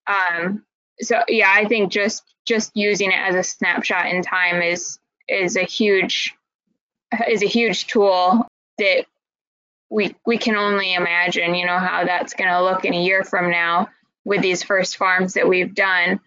Um, 0.08 0.66
so 1.00 1.22
yeah, 1.30 1.52
I 1.54 1.66
think 1.66 1.92
just 1.92 2.24
just 2.46 2.76
using 2.76 3.12
it 3.12 3.20
as 3.20 3.36
a 3.36 3.44
snapshot 3.44 4.08
in 4.08 4.24
time 4.24 4.64
is 4.64 4.98
is 5.30 5.56
a 5.56 5.64
huge 5.64 6.36
is 7.30 7.44
a 7.44 7.48
huge 7.48 7.86
tool 7.86 8.48
that 8.80 9.06
we 9.92 10.16
we 10.26 10.40
can 10.40 10.56
only 10.56 10.96
imagine, 10.96 11.54
you 11.54 11.68
know, 11.68 11.78
how 11.78 12.04
that's 12.04 12.34
going 12.34 12.50
to 12.50 12.64
look 12.64 12.84
in 12.84 12.96
a 12.96 13.02
year 13.02 13.24
from 13.24 13.52
now 13.52 13.90
with 14.26 14.42
these 14.42 14.64
first 14.64 14.98
farms 14.98 15.36
that 15.36 15.48
we've 15.48 15.76
done. 15.76 16.20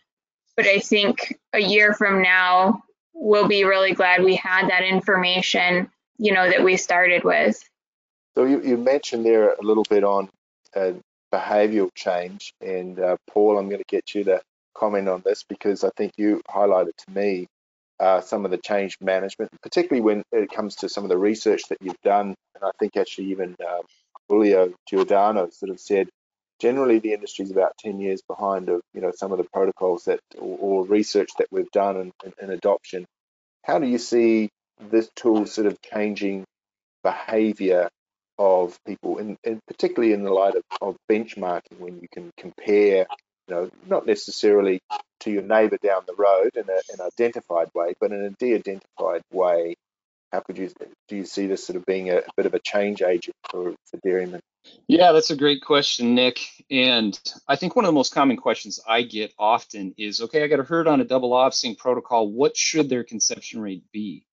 But 0.57 0.67
I 0.67 0.79
think 0.79 1.37
a 1.53 1.61
year 1.61 1.95
from 1.95 2.23
now, 2.23 2.85
we'll 3.13 3.49
be 3.49 3.65
really 3.65 3.93
glad 3.93 4.23
we 4.23 4.37
had 4.37 4.71
that 4.71 4.85
information 4.85 5.91
you 6.19 6.33
know, 6.33 6.49
that 6.49 6.63
we 6.63 6.77
started 6.77 7.25
with. 7.25 7.63
So 8.35 8.45
you, 8.45 8.63
you 8.63 8.77
mentioned 8.77 9.25
there 9.25 9.55
a 9.55 9.63
little 9.63 9.85
bit 9.89 10.05
on 10.05 10.29
uh, 10.75 10.93
behavioural 11.33 11.91
change, 11.95 12.53
and 12.61 12.99
uh, 12.99 13.17
Paul, 13.31 13.59
I'm 13.59 13.69
going 13.69 13.81
to 13.81 13.87
get 13.89 14.15
you 14.15 14.25
to 14.25 14.41
comment 14.75 15.09
on 15.09 15.23
this 15.25 15.43
because 15.49 15.85
I 15.85 15.91
think 15.97 16.13
you 16.17 16.43
highlighted 16.49 16.97
to 17.07 17.11
me 17.13 17.47
uh, 17.99 18.21
some 18.21 18.45
of 18.45 18.51
the 18.51 18.59
change 18.59 18.99
management, 19.01 19.51
particularly 19.63 20.03
when 20.03 20.23
it 20.33 20.51
comes 20.51 20.77
to 20.77 20.89
some 20.89 21.05
of 21.05 21.09
the 21.09 21.17
research 21.17 21.63
that 21.71 21.79
you've 21.81 22.01
done, 22.05 22.35
and 22.55 22.65
I 22.65 22.71
think 22.79 22.97
actually 22.97 23.29
even 23.29 23.57
um, 23.67 23.83
Julio 24.29 24.75
Giordano 24.89 25.49
sort 25.51 25.71
of 25.71 25.81
said 25.81 26.09
generally 26.61 26.99
the 26.99 27.13
industry 27.13 27.45
is 27.45 27.51
about 27.51 27.73
10 27.79 28.01
years 28.01 28.23
behind 28.27 28.69
of 28.69 28.81
you 28.95 29.01
know 29.01 29.13
some 29.15 29.33
of 29.33 29.39
the 29.39 29.45
protocols 29.45 30.05
that 30.05 30.21
or, 30.39 30.59
or 30.59 30.87
research 30.87 31.31
that 31.39 31.49
we've 31.51 31.71
done 31.71 31.97
in, 32.25 32.33
in 32.43 32.51
adoption. 32.51 33.07
How 33.65 33.79
do 33.79 33.87
you 33.87 33.99
see 33.99 34.51
this 34.81 35.09
tool 35.15 35.47
sort 35.47 35.67
of 35.67 35.81
changing 35.83 36.45
behavior 37.03 37.89
of 38.39 38.79
people, 38.85 39.19
and, 39.19 39.39
particularly 39.67 40.13
in 40.13 40.23
the 40.23 40.33
light 40.33 40.55
of, 40.55 40.63
of 40.81 40.97
benchmarking, 41.11 41.79
when 41.79 41.99
you 42.01 42.09
can 42.13 42.31
compare, 42.37 43.07
you 43.49 43.55
know, 43.55 43.71
not 43.87 44.07
necessarily 44.07 44.81
to 45.21 45.31
your 45.31 45.43
neighbor 45.43 45.79
down 45.83 46.03
the 46.07 46.15
road 46.15 46.51
in 46.55 46.69
a, 46.69 46.81
an 46.93 47.07
identified 47.07 47.69
way, 47.75 47.95
but 48.01 48.13
in 48.13 48.25
a 48.25 48.31
de-identified 48.31 49.23
way. 49.33 49.75
How 50.33 50.41
could 50.41 50.59
you 50.59 50.71
do 51.09 51.17
you 51.17 51.25
see 51.25 51.47
this 51.47 51.65
sort 51.65 51.77
of 51.77 51.87
being 51.87 52.11
a, 52.11 52.19
a 52.19 52.33
bit 52.37 52.47
of 52.47 52.55
a 52.55 52.59
change 52.59 53.01
agent 53.01 53.37
for, 53.49 53.73
for 53.89 53.99
dairymen? 54.05 54.41
Yeah, 54.89 55.13
that's 55.13 55.31
a 55.31 55.37
great 55.37 55.63
question, 55.63 56.15
Nick. 56.15 56.41
And 56.71 57.19
I 57.47 57.57
think 57.57 57.77
one 57.77 57.85
of 57.85 57.89
the 57.89 57.95
most 57.95 58.13
common 58.13 58.37
questions 58.37 58.81
I 58.87 59.03
get 59.03 59.33
often 59.39 59.95
is, 59.97 60.21
okay, 60.21 60.43
I 60.43 60.49
got 60.49 60.61
a 60.61 60.65
herd 60.65 60.89
on 60.89 61.01
a 61.01 61.05
double 61.05 61.31
Ovsynch 61.31 61.79
protocol. 61.79 62.29
What 62.29 62.57
should 62.57 62.89
their 62.89 63.05
conception 63.05 63.61
rate 63.61 63.85
be? 63.93 64.25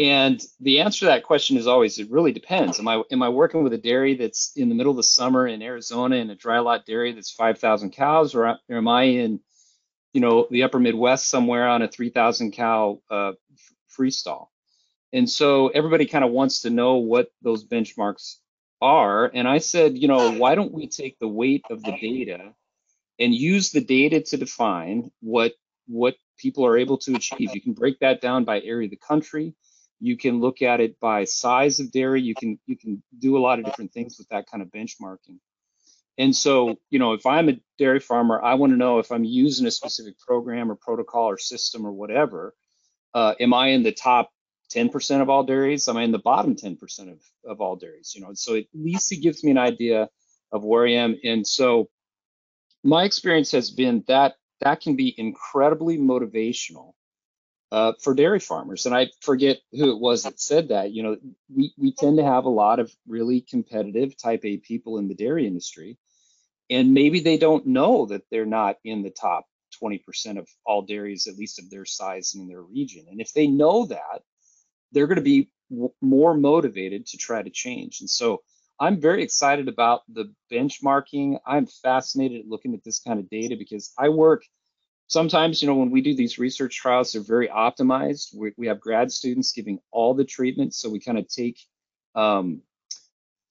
And 0.00 0.42
the 0.60 0.80
answer 0.80 1.00
to 1.00 1.04
that 1.06 1.24
question 1.24 1.58
is 1.58 1.66
always 1.66 1.98
it 1.98 2.10
really 2.10 2.32
depends. 2.32 2.78
Am 2.80 2.88
I 2.88 3.02
am 3.12 3.22
I 3.22 3.28
working 3.28 3.62
with 3.62 3.74
a 3.74 3.78
dairy 3.78 4.14
that's 4.14 4.50
in 4.56 4.70
the 4.70 4.74
middle 4.74 4.92
of 4.92 4.96
the 4.96 5.02
summer 5.02 5.46
in 5.46 5.60
Arizona 5.60 6.16
in 6.16 6.30
a 6.30 6.34
dry 6.34 6.60
lot 6.60 6.86
dairy 6.86 7.12
that's 7.12 7.30
5,000 7.30 7.90
cows, 7.90 8.34
or, 8.34 8.58
am 8.70 8.88
I 8.88 9.02
in 9.02 9.40
you 10.14 10.22
know 10.22 10.48
the 10.50 10.62
upper 10.62 10.78
Midwest 10.78 11.28
somewhere 11.28 11.68
on 11.68 11.82
a 11.82 11.88
3,000 11.88 12.52
cow 12.52 13.02
uh, 13.10 13.32
freestall? 13.94 14.46
And 15.12 15.28
so 15.28 15.68
everybody 15.68 16.06
kind 16.06 16.24
of 16.24 16.30
wants 16.30 16.62
to 16.62 16.70
know 16.70 16.94
what 16.96 17.30
those 17.42 17.62
benchmarks 17.62 18.36
are. 18.80 19.30
And 19.34 19.46
I 19.46 19.58
said, 19.58 19.98
you 19.98 20.08
know, 20.08 20.32
why 20.32 20.54
don't 20.54 20.72
we 20.72 20.86
take 20.86 21.18
the 21.18 21.28
weight 21.28 21.64
of 21.68 21.82
the 21.82 21.92
data 22.00 22.54
and 23.18 23.34
use 23.34 23.70
the 23.70 23.84
data 23.84 24.22
to 24.22 24.38
define 24.38 25.10
what 25.20 25.52
what 25.86 26.16
people 26.38 26.64
are 26.64 26.78
able 26.78 26.96
to 26.96 27.16
achieve. 27.16 27.54
You 27.54 27.60
can 27.60 27.74
break 27.74 27.98
that 27.98 28.22
down 28.22 28.44
by 28.44 28.62
area 28.62 28.86
of 28.86 28.92
the 28.92 28.96
country. 28.96 29.54
You 30.00 30.16
can 30.16 30.40
look 30.40 30.62
at 30.62 30.80
it 30.80 30.98
by 30.98 31.24
size 31.24 31.80
of 31.80 31.92
dairy. 31.92 32.22
You 32.22 32.34
can 32.34 32.58
you 32.66 32.76
can 32.76 33.02
do 33.18 33.36
a 33.36 33.40
lot 33.40 33.58
of 33.58 33.64
different 33.64 33.92
things 33.92 34.16
with 34.18 34.28
that 34.28 34.46
kind 34.50 34.62
of 34.62 34.68
benchmarking. 34.70 35.38
And 36.18 36.34
so, 36.34 36.78
you 36.90 36.98
know, 36.98 37.12
if 37.12 37.24
I'm 37.24 37.48
a 37.48 37.60
dairy 37.78 38.00
farmer, 38.00 38.42
I 38.42 38.54
want 38.54 38.72
to 38.72 38.76
know 38.76 38.98
if 38.98 39.10
I'm 39.10 39.24
using 39.24 39.66
a 39.66 39.70
specific 39.70 40.18
program 40.18 40.70
or 40.70 40.74
protocol 40.74 41.30
or 41.30 41.38
system 41.38 41.86
or 41.86 41.92
whatever. 41.92 42.54
Uh, 43.14 43.34
am 43.40 43.54
I 43.54 43.68
in 43.68 43.82
the 43.82 43.92
top 43.92 44.30
10% 44.74 45.22
of 45.22 45.30
all 45.30 45.44
dairies? 45.44 45.88
Am 45.88 45.96
I 45.96 46.02
in 46.02 46.12
the 46.12 46.18
bottom 46.18 46.54
10% 46.56 47.12
of, 47.12 47.20
of 47.44 47.60
all 47.60 47.76
dairies? 47.76 48.12
You 48.14 48.20
know, 48.20 48.32
so 48.34 48.54
at 48.54 48.66
least 48.74 49.12
it 49.12 49.22
gives 49.22 49.42
me 49.42 49.50
an 49.50 49.58
idea 49.58 50.08
of 50.52 50.62
where 50.62 50.86
I 50.86 50.92
am. 50.92 51.18
And 51.24 51.46
so 51.46 51.88
my 52.84 53.04
experience 53.04 53.52
has 53.52 53.70
been 53.70 54.04
that 54.08 54.34
that 54.60 54.80
can 54.80 54.96
be 54.96 55.14
incredibly 55.16 55.96
motivational 55.96 56.92
uh, 57.72 57.92
for 58.00 58.14
dairy 58.14 58.40
farmers. 58.40 58.86
And 58.86 58.94
I 58.94 59.10
forget 59.20 59.58
who 59.72 59.90
it 59.90 60.00
was 60.00 60.24
that 60.24 60.40
said 60.40 60.68
that. 60.68 60.92
You 60.92 61.02
know, 61.02 61.16
we, 61.54 61.72
we 61.78 61.92
tend 61.92 62.18
to 62.18 62.24
have 62.24 62.44
a 62.44 62.50
lot 62.50 62.80
of 62.80 62.92
really 63.06 63.40
competitive 63.40 64.16
type 64.16 64.44
A 64.44 64.56
people 64.56 64.98
in 64.98 65.08
the 65.08 65.14
dairy 65.14 65.46
industry. 65.46 65.98
And 66.68 66.94
maybe 66.94 67.20
they 67.20 67.36
don't 67.36 67.66
know 67.66 68.06
that 68.06 68.22
they're 68.30 68.46
not 68.46 68.76
in 68.84 69.02
the 69.02 69.10
top 69.10 69.46
20% 69.82 70.38
of 70.38 70.48
all 70.64 70.82
dairies, 70.82 71.26
at 71.26 71.36
least 71.36 71.58
of 71.58 71.70
their 71.70 71.84
size 71.84 72.34
and 72.34 72.42
in 72.42 72.48
their 72.48 72.62
region. 72.62 73.06
And 73.10 73.20
if 73.20 73.32
they 73.32 73.46
know 73.46 73.86
that, 73.86 74.22
they're 74.92 75.06
going 75.06 75.16
to 75.16 75.22
be 75.22 75.50
w- 75.70 75.92
more 76.00 76.34
motivated 76.34 77.06
to 77.06 77.16
try 77.16 77.42
to 77.42 77.50
change. 77.50 78.00
And 78.00 78.10
so 78.10 78.42
I'm 78.78 79.00
very 79.00 79.22
excited 79.22 79.68
about 79.68 80.02
the 80.08 80.32
benchmarking. 80.50 81.38
I'm 81.46 81.66
fascinated 81.66 82.46
looking 82.48 82.74
at 82.74 82.82
this 82.82 82.98
kind 83.00 83.20
of 83.20 83.28
data 83.30 83.56
because 83.56 83.92
I 83.98 84.08
work 84.08 84.42
sometimes, 85.10 85.60
you 85.60 85.68
know, 85.68 85.74
when 85.74 85.90
we 85.90 86.00
do 86.00 86.14
these 86.14 86.38
research 86.38 86.76
trials, 86.76 87.12
they're 87.12 87.20
very 87.20 87.48
optimized. 87.48 88.34
We, 88.34 88.52
we 88.56 88.68
have 88.68 88.80
grad 88.80 89.12
students 89.12 89.52
giving 89.52 89.80
all 89.90 90.14
the 90.14 90.24
treatments, 90.24 90.78
So 90.78 90.88
we 90.88 91.00
kind 91.00 91.18
of 91.18 91.28
take 91.28 91.58
um, 92.14 92.62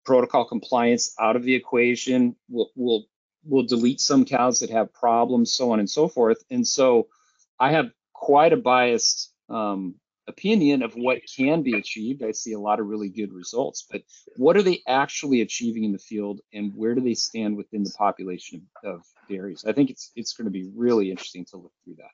protocol 0.06 0.46
compliance 0.46 1.14
out 1.20 1.36
of 1.36 1.44
the 1.44 1.54
equation. 1.54 2.36
We'll, 2.50 2.72
we'll, 2.76 3.06
we'll 3.44 3.66
delete 3.66 4.00
some 4.00 4.26
cows 4.26 4.62
that 4.62 4.70
have 4.70 4.94
problems, 4.94 5.52
so 5.52 5.72
on 5.72 5.80
and 5.80 5.90
so 5.90 6.08
forth. 6.08 6.44
And 6.50 6.66
so 6.66 7.08
I 7.60 7.72
have 7.74 7.92
quite 8.14 8.54
a 8.54 8.58
biased 8.58 9.34
um, 9.50 9.96
opinion 10.30 10.84
of 10.84 10.94
what 10.94 11.20
can 11.36 11.64
be 11.64 11.78
achieved. 11.78 12.24
I 12.24 12.32
see 12.32 12.54
a 12.54 12.60
lot 12.60 12.80
of 12.80 12.88
really 12.88 13.10
good 13.10 13.34
results, 13.34 13.86
but 13.92 14.04
what 14.38 14.56
are 14.56 14.64
they 14.64 14.82
actually 14.88 15.42
achieving 15.42 15.84
in 15.84 15.92
the 15.92 16.00
field 16.00 16.40
and 16.54 16.72
where 16.76 16.96
do 16.96 17.02
they 17.02 17.16
stand 17.16 17.58
within 17.58 17.84
the 17.84 17.94
population 17.98 18.68
of 18.84 19.04
dairies? 19.28 19.66
I 19.66 19.74
think 19.74 19.90
it's 19.90 20.12
it's 20.16 20.34
going 20.34 20.46
to 20.46 20.52
be 20.52 20.70
really 20.76 21.12
interesting 21.12 21.46
to 21.46 21.58
look 21.58 21.74
through 21.84 21.96
that. 21.96 22.12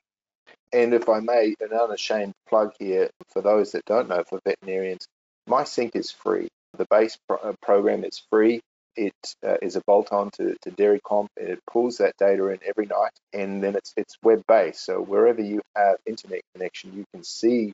And 0.72 0.94
if 0.94 1.08
I 1.08 1.20
may, 1.20 1.54
an 1.60 1.72
unashamed 1.72 2.34
plug 2.48 2.72
here 2.78 3.10
for 3.32 3.40
those 3.42 3.72
that 3.72 3.84
don't 3.84 4.08
know, 4.08 4.24
for 4.28 4.40
veterinarians, 4.44 5.06
MySync 5.48 5.94
is 5.94 6.10
free. 6.10 6.48
The 6.76 6.86
base 6.90 7.16
pro- 7.28 7.38
uh, 7.38 7.52
program 7.62 8.04
is 8.04 8.20
free. 8.30 8.60
It 8.96 9.14
uh, 9.46 9.56
is 9.62 9.76
a 9.76 9.82
bolt-on 9.86 10.30
to, 10.32 10.56
to 10.62 10.70
Dairy 10.70 11.00
Comp. 11.06 11.30
It 11.36 11.60
pulls 11.70 11.98
that 11.98 12.16
data 12.18 12.48
in 12.48 12.58
every 12.66 12.86
night, 12.86 13.12
and 13.32 13.62
then 13.62 13.76
it's 13.76 13.92
it's 13.96 14.16
web-based. 14.22 14.84
So 14.84 15.00
wherever 15.00 15.42
you 15.42 15.60
have 15.76 15.96
internet 16.06 16.40
connection, 16.54 16.94
you 16.96 17.04
can 17.12 17.22
see 17.22 17.72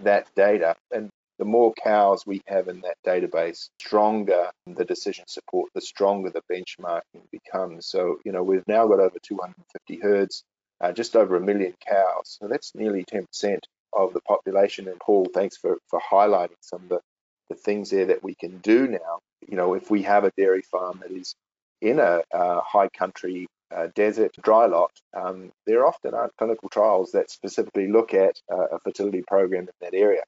that 0.00 0.26
data. 0.34 0.76
And 0.90 1.10
the 1.38 1.44
more 1.44 1.72
cows 1.74 2.26
we 2.26 2.40
have 2.46 2.68
in 2.68 2.82
that 2.82 2.96
database, 3.06 3.68
stronger 3.80 4.50
the 4.66 4.84
decision 4.84 5.24
support, 5.26 5.70
the 5.74 5.80
stronger 5.80 6.30
the 6.30 6.42
benchmarking 6.50 7.22
becomes. 7.30 7.86
So, 7.86 8.18
you 8.24 8.32
know, 8.32 8.42
we've 8.42 8.66
now 8.68 8.86
got 8.86 9.00
over 9.00 9.16
250 9.22 10.00
herds, 10.00 10.44
uh, 10.80 10.92
just 10.92 11.16
over 11.16 11.36
a 11.36 11.40
million 11.40 11.74
cows. 11.86 12.38
So 12.40 12.48
that's 12.48 12.74
nearly 12.74 13.04
10% 13.04 13.58
of 13.92 14.12
the 14.12 14.20
population. 14.20 14.88
And 14.88 15.00
Paul, 15.00 15.26
thanks 15.34 15.56
for, 15.56 15.78
for 15.88 16.00
highlighting 16.00 16.60
some 16.60 16.82
of 16.82 16.88
the, 16.88 17.00
the 17.48 17.56
things 17.56 17.90
there 17.90 18.06
that 18.06 18.22
we 18.22 18.34
can 18.34 18.58
do 18.58 18.86
now. 18.86 19.18
You 19.48 19.56
know, 19.56 19.74
if 19.74 19.90
we 19.90 20.02
have 20.02 20.24
a 20.24 20.32
dairy 20.36 20.62
farm 20.62 21.00
that 21.02 21.10
is 21.10 21.34
in 21.80 21.98
a, 21.98 22.22
a 22.32 22.60
high 22.60 22.88
country 22.88 23.46
uh, 23.74 23.88
desert 23.94 24.34
dry 24.42 24.66
lot, 24.66 24.92
um, 25.14 25.50
there 25.66 25.86
often 25.86 26.14
aren't 26.14 26.36
clinical 26.36 26.68
trials 26.68 27.12
that 27.12 27.30
specifically 27.30 27.88
look 27.88 28.14
at 28.14 28.40
uh, 28.52 28.66
a 28.72 28.78
fertility 28.80 29.22
program 29.26 29.62
in 29.62 29.74
that 29.80 29.94
area. 29.94 30.22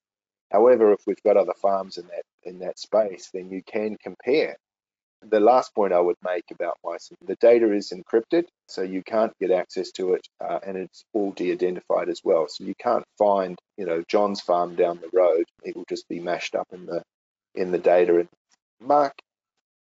However, 0.51 0.93
if 0.93 1.01
we've 1.07 1.23
got 1.25 1.37
other 1.37 1.55
farms 1.61 1.99
in 1.99 2.07
that 2.09 2.25
in 2.43 2.59
that 2.61 2.79
space, 2.79 3.31
then 3.33 3.51
you 3.51 3.63
can 3.63 3.97
compare. 4.03 4.57
The 5.27 5.41
last 5.41 5.75
point 5.75 5.95
I 5.95 6.01
would 6.01 6.19
make 6.23 6.45
about 6.51 6.79
MySync, 6.85 7.17
the 7.27 7.37
data 7.37 7.73
is 7.73 7.93
encrypted, 7.93 8.45
so 8.69 8.83
you 8.83 9.03
can't 9.03 9.33
get 9.41 9.51
access 9.51 9.91
to 9.93 10.13
it, 10.13 10.29
uh, 10.39 10.59
and 10.67 10.77
it's 10.77 11.03
all 11.15 11.33
de-identified 11.33 12.11
as 12.11 12.21
well. 12.23 12.47
So 12.47 12.65
you 12.65 12.75
can't 12.75 13.07
find, 13.17 13.59
you 13.79 13.87
know, 13.87 14.05
John's 14.07 14.43
farm 14.43 14.75
down 14.75 15.01
the 15.01 15.19
road. 15.19 15.45
It 15.63 15.77
will 15.77 15.87
just 15.89 16.07
be 16.09 16.21
mashed 16.21 16.55
up 16.55 16.69
in 16.73 16.85
the 16.85 17.03
in 17.55 17.73
the 17.73 17.79
data. 17.79 18.19
And 18.19 18.29
Mark, 18.81 19.15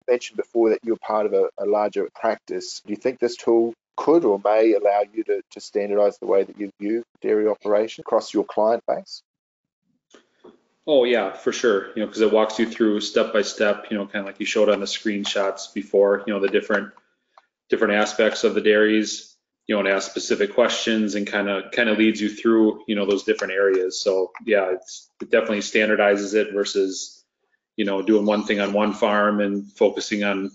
mentioned 0.07 0.37
before 0.37 0.69
that 0.69 0.79
you're 0.83 0.97
part 0.97 1.25
of 1.25 1.33
a, 1.33 1.49
a 1.57 1.65
larger 1.65 2.07
practice. 2.15 2.81
Do 2.85 2.91
you 2.91 2.97
think 2.97 3.19
this 3.19 3.35
tool 3.35 3.73
could 3.95 4.23
or 4.23 4.39
may 4.43 4.73
allow 4.73 5.03
you 5.11 5.23
to, 5.23 5.41
to 5.51 5.59
standardize 5.59 6.17
the 6.19 6.27
way 6.27 6.43
that 6.43 6.57
you 6.59 6.71
view 6.79 7.03
dairy 7.21 7.47
operation 7.47 8.01
across 8.01 8.33
your 8.33 8.45
client 8.45 8.83
base? 8.87 9.23
Oh 10.85 11.03
yeah, 11.03 11.33
for 11.33 11.51
sure. 11.51 11.89
You 11.95 12.01
know, 12.01 12.05
because 12.05 12.21
it 12.21 12.31
walks 12.31 12.57
you 12.59 12.65
through 12.65 13.01
step 13.01 13.33
by 13.33 13.41
step. 13.41 13.87
You 13.91 13.97
know, 13.97 14.05
kind 14.05 14.21
of 14.21 14.25
like 14.25 14.39
you 14.39 14.45
showed 14.45 14.69
on 14.69 14.79
the 14.79 14.85
screenshots 14.85 15.73
before. 15.73 16.23
You 16.25 16.33
know, 16.33 16.39
the 16.39 16.47
different 16.47 16.93
different 17.69 17.95
aspects 17.95 18.45
of 18.45 18.55
the 18.55 18.61
dairies. 18.61 19.35
You 19.67 19.75
know, 19.75 19.81
and 19.81 19.89
ask 19.89 20.09
specific 20.09 20.53
questions 20.53 21.15
and 21.15 21.27
kind 21.27 21.49
of 21.49 21.71
kind 21.71 21.89
of 21.89 21.97
leads 21.97 22.21
you 22.21 22.29
through. 22.29 22.83
You 22.87 22.95
know, 22.95 23.05
those 23.05 23.23
different 23.23 23.51
areas. 23.51 23.99
So 23.99 24.31
yeah, 24.45 24.71
it 24.71 25.29
definitely 25.29 25.59
standardizes 25.59 26.33
it 26.35 26.53
versus 26.53 27.16
you 27.77 27.85
know, 27.85 28.01
doing 28.01 28.25
one 28.25 28.43
thing 28.43 28.59
on 28.59 28.73
one 28.73 28.91
farm 28.91 29.39
and 29.39 29.71
focusing 29.71 30.23
on, 30.23 30.51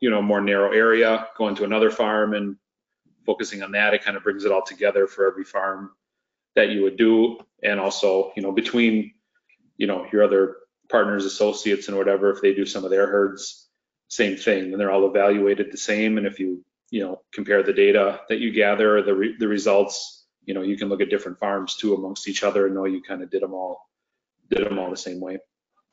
you 0.00 0.10
know, 0.10 0.22
more 0.22 0.42
narrow 0.42 0.70
area, 0.72 1.26
going 1.36 1.56
to 1.56 1.64
another 1.64 1.90
farm 1.90 2.34
and 2.34 2.56
focusing 3.24 3.62
on 3.62 3.72
that. 3.72 3.94
It 3.94 4.04
kind 4.04 4.16
of 4.16 4.22
brings 4.22 4.44
it 4.44 4.52
all 4.52 4.62
together 4.62 5.06
for 5.06 5.26
every 5.26 5.44
farm 5.44 5.90
that 6.54 6.68
you 6.68 6.82
would 6.82 6.98
do. 6.98 7.38
And 7.62 7.80
also, 7.80 8.30
you 8.36 8.42
know, 8.42 8.52
between, 8.52 9.14
you 9.78 9.86
know, 9.86 10.06
your 10.12 10.22
other 10.22 10.56
partners, 10.90 11.24
associates 11.24 11.88
and 11.88 11.96
whatever, 11.96 12.30
if 12.30 12.42
they 12.42 12.54
do 12.54 12.66
some 12.66 12.84
of 12.84 12.90
their 12.90 13.06
herds, 13.06 13.68
same 14.08 14.36
thing. 14.36 14.72
And 14.72 14.80
they're 14.80 14.92
all 14.92 15.08
evaluated 15.08 15.72
the 15.72 15.78
same. 15.78 16.18
And 16.18 16.26
if 16.26 16.38
you, 16.38 16.62
you 16.90 17.00
know, 17.00 17.22
compare 17.32 17.62
the 17.62 17.72
data 17.72 18.20
that 18.28 18.38
you 18.38 18.52
gather, 18.52 19.02
the, 19.02 19.14
re- 19.14 19.36
the 19.38 19.48
results, 19.48 20.26
you 20.44 20.52
know, 20.52 20.62
you 20.62 20.76
can 20.76 20.90
look 20.90 21.00
at 21.00 21.08
different 21.08 21.38
farms 21.38 21.74
too 21.74 21.94
amongst 21.94 22.28
each 22.28 22.42
other 22.42 22.66
and 22.66 22.74
know 22.74 22.84
you 22.84 23.02
kind 23.02 23.22
of 23.22 23.30
did 23.30 23.42
them 23.42 23.54
all, 23.54 23.88
did 24.50 24.64
them 24.64 24.78
all 24.78 24.90
the 24.90 24.96
same 24.96 25.20
way 25.20 25.38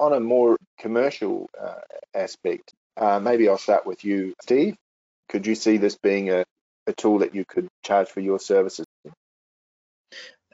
on 0.04 0.14
a 0.14 0.20
more 0.20 0.58
commercial 0.80 1.49
uh, 1.60 1.76
aspect, 2.14 2.74
uh, 2.97 3.20
maybe 3.20 3.47
I'll 3.47 3.58
start 3.58 3.86
with 3.86 4.04
you, 4.04 4.34
Steve. 4.41 4.76
Could 5.30 5.47
you 5.47 5.56
see 5.56 5.78
this 5.78 5.97
being 5.97 6.30
a, 6.30 6.43
a 6.88 6.93
tool 6.93 7.20
that 7.20 7.34
you 7.34 7.45
could 7.45 7.68
charge 7.84 8.10
for 8.10 8.20
your 8.20 8.39
services? 8.39 8.86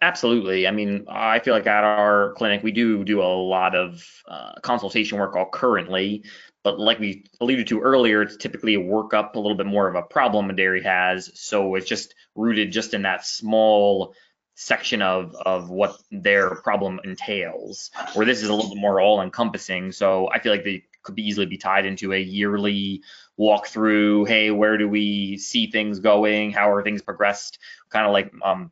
Absolutely. 0.02 0.66
I 0.66 0.72
mean, 0.72 1.06
I 1.10 1.40
feel 1.40 1.54
like 1.54 1.68
at 1.68 1.84
our 1.84 2.34
clinic, 2.38 2.64
we 2.64 2.72
do 2.72 3.04
do 3.04 3.22
a 3.22 3.24
lot 3.24 3.76
of 3.76 4.02
uh, 4.28 4.54
consultation 4.62 5.20
work 5.20 5.36
all 5.36 5.50
currently, 5.52 6.24
but 6.64 6.80
like 6.80 7.00
we 7.00 7.26
alluded 7.42 7.68
to 7.68 7.82
earlier, 7.82 8.22
it's 8.22 8.38
typically 8.38 8.76
a 8.76 8.80
workup, 8.80 9.36
a 9.36 9.40
little 9.40 9.58
bit 9.58 9.66
more 9.66 9.90
of 9.90 9.96
a 9.96 10.04
problem 10.04 10.50
a 10.50 10.54
dairy 10.54 10.84
has. 10.84 11.30
So 11.34 11.76
it's 11.76 11.88
just 11.88 12.16
rooted 12.36 12.72
just 12.72 12.94
in 12.94 13.02
that 13.02 13.26
small 13.26 14.14
section 14.62 15.02
of 15.02 15.34
of 15.46 15.70
what 15.70 16.02
their 16.12 16.56
problem 16.56 17.00
entails 17.06 17.92
where 18.14 18.26
this 18.26 18.44
is 18.44 18.50
a 18.50 18.54
little 18.54 18.72
bit 18.72 18.80
more 18.80 19.00
all 19.00 19.22
encompassing 19.22 19.90
so 19.90 20.30
i 20.32 20.40
feel 20.40 20.52
like 20.52 20.66
they 20.66 20.84
could 21.02 21.16
be 21.16 21.26
easily 21.26 21.46
be 21.46 21.58
tied 21.58 21.86
into 21.86 22.12
a 22.12 22.20
yearly 22.20 23.02
walkthrough 23.40 24.28
hey 24.28 24.52
where 24.52 24.78
do 24.78 24.88
we 24.88 25.38
see 25.38 25.72
things 25.72 26.00
going? 26.00 26.52
How 26.52 26.72
are 26.72 26.84
things 26.84 27.02
progressed? 27.02 27.60
Kind 27.90 28.06
of 28.06 28.12
like 28.12 28.32
um, 28.44 28.72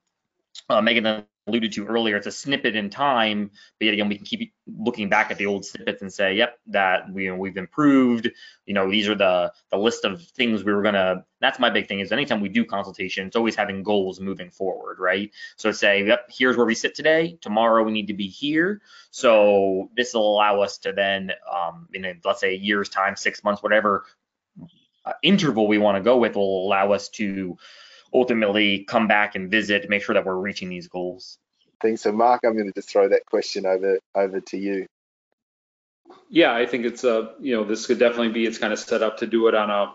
uh, 0.69 0.81
megan 0.81 1.25
alluded 1.47 1.71
to 1.73 1.85
earlier, 1.85 2.17
it's 2.17 2.27
a 2.27 2.31
snippet 2.31 2.75
in 2.75 2.89
time, 2.89 3.51
but 3.79 3.85
yet 3.85 3.93
again, 3.93 4.09
we 4.09 4.17
can 4.17 4.25
keep 4.25 4.53
looking 4.67 5.09
back 5.09 5.31
at 5.31 5.37
the 5.37 5.45
old 5.45 5.65
snippets 5.65 6.01
and 6.01 6.11
say, 6.11 6.35
yep, 6.35 6.59
that 6.67 7.11
we, 7.11 7.31
we've 7.31 7.57
improved. 7.57 8.29
You 8.65 8.73
know, 8.73 8.91
these 8.91 9.07
are 9.07 9.15
the 9.15 9.53
the 9.71 9.77
list 9.77 10.03
of 10.03 10.21
things 10.21 10.63
we 10.63 10.73
were 10.73 10.83
gonna. 10.83 11.25
That's 11.39 11.59
my 11.59 11.69
big 11.69 11.87
thing 11.87 11.99
is 12.01 12.11
anytime 12.11 12.41
we 12.41 12.49
do 12.49 12.65
consultation, 12.65 13.27
it's 13.27 13.35
always 13.35 13.55
having 13.55 13.83
goals 13.83 14.19
moving 14.19 14.49
forward, 14.49 14.99
right? 14.99 15.31
So 15.55 15.71
say, 15.71 16.05
yep, 16.05 16.27
here's 16.29 16.57
where 16.57 16.65
we 16.65 16.75
sit 16.75 16.95
today. 16.95 17.37
Tomorrow 17.41 17.83
we 17.83 17.91
need 17.91 18.07
to 18.07 18.13
be 18.13 18.27
here. 18.27 18.81
So 19.11 19.89
this 19.95 20.13
will 20.13 20.35
allow 20.35 20.61
us 20.61 20.79
to 20.79 20.91
then, 20.91 21.31
um, 21.51 21.87
in 21.93 22.05
a, 22.05 22.13
let's 22.25 22.41
say 22.41 22.53
a 22.53 22.57
year's 22.57 22.89
time, 22.89 23.15
six 23.15 23.43
months, 23.43 23.63
whatever 23.63 24.05
uh, 25.05 25.13
interval 25.23 25.67
we 25.67 25.77
want 25.77 25.97
to 25.97 26.03
go 26.03 26.17
with, 26.17 26.35
will 26.35 26.67
allow 26.67 26.91
us 26.91 27.09
to 27.09 27.57
ultimately 28.13 28.83
come 28.83 29.07
back 29.07 29.35
and 29.35 29.49
visit, 29.49 29.89
make 29.89 30.03
sure 30.03 30.15
that 30.15 30.25
we're 30.25 30.35
reaching 30.35 30.69
these 30.69 30.87
goals. 30.87 31.37
Thanks. 31.81 32.01
So, 32.01 32.11
Mark, 32.11 32.41
I'm 32.45 32.53
going 32.53 32.67
to 32.67 32.73
just 32.73 32.89
throw 32.89 33.09
that 33.09 33.25
question 33.25 33.65
over 33.65 33.99
over 34.15 34.41
to 34.41 34.57
you. 34.57 34.87
Yeah, 36.29 36.53
I 36.53 36.65
think 36.65 36.85
it's 36.85 37.03
a 37.03 37.33
you 37.39 37.55
know 37.55 37.63
this 37.63 37.85
could 37.85 37.99
definitely 37.99 38.29
be 38.29 38.45
it's 38.45 38.57
kind 38.57 38.73
of 38.73 38.79
set 38.79 39.03
up 39.03 39.17
to 39.17 39.27
do 39.27 39.47
it 39.47 39.55
on 39.55 39.69
a 39.69 39.93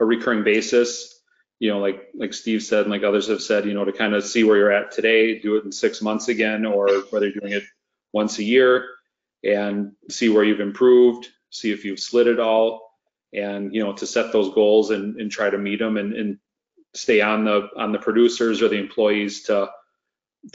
a 0.00 0.04
recurring 0.04 0.44
basis. 0.44 1.20
You 1.58 1.70
know, 1.70 1.78
like 1.78 2.08
like 2.14 2.32
Steve 2.32 2.62
said, 2.62 2.82
and 2.82 2.90
like 2.90 3.02
others 3.02 3.28
have 3.28 3.42
said, 3.42 3.66
you 3.66 3.74
know, 3.74 3.84
to 3.84 3.92
kind 3.92 4.14
of 4.14 4.24
see 4.24 4.44
where 4.44 4.56
you're 4.56 4.72
at 4.72 4.92
today, 4.92 5.38
do 5.38 5.56
it 5.56 5.64
in 5.64 5.72
six 5.72 6.00
months 6.00 6.28
again, 6.28 6.64
or 6.64 6.88
whether 7.10 7.26
you're 7.26 7.40
doing 7.40 7.52
it 7.52 7.64
once 8.12 8.38
a 8.38 8.44
year, 8.44 8.86
and 9.44 9.92
see 10.08 10.28
where 10.28 10.44
you've 10.44 10.60
improved, 10.60 11.28
see 11.50 11.72
if 11.72 11.84
you've 11.84 12.00
slid 12.00 12.28
it 12.28 12.40
all, 12.40 12.90
and 13.34 13.74
you 13.74 13.82
know, 13.82 13.92
to 13.92 14.06
set 14.06 14.32
those 14.32 14.54
goals 14.54 14.90
and, 14.90 15.20
and 15.20 15.30
try 15.30 15.50
to 15.50 15.58
meet 15.58 15.80
them 15.80 15.96
and, 15.96 16.14
and 16.14 16.38
stay 16.94 17.20
on 17.20 17.44
the 17.44 17.68
on 17.76 17.92
the 17.92 17.98
producers 17.98 18.62
or 18.62 18.68
the 18.68 18.78
employees 18.78 19.44
to 19.44 19.70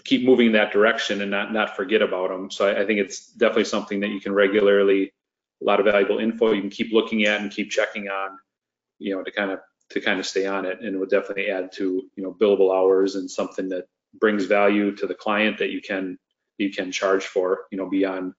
keep 0.04 0.26
moving 0.26 0.48
in 0.48 0.54
that 0.54 0.72
direction 0.72 1.22
and 1.22 1.32
not 1.32 1.54
not 1.54 1.76
forget 1.76 2.02
about 2.02 2.30
them. 2.30 2.50
So 2.52 2.68
I, 2.68 2.82
I, 2.82 2.86
think 2.86 3.00
it's 3.00 3.28
definitely 3.28 3.66
something 3.66 4.00
that 4.00 4.10
you 4.10 4.20
can 4.20 4.34
regularly, 4.34 5.14
a 5.62 5.66
lot 5.66 5.80
of 5.80 5.86
valuable 5.86 6.20
info 6.20 6.54
you 6.54 6.62
can 6.62 6.70
keep 6.70 6.92
looking 6.92 7.26
at 7.26 7.42
and 7.42 7.52
keep 7.52 7.70
checking 7.70 8.10
on, 8.10 8.38
you 9.00 9.16
know, 9.16 9.24
to 9.24 9.32
kind 9.32 9.52
of 9.52 9.60
to 9.92 10.02
kind 10.02 10.20
of 10.20 10.26
stay 10.26 10.48
on 10.48 10.66
it, 10.66 10.80
and 10.82 10.96
it 10.96 10.98
would 10.98 11.10
definitely 11.10 11.50
add 11.50 11.72
to 11.74 12.04
you 12.16 12.24
know 12.24 12.34
billable 12.34 12.76
hours 12.76 13.16
and 13.16 13.30
something 13.30 13.70
that 13.70 13.86
brings 14.20 14.46
value 14.46 14.96
to 14.96 15.08
the 15.08 15.14
client 15.14 15.58
that 15.60 15.70
you 15.70 15.82
can 15.82 16.18
you 16.58 16.72
can 16.72 16.92
charge 16.92 17.26
for, 17.26 17.66
you 17.72 17.78
know, 17.78 17.90
beyond 17.90 18.34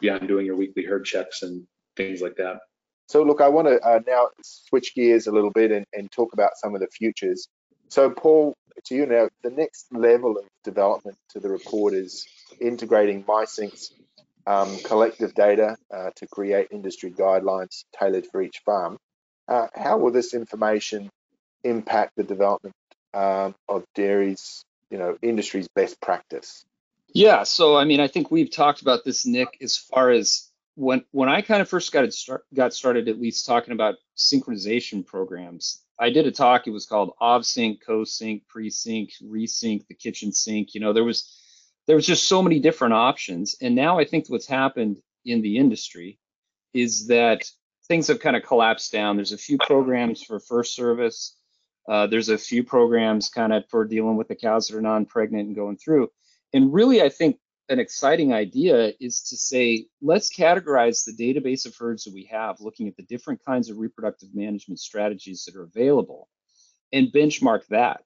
beyond 0.00 0.28
doing 0.28 0.44
your 0.44 0.56
weekly 0.56 0.84
herd 0.84 1.04
checks 1.04 1.42
and 1.42 1.66
things 1.96 2.20
like 2.20 2.36
that. 2.36 2.58
So 3.06 3.22
look, 3.22 3.40
I 3.40 3.48
want 3.48 3.68
to 3.68 3.80
uh, 3.80 4.00
now 4.06 4.28
switch 4.42 4.94
gears 4.94 5.26
a 5.26 5.32
little 5.32 5.50
bit 5.50 5.70
and, 5.70 5.86
and 5.92 6.10
talk 6.10 6.32
about 6.32 6.56
some 6.56 6.74
of 6.74 6.80
the 6.80 6.88
futures. 6.88 7.48
So 7.88 8.10
Paul, 8.10 8.54
to 8.86 8.94
you 8.94 9.06
now. 9.06 9.28
The 9.42 9.50
next 9.50 9.86
level 9.92 10.38
of 10.38 10.44
development 10.64 11.16
to 11.30 11.40
the 11.40 11.48
report 11.48 11.94
is 11.94 12.26
integrating 12.60 13.24
MySync's 13.24 13.92
um, 14.46 14.78
collective 14.84 15.34
data 15.34 15.76
uh, 15.92 16.10
to 16.16 16.26
create 16.28 16.68
industry 16.70 17.10
guidelines 17.10 17.84
tailored 17.98 18.26
for 18.30 18.40
each 18.42 18.62
farm. 18.64 18.98
Uh, 19.48 19.66
how 19.74 19.98
will 19.98 20.12
this 20.12 20.34
information 20.34 21.10
impact 21.64 22.12
the 22.16 22.22
development 22.22 22.74
um, 23.14 23.54
of 23.68 23.84
dairy's, 23.94 24.64
you 24.90 24.98
know, 24.98 25.16
industry's 25.22 25.68
best 25.68 26.00
practice? 26.00 26.64
Yeah, 27.12 27.44
so 27.44 27.76
I 27.76 27.84
mean, 27.84 28.00
I 28.00 28.08
think 28.08 28.30
we've 28.30 28.50
talked 28.50 28.82
about 28.82 29.04
this, 29.04 29.26
Nick, 29.26 29.58
as 29.60 29.76
far 29.76 30.10
as 30.10 30.45
when 30.76 31.04
when 31.10 31.28
I 31.28 31.40
kind 31.40 31.60
of 31.60 31.68
first 31.68 31.90
got 31.90 32.12
start, 32.12 32.44
got 32.54 32.72
started, 32.72 33.08
at 33.08 33.20
least 33.20 33.46
talking 33.46 33.72
about 33.72 33.96
synchronization 34.16 35.04
programs. 35.04 35.82
I 35.98 36.10
did 36.10 36.26
a 36.26 36.30
talk. 36.30 36.66
It 36.66 36.72
was 36.72 36.86
called 36.86 37.14
Ovsynch, 37.20 37.78
Cosynch, 37.86 38.46
Pre-Sync, 38.48 39.12
Resynch, 39.24 39.86
the 39.88 39.94
kitchen 39.94 40.30
sink. 40.30 40.74
You 40.74 40.80
know, 40.82 40.92
there 40.92 41.04
was 41.04 41.34
there 41.86 41.96
was 41.96 42.06
just 42.06 42.28
so 42.28 42.42
many 42.42 42.60
different 42.60 42.94
options. 42.94 43.56
And 43.60 43.74
now 43.74 43.98
I 43.98 44.04
think 44.04 44.26
what's 44.28 44.46
happened 44.46 44.98
in 45.24 45.40
the 45.40 45.56
industry 45.56 46.18
is 46.74 47.06
that 47.06 47.50
things 47.88 48.08
have 48.08 48.20
kind 48.20 48.36
of 48.36 48.42
collapsed 48.42 48.92
down. 48.92 49.16
There's 49.16 49.32
a 49.32 49.38
few 49.38 49.56
programs 49.58 50.22
for 50.22 50.38
first 50.38 50.74
service. 50.74 51.36
Uh, 51.88 52.06
there's 52.06 52.28
a 52.28 52.36
few 52.36 52.64
programs 52.64 53.30
kind 53.30 53.52
of 53.52 53.64
for 53.70 53.84
dealing 53.84 54.16
with 54.16 54.28
the 54.28 54.34
cows 54.34 54.68
that 54.68 54.76
are 54.76 54.82
non-pregnant 54.82 55.46
and 55.46 55.56
going 55.56 55.78
through. 55.78 56.10
And 56.52 56.74
really, 56.74 57.00
I 57.00 57.08
think 57.08 57.38
an 57.68 57.80
exciting 57.80 58.32
idea 58.32 58.92
is 59.00 59.22
to 59.22 59.36
say, 59.36 59.86
let's 60.00 60.34
categorize 60.34 61.04
the 61.04 61.12
database 61.12 61.66
of 61.66 61.76
herds 61.76 62.04
that 62.04 62.14
we 62.14 62.28
have, 62.30 62.60
looking 62.60 62.86
at 62.88 62.96
the 62.96 63.02
different 63.02 63.44
kinds 63.44 63.70
of 63.70 63.78
reproductive 63.78 64.34
management 64.34 64.78
strategies 64.78 65.44
that 65.44 65.56
are 65.56 65.64
available 65.64 66.28
and 66.92 67.12
benchmark 67.12 67.66
that. 67.68 68.02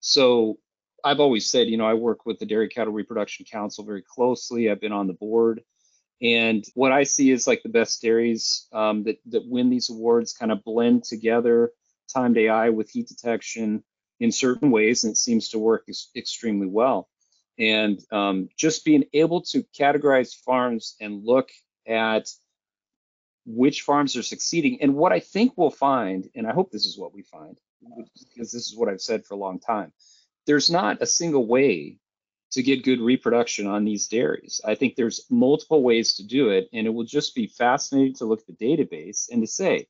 So 0.00 0.58
I've 1.04 1.20
always 1.20 1.48
said, 1.48 1.68
you 1.68 1.76
know, 1.76 1.86
I 1.86 1.94
work 1.94 2.26
with 2.26 2.38
the 2.38 2.46
Dairy 2.46 2.68
Cattle 2.68 2.92
Reproduction 2.92 3.46
Council 3.50 3.84
very 3.84 4.02
closely. 4.02 4.70
I've 4.70 4.80
been 4.80 4.92
on 4.92 5.06
the 5.06 5.12
board. 5.12 5.62
And 6.20 6.64
what 6.74 6.92
I 6.92 7.04
see 7.04 7.30
is 7.30 7.46
like 7.46 7.62
the 7.62 7.68
best 7.68 8.02
dairies 8.02 8.66
um, 8.72 9.04
that, 9.04 9.18
that 9.26 9.46
win 9.46 9.70
these 9.70 9.90
awards 9.90 10.32
kind 10.32 10.50
of 10.50 10.64
blend 10.64 11.04
together 11.04 11.72
timed 12.12 12.38
AI 12.38 12.70
with 12.70 12.90
heat 12.90 13.08
detection 13.08 13.84
in 14.20 14.32
certain 14.32 14.70
ways, 14.70 15.04
and 15.04 15.12
it 15.12 15.16
seems 15.16 15.48
to 15.50 15.58
work 15.58 15.84
ex- 15.88 16.10
extremely 16.16 16.66
well. 16.66 17.08
And 17.58 18.00
um, 18.10 18.48
just 18.56 18.84
being 18.84 19.04
able 19.12 19.42
to 19.42 19.64
categorize 19.78 20.34
farms 20.34 20.96
and 21.00 21.24
look 21.24 21.50
at 21.86 22.28
which 23.46 23.82
farms 23.82 24.16
are 24.16 24.22
succeeding. 24.22 24.80
And 24.80 24.94
what 24.94 25.12
I 25.12 25.20
think 25.20 25.52
we'll 25.56 25.70
find, 25.70 26.28
and 26.34 26.46
I 26.46 26.52
hope 26.52 26.70
this 26.70 26.86
is 26.86 26.98
what 26.98 27.14
we 27.14 27.22
find, 27.22 27.58
because 28.34 28.50
this 28.50 28.66
is 28.66 28.76
what 28.76 28.88
I've 28.88 29.00
said 29.00 29.24
for 29.24 29.34
a 29.34 29.38
long 29.38 29.60
time, 29.60 29.92
there's 30.46 30.70
not 30.70 31.02
a 31.02 31.06
single 31.06 31.46
way 31.46 31.98
to 32.52 32.62
get 32.62 32.84
good 32.84 33.00
reproduction 33.00 33.66
on 33.66 33.84
these 33.84 34.06
dairies. 34.06 34.60
I 34.64 34.74
think 34.74 34.94
there's 34.94 35.26
multiple 35.28 35.82
ways 35.82 36.14
to 36.14 36.26
do 36.26 36.50
it, 36.50 36.68
and 36.72 36.86
it 36.86 36.90
will 36.90 37.04
just 37.04 37.34
be 37.34 37.46
fascinating 37.46 38.14
to 38.14 38.24
look 38.24 38.40
at 38.40 38.58
the 38.58 38.66
database 38.66 39.28
and 39.30 39.42
to 39.42 39.46
say, 39.46 39.86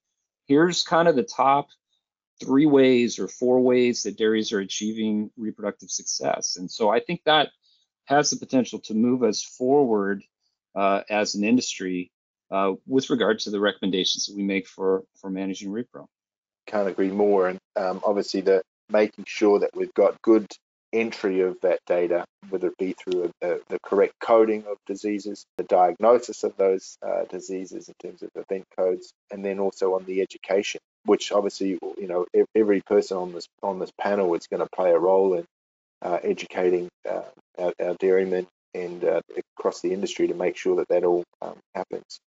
here's 0.46 0.82
kind 0.82 1.06
of 1.06 1.14
the 1.14 1.22
top 1.22 1.68
three 2.42 2.66
ways 2.66 3.18
or 3.18 3.28
four 3.28 3.60
ways 3.60 4.02
that 4.02 4.16
dairies 4.16 4.52
are 4.52 4.60
achieving 4.60 5.30
reproductive 5.36 5.90
success. 5.90 6.56
And 6.56 6.70
so 6.70 6.90
I 6.90 7.00
think 7.00 7.22
that 7.24 7.50
has 8.06 8.30
the 8.30 8.36
potential 8.36 8.80
to 8.80 8.94
move 8.94 9.22
us 9.22 9.42
forward 9.42 10.22
uh, 10.74 11.02
as 11.08 11.34
an 11.34 11.44
industry 11.44 12.10
uh, 12.50 12.72
with 12.86 13.10
regard 13.10 13.38
to 13.40 13.50
the 13.50 13.60
recommendations 13.60 14.26
that 14.26 14.36
we 14.36 14.42
make 14.42 14.66
for, 14.66 15.04
for 15.20 15.30
managing 15.30 15.70
repro. 15.70 16.06
Can't 16.66 16.88
agree 16.88 17.10
more. 17.10 17.48
And 17.48 17.58
um, 17.76 18.00
obviously, 18.04 18.40
the 18.40 18.62
making 18.90 19.24
sure 19.26 19.58
that 19.60 19.70
we've 19.74 19.94
got 19.94 20.20
good 20.22 20.46
entry 20.92 21.40
of 21.40 21.60
that 21.62 21.80
data, 21.86 22.24
whether 22.50 22.68
it 22.68 22.78
be 22.78 22.92
through 22.92 23.32
a, 23.42 23.46
a, 23.46 23.58
the 23.68 23.78
correct 23.82 24.14
coding 24.20 24.64
of 24.68 24.76
diseases, 24.86 25.44
the 25.56 25.64
diagnosis 25.64 26.44
of 26.44 26.56
those 26.56 26.96
uh, 27.02 27.24
diseases 27.30 27.88
in 27.88 27.94
terms 28.00 28.22
of 28.22 28.30
event 28.36 28.64
codes, 28.78 29.12
and 29.30 29.44
then 29.44 29.58
also 29.58 29.94
on 29.94 30.04
the 30.04 30.20
education, 30.20 30.80
which 31.04 31.32
obviously 31.32 31.78
you 31.98 32.06
know 32.08 32.26
every 32.54 32.80
person 32.80 33.16
on 33.16 33.32
this 33.32 33.46
on 33.62 33.78
this 33.78 33.90
panel 34.00 34.34
is 34.34 34.46
going 34.46 34.62
to 34.62 34.68
play 34.74 34.90
a 34.92 34.98
role 34.98 35.34
in 35.34 35.44
uh, 36.02 36.18
educating 36.22 36.88
uh, 37.08 37.22
our, 37.58 37.72
our, 37.80 37.94
dairymen 37.94 38.46
and 38.74 39.04
uh, 39.04 39.20
across 39.56 39.80
the 39.80 39.92
industry 39.92 40.28
to 40.28 40.34
make 40.34 40.56
sure 40.56 40.76
that 40.76 40.88
that 40.88 41.04
all 41.04 41.24
um, 41.40 41.56
happens. 41.74 42.20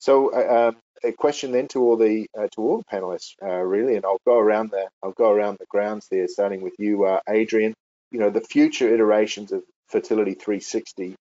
So 0.00 0.32
uh, 0.32 0.68
um, 0.68 0.76
a 1.04 1.12
question 1.12 1.52
then 1.52 1.68
to 1.68 1.80
all 1.82 1.96
the 1.96 2.26
uh, 2.36 2.48
to 2.54 2.60
all 2.60 2.78
the 2.78 2.96
panelists 2.96 3.34
uh, 3.42 3.60
really, 3.60 3.96
and 3.96 4.04
I'll 4.04 4.20
go 4.26 4.38
around 4.38 4.70
the 4.70 4.88
I'll 5.02 5.12
go 5.12 5.30
around 5.30 5.58
the 5.58 5.66
grounds 5.68 6.08
there, 6.10 6.26
starting 6.28 6.62
with 6.62 6.74
you, 6.78 7.18
Adrian. 7.28 7.74
You 8.10 8.18
know, 8.18 8.30
the 8.30 8.40
future 8.40 8.92
iterations 8.92 9.52
of 9.52 9.62
Fertility 9.88 10.34
360 10.34 11.14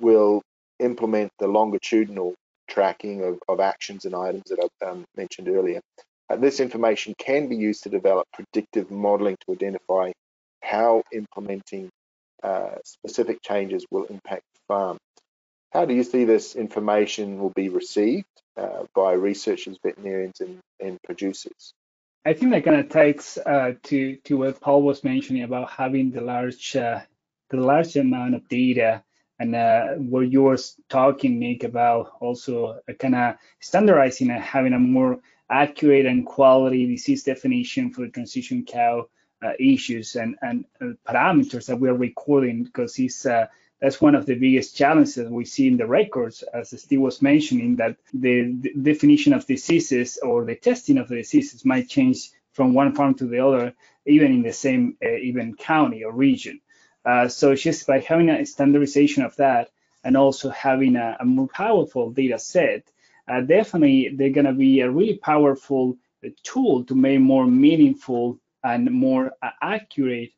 will 0.00 0.42
implement 0.80 1.30
the 1.38 1.46
longitudinal 1.46 2.34
tracking 2.68 3.22
of, 3.22 3.38
of 3.48 3.60
actions 3.60 4.04
and 4.04 4.14
items 4.14 4.44
that 4.46 4.58
I 4.58 4.86
um, 4.86 5.04
mentioned 5.16 5.48
earlier. 5.48 5.80
Uh, 6.32 6.36
this 6.36 6.60
information 6.60 7.14
can 7.18 7.48
be 7.48 7.56
used 7.56 7.82
to 7.82 7.90
develop 7.90 8.26
predictive 8.32 8.90
modeling 8.90 9.36
to 9.44 9.52
identify 9.52 10.12
how 10.62 11.02
implementing 11.12 11.90
uh, 12.42 12.76
specific 12.84 13.42
changes 13.42 13.84
will 13.90 14.04
impact 14.04 14.42
the 14.54 14.60
farm. 14.66 14.96
How 15.72 15.84
do 15.84 15.94
you 15.94 16.04
see 16.04 16.24
this 16.24 16.56
information 16.56 17.38
will 17.38 17.52
be 17.54 17.68
received 17.68 18.26
uh, 18.56 18.84
by 18.94 19.12
researchers, 19.12 19.78
veterinarians, 19.82 20.40
and, 20.40 20.58
and 20.80 20.98
producers? 21.02 21.74
I 22.24 22.32
think 22.32 22.52
that 22.52 22.64
kind 22.64 22.80
of 22.80 22.88
takes 22.88 23.36
uh, 23.36 23.74
to 23.84 24.16
to 24.24 24.38
what 24.38 24.60
Paul 24.60 24.82
was 24.82 25.02
mentioning 25.02 25.42
about 25.42 25.70
having 25.70 26.12
the 26.12 26.20
large 26.20 26.76
uh, 26.76 27.00
the 27.50 27.56
large 27.58 27.96
amount 27.96 28.36
of 28.36 28.48
data, 28.48 29.02
and 29.42 29.56
uh, 29.56 29.86
what 29.96 30.30
you 30.30 30.42
were 30.42 30.58
talking, 30.88 31.40
Nick, 31.40 31.64
about 31.64 32.12
also 32.20 32.80
kind 32.98 33.16
of 33.16 33.34
standardizing 33.60 34.30
and 34.30 34.40
having 34.42 34.72
a 34.72 34.78
more 34.78 35.18
accurate 35.50 36.06
and 36.06 36.24
quality 36.24 36.86
disease 36.86 37.24
definition 37.24 37.90
for 37.90 38.02
the 38.02 38.08
transition 38.10 38.64
cow 38.64 39.08
uh, 39.44 39.52
issues 39.58 40.14
and 40.16 40.36
and 40.42 40.64
uh, 40.80 40.86
parameters 41.08 41.66
that 41.66 41.80
we 41.80 41.88
are 41.88 41.94
recording 41.94 42.64
because 42.64 42.98
it's 42.98 43.26
that's 43.80 44.00
one 44.00 44.14
of 44.14 44.26
the 44.26 44.36
biggest 44.36 44.76
challenges 44.76 45.28
we 45.28 45.44
see 45.44 45.66
in 45.66 45.76
the 45.76 45.86
records, 45.88 46.44
as 46.54 46.70
Steve 46.80 47.00
was 47.00 47.20
mentioning, 47.20 47.74
that 47.76 47.96
the, 48.14 48.54
the 48.60 48.72
definition 48.80 49.32
of 49.32 49.44
diseases 49.44 50.18
or 50.22 50.44
the 50.44 50.54
testing 50.54 50.98
of 50.98 51.08
the 51.08 51.16
diseases 51.16 51.64
might 51.64 51.88
change 51.88 52.30
from 52.52 52.74
one 52.74 52.94
farm 52.94 53.14
to 53.14 53.26
the 53.26 53.40
other, 53.40 53.74
even 54.06 54.30
in 54.32 54.42
the 54.42 54.52
same 54.52 54.96
uh, 55.04 55.16
even 55.16 55.56
county 55.56 56.04
or 56.04 56.12
region. 56.12 56.60
Uh, 57.04 57.28
so 57.28 57.54
just 57.54 57.86
by 57.86 58.00
having 58.00 58.28
a 58.30 58.46
standardization 58.46 59.24
of 59.24 59.34
that 59.36 59.70
and 60.04 60.16
also 60.16 60.50
having 60.50 60.96
a, 60.96 61.16
a 61.20 61.24
more 61.24 61.48
powerful 61.48 62.10
data 62.10 62.38
set, 62.38 62.84
uh, 63.28 63.40
definitely 63.40 64.10
they're 64.14 64.30
going 64.30 64.46
to 64.46 64.52
be 64.52 64.80
a 64.80 64.90
really 64.90 65.16
powerful 65.16 65.96
tool 66.42 66.84
to 66.84 66.94
make 66.94 67.20
more 67.20 67.46
meaningful 67.46 68.38
and 68.62 68.90
more 68.90 69.32
uh, 69.42 69.50
accurate 69.60 70.30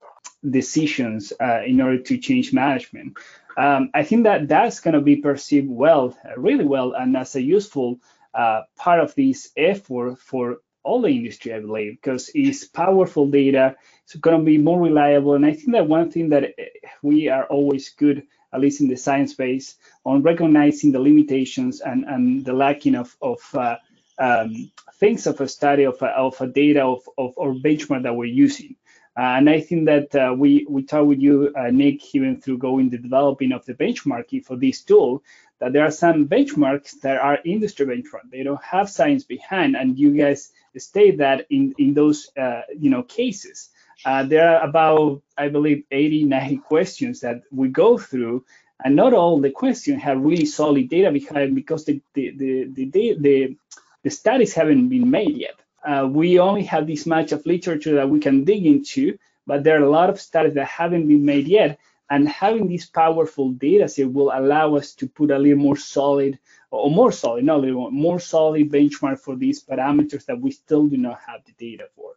decisions 0.48 1.32
uh, 1.40 1.62
in 1.64 1.80
order 1.80 1.98
to 1.98 2.18
change 2.18 2.52
management. 2.52 3.16
Um, 3.56 3.90
I 3.94 4.02
think 4.02 4.24
that 4.24 4.48
that's 4.48 4.80
going 4.80 4.94
to 4.94 5.00
be 5.00 5.16
perceived 5.16 5.68
well, 5.68 6.16
really 6.36 6.64
well, 6.64 6.92
and 6.92 7.16
as 7.16 7.36
a 7.36 7.42
useful 7.42 8.00
uh, 8.34 8.62
part 8.76 9.00
of 9.00 9.14
this 9.14 9.50
effort 9.56 10.18
for 10.18 10.58
all 10.84 11.02
the 11.02 11.08
industry, 11.08 11.54
I 11.54 11.60
believe, 11.60 11.92
because 12.00 12.30
it's 12.34 12.64
powerful 12.64 13.26
data. 13.28 13.76
It's 14.04 14.14
going 14.16 14.38
to 14.38 14.44
be 14.44 14.58
more 14.58 14.80
reliable. 14.80 15.34
And 15.34 15.46
I 15.46 15.52
think 15.54 15.72
that 15.72 15.88
one 15.88 16.10
thing 16.10 16.30
that 16.30 16.44
uh, 16.44 16.64
we 17.02 17.28
are 17.28 17.46
always 17.46 17.90
good, 17.90 18.24
at 18.52 18.60
least 18.60 18.80
in 18.80 18.88
the 18.88 18.96
science 18.96 19.32
space, 19.32 19.76
on 20.04 20.22
recognizing 20.22 20.92
the 20.92 21.00
limitations 21.00 21.80
and, 21.80 22.04
and 22.04 22.44
the 22.44 22.52
lacking 22.52 22.96
of, 22.96 23.16
of 23.22 23.40
uh, 23.54 23.76
um, 24.18 24.70
things 24.96 25.26
of 25.26 25.40
a 25.40 25.48
study 25.48 25.84
of 25.84 26.00
a, 26.02 26.06
of 26.06 26.40
a 26.40 26.46
data 26.46 26.82
of, 26.82 27.08
of 27.18 27.34
or 27.36 27.54
benchmark 27.54 28.04
that 28.04 28.16
we're 28.16 28.26
using. 28.26 28.76
Uh, 29.16 29.38
and 29.38 29.48
I 29.50 29.60
think 29.60 29.86
that 29.86 30.14
uh, 30.14 30.34
we 30.36 30.66
we 30.68 30.82
talked 30.82 31.06
with 31.06 31.20
you, 31.20 31.52
uh, 31.56 31.70
Nick, 31.70 32.14
even 32.14 32.40
through 32.40 32.58
going 32.58 32.90
the 32.90 32.98
developing 32.98 33.52
of 33.52 33.64
the 33.64 33.74
benchmarking 33.74 34.44
for 34.44 34.56
this 34.56 34.82
tool, 34.82 35.22
that 35.60 35.72
there 35.72 35.84
are 35.84 35.92
some 35.92 36.26
benchmarks 36.26 37.00
that 37.02 37.18
are 37.18 37.38
industry 37.44 37.86
benchmark. 37.86 38.30
They 38.30 38.42
don't 38.42 38.62
have 38.64 38.90
science 38.90 39.24
behind, 39.24 39.76
and 39.76 39.98
you 39.98 40.16
guys 40.16 40.50
state 40.80 41.18
that 41.18 41.46
in 41.50 41.74
in 41.78 41.94
those 41.94 42.30
uh, 42.36 42.62
you 42.78 42.90
know 42.90 43.02
cases. 43.02 43.70
Uh, 44.04 44.22
there 44.24 44.48
are 44.56 44.64
about 44.68 45.22
I 45.38 45.48
believe 45.48 45.84
80, 45.90 46.24
90 46.24 46.58
questions 46.58 47.20
that 47.20 47.42
we 47.52 47.68
go 47.68 47.98
through, 47.98 48.44
and 48.84 48.96
not 48.96 49.14
all 49.14 49.40
the 49.40 49.50
questions 49.50 50.02
have 50.02 50.20
really 50.20 50.46
solid 50.46 50.88
data 50.88 51.10
behind 51.12 51.54
because 51.54 51.84
the 51.86 52.02
the 52.14 52.32
the 52.36 52.64
the, 52.74 53.16
the, 53.20 53.56
the 54.04 54.10
studies 54.10 54.54
haven't 54.54 54.88
been 54.88 55.10
made 55.10 55.36
yet 55.36 55.54
uh, 55.84 56.08
we 56.10 56.38
only 56.38 56.64
have 56.64 56.86
this 56.86 57.06
much 57.06 57.32
of 57.32 57.46
literature 57.46 57.96
that 57.96 58.10
we 58.10 58.20
can 58.20 58.44
dig 58.44 58.66
into, 58.66 59.18
but 59.46 59.64
there 59.64 59.80
are 59.80 59.84
a 59.84 59.90
lot 59.90 60.10
of 60.10 60.20
studies 60.20 60.54
that 60.54 60.66
haven't 60.66 61.08
been 61.08 61.24
made 61.24 61.48
yet. 61.48 61.78
And 62.10 62.28
having 62.28 62.68
this 62.68 62.86
powerful 62.86 63.50
data 63.52 63.88
set 63.88 64.12
will 64.12 64.32
allow 64.34 64.76
us 64.76 64.94
to 64.96 65.08
put 65.08 65.30
a 65.30 65.38
little 65.38 65.58
more 65.58 65.76
solid, 65.76 66.38
or 66.74 66.90
more 66.90 67.12
solid, 67.12 67.44
not 67.44 67.62
more, 67.92 68.20
solid 68.20 68.70
benchmark 68.70 69.18
for 69.18 69.36
these 69.36 69.62
parameters 69.64 70.26
that 70.26 70.40
we 70.40 70.50
still 70.50 70.86
do 70.86 70.96
not 70.96 71.20
have 71.26 71.40
the 71.44 71.52
data 71.52 71.88
for. 71.94 72.12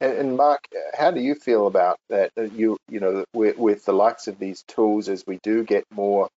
And, 0.00 0.12
and 0.12 0.36
Mark, 0.36 0.64
how 0.98 1.10
do 1.10 1.20
you 1.20 1.34
feel 1.34 1.66
about 1.66 1.98
that? 2.08 2.32
You 2.36 2.76
you 2.88 3.00
know 3.00 3.24
with, 3.34 3.56
with 3.56 3.84
the 3.84 3.92
likes 3.92 4.28
of 4.28 4.38
these 4.38 4.62
tools, 4.64 5.08
as 5.08 5.26
we 5.26 5.38
do 5.42 5.64
get 5.64 5.84
more 5.90 6.28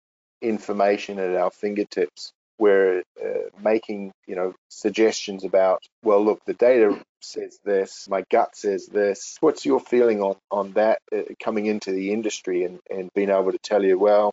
information 0.42 1.20
at 1.20 1.36
our 1.36 1.52
fingertips, 1.52 2.32
we're 2.58 3.04
uh, 3.24 3.50
making 3.62 4.12
you 4.28 4.36
know 4.36 4.54
suggestions 4.70 5.44
about 5.44 5.84
well 6.04 6.24
look 6.24 6.44
the 6.46 6.54
data 6.54 6.98
says 7.22 7.60
this 7.66 8.08
my 8.10 8.24
gut 8.32 8.56
says 8.56 8.86
this 8.86 9.38
what's 9.42 9.66
your 9.66 9.80
feeling 9.80 10.22
on 10.22 10.36
on 10.52 10.72
that 10.74 11.00
uh, 11.14 11.22
coming 11.44 11.66
into 11.66 11.92
the 11.92 12.12
industry 12.12 12.64
and 12.64 12.80
and 12.90 13.10
being 13.14 13.30
able 13.30 13.52
to 13.52 13.58
tell 13.58 13.84
you 13.84 13.98
well 13.98 14.32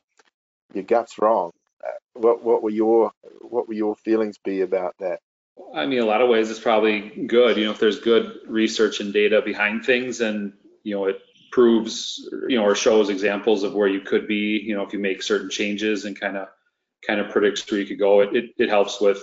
your 0.75 0.85
gut's 0.85 1.19
wrong 1.19 1.51
what 2.15 2.43
what 2.45 2.63
were 2.63 2.71
your 2.71 3.13
what 3.41 3.69
were 3.69 3.75
your 3.75 3.97
feelings 3.97 4.39
be 4.45 4.61
about 4.61 4.95
that 4.99 5.21
I 5.75 5.87
mean, 5.87 6.01
a 6.01 6.07
lot 6.07 6.23
of 6.23 6.29
ways 6.29 6.51
it's 6.51 6.61
probably 6.61 7.01
good. 7.27 7.57
You 7.57 7.67
know, 7.67 7.73
if 7.73 7.79
there's 7.79 8.01
good 8.01 8.39
research 8.47 9.01
and 9.01 9.13
data 9.13 9.43
behind 9.43 9.85
things, 9.85 10.21
and 10.21 10.53
you 10.83 10.95
know, 10.95 11.07
it 11.07 11.21
proves, 11.51 12.29
you 12.49 12.57
know, 12.57 12.65
or 12.65 12.75
shows 12.75 13.11
examples 13.11 13.63
of 13.63 13.75
where 13.75 13.89
you 13.89 14.01
could 14.01 14.27
be. 14.27 14.63
You 14.65 14.75
know, 14.75 14.83
if 14.83 14.93
you 14.93 14.99
make 14.99 15.23
certain 15.23 15.51
changes 15.51 16.05
and 16.05 16.19
kind 16.19 16.37
of 16.37 16.49
kind 17.07 17.21
of 17.21 17.31
predicts 17.31 17.71
where 17.71 17.81
you 17.81 17.87
could 17.87 17.99
go. 17.99 18.21
It, 18.21 18.35
it, 18.35 18.51
it 18.59 18.69
helps 18.69 19.01
with 19.01 19.23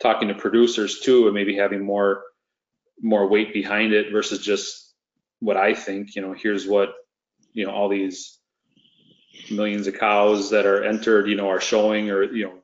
talking 0.00 0.28
to 0.28 0.34
producers 0.34 1.00
too, 1.00 1.26
and 1.26 1.34
maybe 1.34 1.56
having 1.56 1.84
more 1.84 2.22
more 3.00 3.26
weight 3.26 3.52
behind 3.52 3.92
it 3.92 4.12
versus 4.12 4.38
just 4.40 4.92
what 5.40 5.56
I 5.56 5.74
think. 5.74 6.14
You 6.14 6.22
know, 6.22 6.32
here's 6.32 6.66
what 6.66 6.92
you 7.52 7.66
know 7.66 7.72
all 7.72 7.88
these 7.88 8.38
millions 9.50 9.86
of 9.86 9.98
cows 9.98 10.50
that 10.50 10.66
are 10.66 10.84
entered, 10.84 11.28
you 11.28 11.36
know, 11.36 11.48
are 11.48 11.60
showing, 11.60 12.10
or 12.10 12.22
you 12.24 12.44
know, 12.44 12.54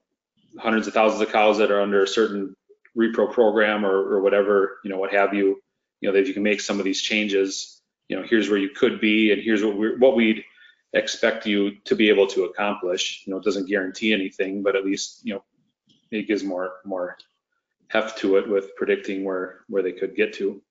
hundreds 0.58 0.86
of 0.86 0.94
thousands 0.94 1.20
of 1.22 1.32
cows 1.32 1.58
that 1.58 1.70
are 1.70 1.80
under 1.80 2.02
a 2.02 2.08
certain 2.08 2.54
repro 2.96 3.32
program 3.32 3.84
or, 3.84 3.96
or 3.96 4.20
whatever, 4.20 4.78
you 4.84 4.90
know, 4.90 4.98
what 4.98 5.12
have 5.12 5.34
you. 5.34 5.60
You 6.00 6.08
know, 6.08 6.12
that 6.12 6.28
you 6.28 6.34
can 6.34 6.44
make 6.44 6.60
some 6.60 6.78
of 6.78 6.84
these 6.84 7.02
changes. 7.02 7.80
You 8.08 8.16
know, 8.16 8.26
here's 8.28 8.48
where 8.48 8.58
you 8.58 8.70
could 8.70 9.00
be, 9.00 9.32
and 9.32 9.42
here's 9.42 9.64
what 9.64 9.76
we're 9.76 9.98
what 9.98 10.14
we'd 10.14 10.44
expect 10.92 11.46
you 11.46 11.72
to 11.84 11.96
be 11.96 12.08
able 12.08 12.26
to 12.28 12.44
accomplish. 12.44 13.24
You 13.26 13.32
know, 13.32 13.38
it 13.38 13.44
doesn't 13.44 13.68
guarantee 13.68 14.12
anything, 14.12 14.62
but 14.62 14.76
at 14.76 14.84
least 14.84 15.22
you 15.24 15.34
know 15.34 15.44
it 16.10 16.28
gives 16.28 16.44
more 16.44 16.74
more 16.84 17.18
heft 17.88 18.18
to 18.18 18.36
it 18.36 18.48
with 18.48 18.76
predicting 18.76 19.24
where 19.24 19.60
where 19.68 19.82
they 19.82 19.92
could 19.92 20.14
get 20.14 20.34
to. 20.34 20.62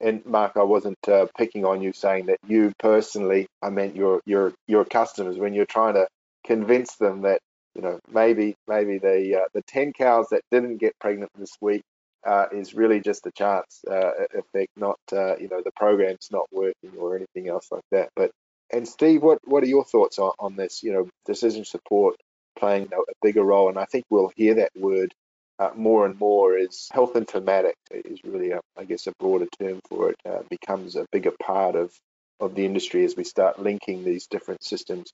And 0.00 0.24
Mark, 0.26 0.54
I 0.56 0.62
wasn't 0.64 0.98
uh, 1.08 1.26
picking 1.38 1.64
on 1.64 1.82
you 1.82 1.92
saying 1.92 2.26
that 2.26 2.38
you 2.46 2.72
personally. 2.78 3.48
I 3.62 3.70
meant 3.70 3.96
your 3.96 4.22
your 4.26 4.54
your 4.68 4.84
customers 4.86 5.38
when 5.38 5.54
you're 5.54 5.66
trying 5.66 5.94
to 5.94 6.08
convince 6.46 6.96
them 6.96 7.22
that 7.22 7.40
you 7.74 7.82
know 7.82 8.00
maybe 8.12 8.56
maybe 8.68 8.98
the 8.98 9.42
uh, 9.42 9.46
the 9.54 9.62
ten 9.62 9.92
cows 9.94 10.28
that 10.30 10.42
didn't 10.50 10.78
get 10.78 10.98
pregnant 11.00 11.32
this 11.38 11.52
week 11.62 11.82
uh, 12.26 12.46
is 12.52 12.74
really 12.74 13.00
just 13.00 13.26
a 13.26 13.32
chance 13.32 13.82
uh, 13.90 14.12
effect, 14.34 14.70
not 14.76 14.98
uh, 15.12 15.36
you 15.38 15.48
know 15.48 15.62
the 15.64 15.72
program's 15.76 16.28
not 16.30 16.46
working 16.52 16.92
or 16.98 17.16
anything 17.16 17.48
else 17.48 17.68
like 17.72 17.84
that. 17.92 18.10
But 18.16 18.30
and 18.72 18.86
Steve, 18.86 19.22
what 19.22 19.38
what 19.46 19.64
are 19.64 19.68
your 19.68 19.84
thoughts 19.84 20.18
on, 20.20 20.32
on 20.38 20.56
this? 20.56 20.82
You 20.82 20.92
know, 20.92 21.08
decision 21.26 21.64
support 21.64 22.16
playing 22.58 22.90
a 22.92 22.98
bigger 23.22 23.42
role, 23.44 23.70
and 23.70 23.78
I 23.78 23.86
think 23.86 24.04
we'll 24.10 24.32
hear 24.36 24.54
that 24.56 24.72
word 24.76 25.14
uh, 25.58 25.70
more 25.76 26.06
and 26.06 26.18
more. 26.18 26.56
Is 26.56 26.88
health 26.92 27.14
informatics 27.14 27.74
is 27.90 28.20
really, 28.24 28.52
a, 28.52 28.60
I 28.76 28.84
guess, 28.84 29.06
a 29.06 29.12
broader 29.18 29.46
term 29.58 29.80
for 29.88 30.10
it. 30.10 30.16
Uh, 30.28 30.42
becomes 30.50 30.96
a 30.96 31.06
bigger 31.12 31.32
part 31.42 31.76
of 31.76 31.92
of 32.38 32.54
the 32.54 32.66
industry 32.66 33.04
as 33.04 33.16
we 33.16 33.24
start 33.24 33.58
linking 33.58 34.04
these 34.04 34.26
different 34.26 34.62
systems. 34.62 35.12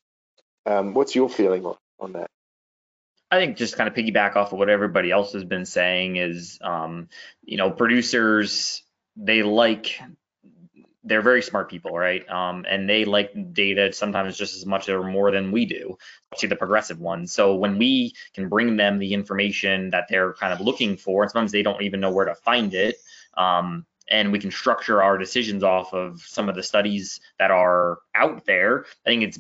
Um, 0.67 0.95
what's 0.95 1.15
your 1.15 1.29
feeling 1.29 1.65
on, 1.65 1.77
on 2.01 2.13
that? 2.13 2.27
I 3.31 3.39
think 3.39 3.57
just 3.57 3.77
kind 3.77 3.89
of 3.89 3.95
piggyback 3.95 4.37
off 4.37 4.53
of 4.53 4.59
what 4.59 4.69
everybody 4.69 5.11
else 5.11 5.33
has 5.33 5.45
been 5.45 5.65
saying 5.65 6.17
is, 6.17 6.59
um, 6.61 7.09
you 7.45 7.57
know, 7.57 7.71
producers 7.71 8.83
they 9.17 9.43
like 9.43 10.01
they're 11.05 11.23
very 11.23 11.43
smart 11.43 11.69
people, 11.69 11.93
right? 11.93 12.29
Um, 12.29 12.65
and 12.69 12.89
they 12.89 13.05
like 13.05 13.33
data 13.53 13.93
sometimes 13.93 14.37
just 14.37 14.57
as 14.57 14.67
much 14.67 14.89
or 14.89 15.03
more 15.03 15.31
than 15.31 15.51
we 15.51 15.67
do, 15.67 15.97
especially 16.33 16.51
the 16.51 16.57
progressive 16.57 17.01
ones. 17.01 17.33
So 17.33 17.57
when 17.57 17.79
we 17.79 18.15
can 18.35 18.49
bring 18.49 18.77
them 18.77 18.99
the 18.99 19.13
information 19.13 19.91
that 19.91 20.07
they're 20.09 20.35
kind 20.35 20.53
of 20.53 20.61
looking 20.61 20.97
for, 20.97 21.23
and 21.23 21.31
sometimes 21.31 21.53
they 21.53 21.63
don't 21.63 21.83
even 21.83 22.01
know 22.01 22.13
where 22.13 22.27
to 22.27 22.35
find 22.35 22.73
it. 22.75 22.97
Um, 23.37 23.87
and 24.11 24.31
we 24.31 24.39
can 24.39 24.51
structure 24.51 25.03
our 25.03 25.17
decisions 25.17 25.63
off 25.63 25.93
of 25.95 26.21
some 26.21 26.49
of 26.49 26.55
the 26.55 26.63
studies 26.63 27.21
that 27.39 27.51
are 27.51 27.99
out 28.15 28.45
there. 28.47 28.85
I 29.07 29.11
think 29.11 29.23
it's 29.23 29.39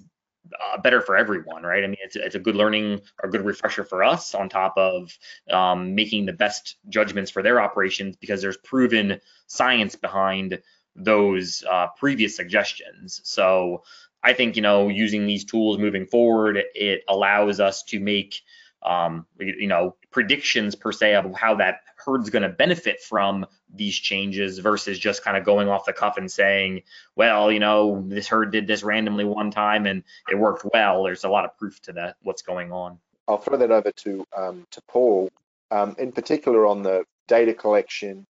uh, 0.52 0.80
better 0.80 1.00
for 1.00 1.16
everyone, 1.16 1.62
right? 1.62 1.84
I 1.84 1.86
mean, 1.86 1.98
it's, 2.02 2.16
it's 2.16 2.34
a 2.34 2.40
good 2.40 2.56
learning 2.56 3.00
or 3.22 3.30
good 3.30 3.44
refresher 3.44 3.84
for 3.84 4.02
us 4.02 4.34
on 4.34 4.48
top 4.48 4.74
of 4.76 5.16
um, 5.50 5.94
making 5.94 6.26
the 6.26 6.32
best 6.32 6.76
judgments 6.88 7.30
for 7.30 7.42
their 7.42 7.60
operations 7.60 8.16
because 8.16 8.42
there's 8.42 8.56
proven 8.56 9.20
science 9.46 9.94
behind 9.94 10.60
those 10.94 11.64
uh, 11.70 11.88
previous 11.98 12.36
suggestions. 12.36 13.20
So 13.24 13.82
I 14.22 14.32
think 14.34 14.56
you 14.56 14.62
know 14.62 14.88
using 14.88 15.26
these 15.26 15.44
tools 15.44 15.78
moving 15.78 16.06
forward, 16.06 16.62
it 16.74 17.02
allows 17.08 17.60
us 17.60 17.82
to 17.84 18.00
make 18.00 18.40
um, 18.82 19.26
you 19.38 19.68
know 19.68 19.96
predictions 20.10 20.74
per 20.74 20.92
se 20.92 21.14
of 21.14 21.34
how 21.34 21.56
that 21.56 21.80
herd's 21.96 22.30
going 22.30 22.42
to 22.42 22.48
benefit 22.48 23.00
from 23.00 23.46
these 23.72 23.96
changes 23.96 24.58
versus 24.58 24.98
just 24.98 25.24
kind 25.24 25.36
of 25.36 25.44
going 25.44 25.68
off 25.68 25.86
the 25.86 25.92
cuff 25.92 26.16
and 26.16 26.30
saying, 26.30 26.82
well, 27.16 27.50
you 27.50 27.60
know, 27.60 28.04
this 28.06 28.28
herd 28.28 28.50
did 28.52 28.66
this 28.66 28.82
randomly 28.82 29.24
one 29.24 29.50
time 29.50 29.86
and 29.86 30.02
it 30.30 30.34
worked 30.34 30.66
well. 30.72 31.04
There's 31.04 31.24
a 31.24 31.28
lot 31.28 31.44
of 31.44 31.56
proof 31.56 31.80
to 31.82 31.92
that 31.92 32.16
what's 32.22 32.42
going 32.42 32.72
on. 32.72 32.98
I'll 33.28 33.38
throw 33.38 33.56
that 33.56 33.70
over 33.70 33.92
to 33.92 34.26
um, 34.36 34.66
to 34.72 34.82
Paul, 34.82 35.30
um, 35.70 35.96
in 35.98 36.12
particular 36.12 36.66
on 36.66 36.82
the 36.82 37.04
data 37.28 37.54
collection 37.54 38.26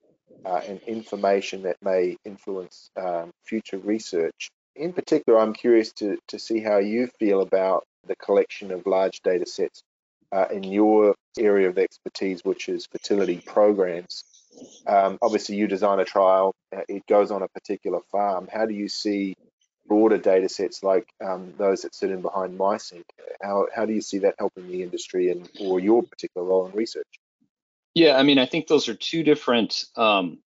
uh, 0.46 0.60
and 0.68 0.80
information 0.86 1.62
that 1.62 1.76
may 1.82 2.16
influence 2.24 2.90
um, 2.96 3.32
future 3.44 3.78
research. 3.78 4.50
In 4.76 4.92
particular, 4.92 5.38
I'm 5.38 5.54
curious 5.54 5.92
to, 5.94 6.18
to 6.28 6.38
see 6.38 6.60
how 6.60 6.78
you 6.78 7.08
feel 7.18 7.40
about 7.40 7.84
the 8.06 8.16
collection 8.16 8.70
of 8.70 8.86
large 8.86 9.20
data 9.22 9.46
sets 9.46 9.82
uh, 10.32 10.46
in 10.52 10.62
your 10.62 11.14
area 11.38 11.68
of 11.68 11.78
expertise, 11.78 12.44
which 12.44 12.68
is 12.68 12.86
fertility 12.86 13.42
programs. 13.44 14.24
Um, 14.86 15.18
obviously, 15.20 15.56
you 15.56 15.66
design 15.66 15.98
a 15.98 16.04
trial, 16.04 16.54
uh, 16.74 16.82
it 16.88 17.06
goes 17.06 17.30
on 17.30 17.42
a 17.42 17.48
particular 17.48 18.00
farm. 18.12 18.48
How 18.52 18.66
do 18.66 18.74
you 18.74 18.88
see 18.88 19.34
broader 19.88 20.18
data 20.18 20.48
sets 20.48 20.82
like 20.82 21.06
um, 21.24 21.54
those 21.58 21.82
that 21.82 21.94
sit 21.94 22.10
in 22.10 22.22
behind 22.22 22.58
MySync? 22.58 23.04
How, 23.42 23.66
how 23.74 23.86
do 23.86 23.92
you 23.92 24.00
see 24.00 24.18
that 24.18 24.34
helping 24.38 24.68
the 24.68 24.82
industry 24.82 25.30
and 25.30 25.48
or 25.60 25.80
your 25.80 26.02
particular 26.02 26.46
role 26.46 26.66
in 26.66 26.72
research? 26.72 27.06
Yeah, 27.96 28.18
I 28.18 28.24
mean, 28.24 28.38
I 28.38 28.44
think 28.44 28.66
those 28.66 28.90
are 28.90 28.94
two 28.94 29.22
different, 29.22 29.86
um, 29.96 30.40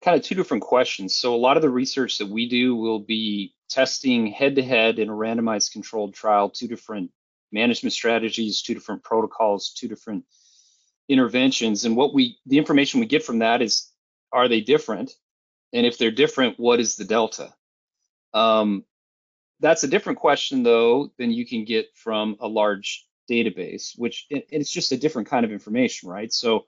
kind 0.00 0.16
of 0.16 0.22
two 0.22 0.36
different 0.36 0.62
questions. 0.62 1.12
So 1.12 1.34
a 1.34 1.36
lot 1.36 1.56
of 1.56 1.62
the 1.62 1.68
research 1.68 2.18
that 2.18 2.28
we 2.28 2.48
do 2.48 2.76
will 2.76 3.00
be 3.00 3.52
testing 3.68 4.28
head-to-head 4.28 5.00
in 5.00 5.08
a 5.08 5.12
randomized 5.12 5.72
controlled 5.72 6.14
trial, 6.14 6.48
two 6.48 6.68
different 6.68 7.10
management 7.50 7.94
strategies, 7.94 8.62
two 8.62 8.74
different 8.74 9.02
protocols, 9.02 9.72
two 9.76 9.88
different 9.88 10.24
interventions. 11.08 11.84
And 11.84 11.96
what 11.96 12.14
we, 12.14 12.38
the 12.46 12.58
information 12.58 13.00
we 13.00 13.06
get 13.06 13.24
from 13.24 13.40
that 13.40 13.60
is, 13.60 13.90
are 14.30 14.46
they 14.46 14.60
different? 14.60 15.10
And 15.72 15.84
if 15.84 15.98
they're 15.98 16.12
different, 16.12 16.60
what 16.60 16.78
is 16.78 16.94
the 16.94 17.04
delta? 17.04 17.52
Um, 18.32 18.84
that's 19.58 19.82
a 19.82 19.88
different 19.88 20.20
question 20.20 20.62
though 20.62 21.10
than 21.18 21.32
you 21.32 21.44
can 21.44 21.64
get 21.64 21.88
from 21.96 22.36
a 22.38 22.46
large 22.46 23.07
database, 23.28 23.92
which 23.96 24.26
it's 24.30 24.70
just 24.70 24.92
a 24.92 24.96
different 24.96 25.28
kind 25.28 25.44
of 25.44 25.52
information, 25.52 26.08
right? 26.08 26.32
So 26.32 26.66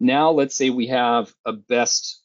now 0.00 0.30
let's 0.30 0.56
say 0.56 0.70
we 0.70 0.88
have 0.88 1.32
a 1.44 1.52
best 1.52 2.22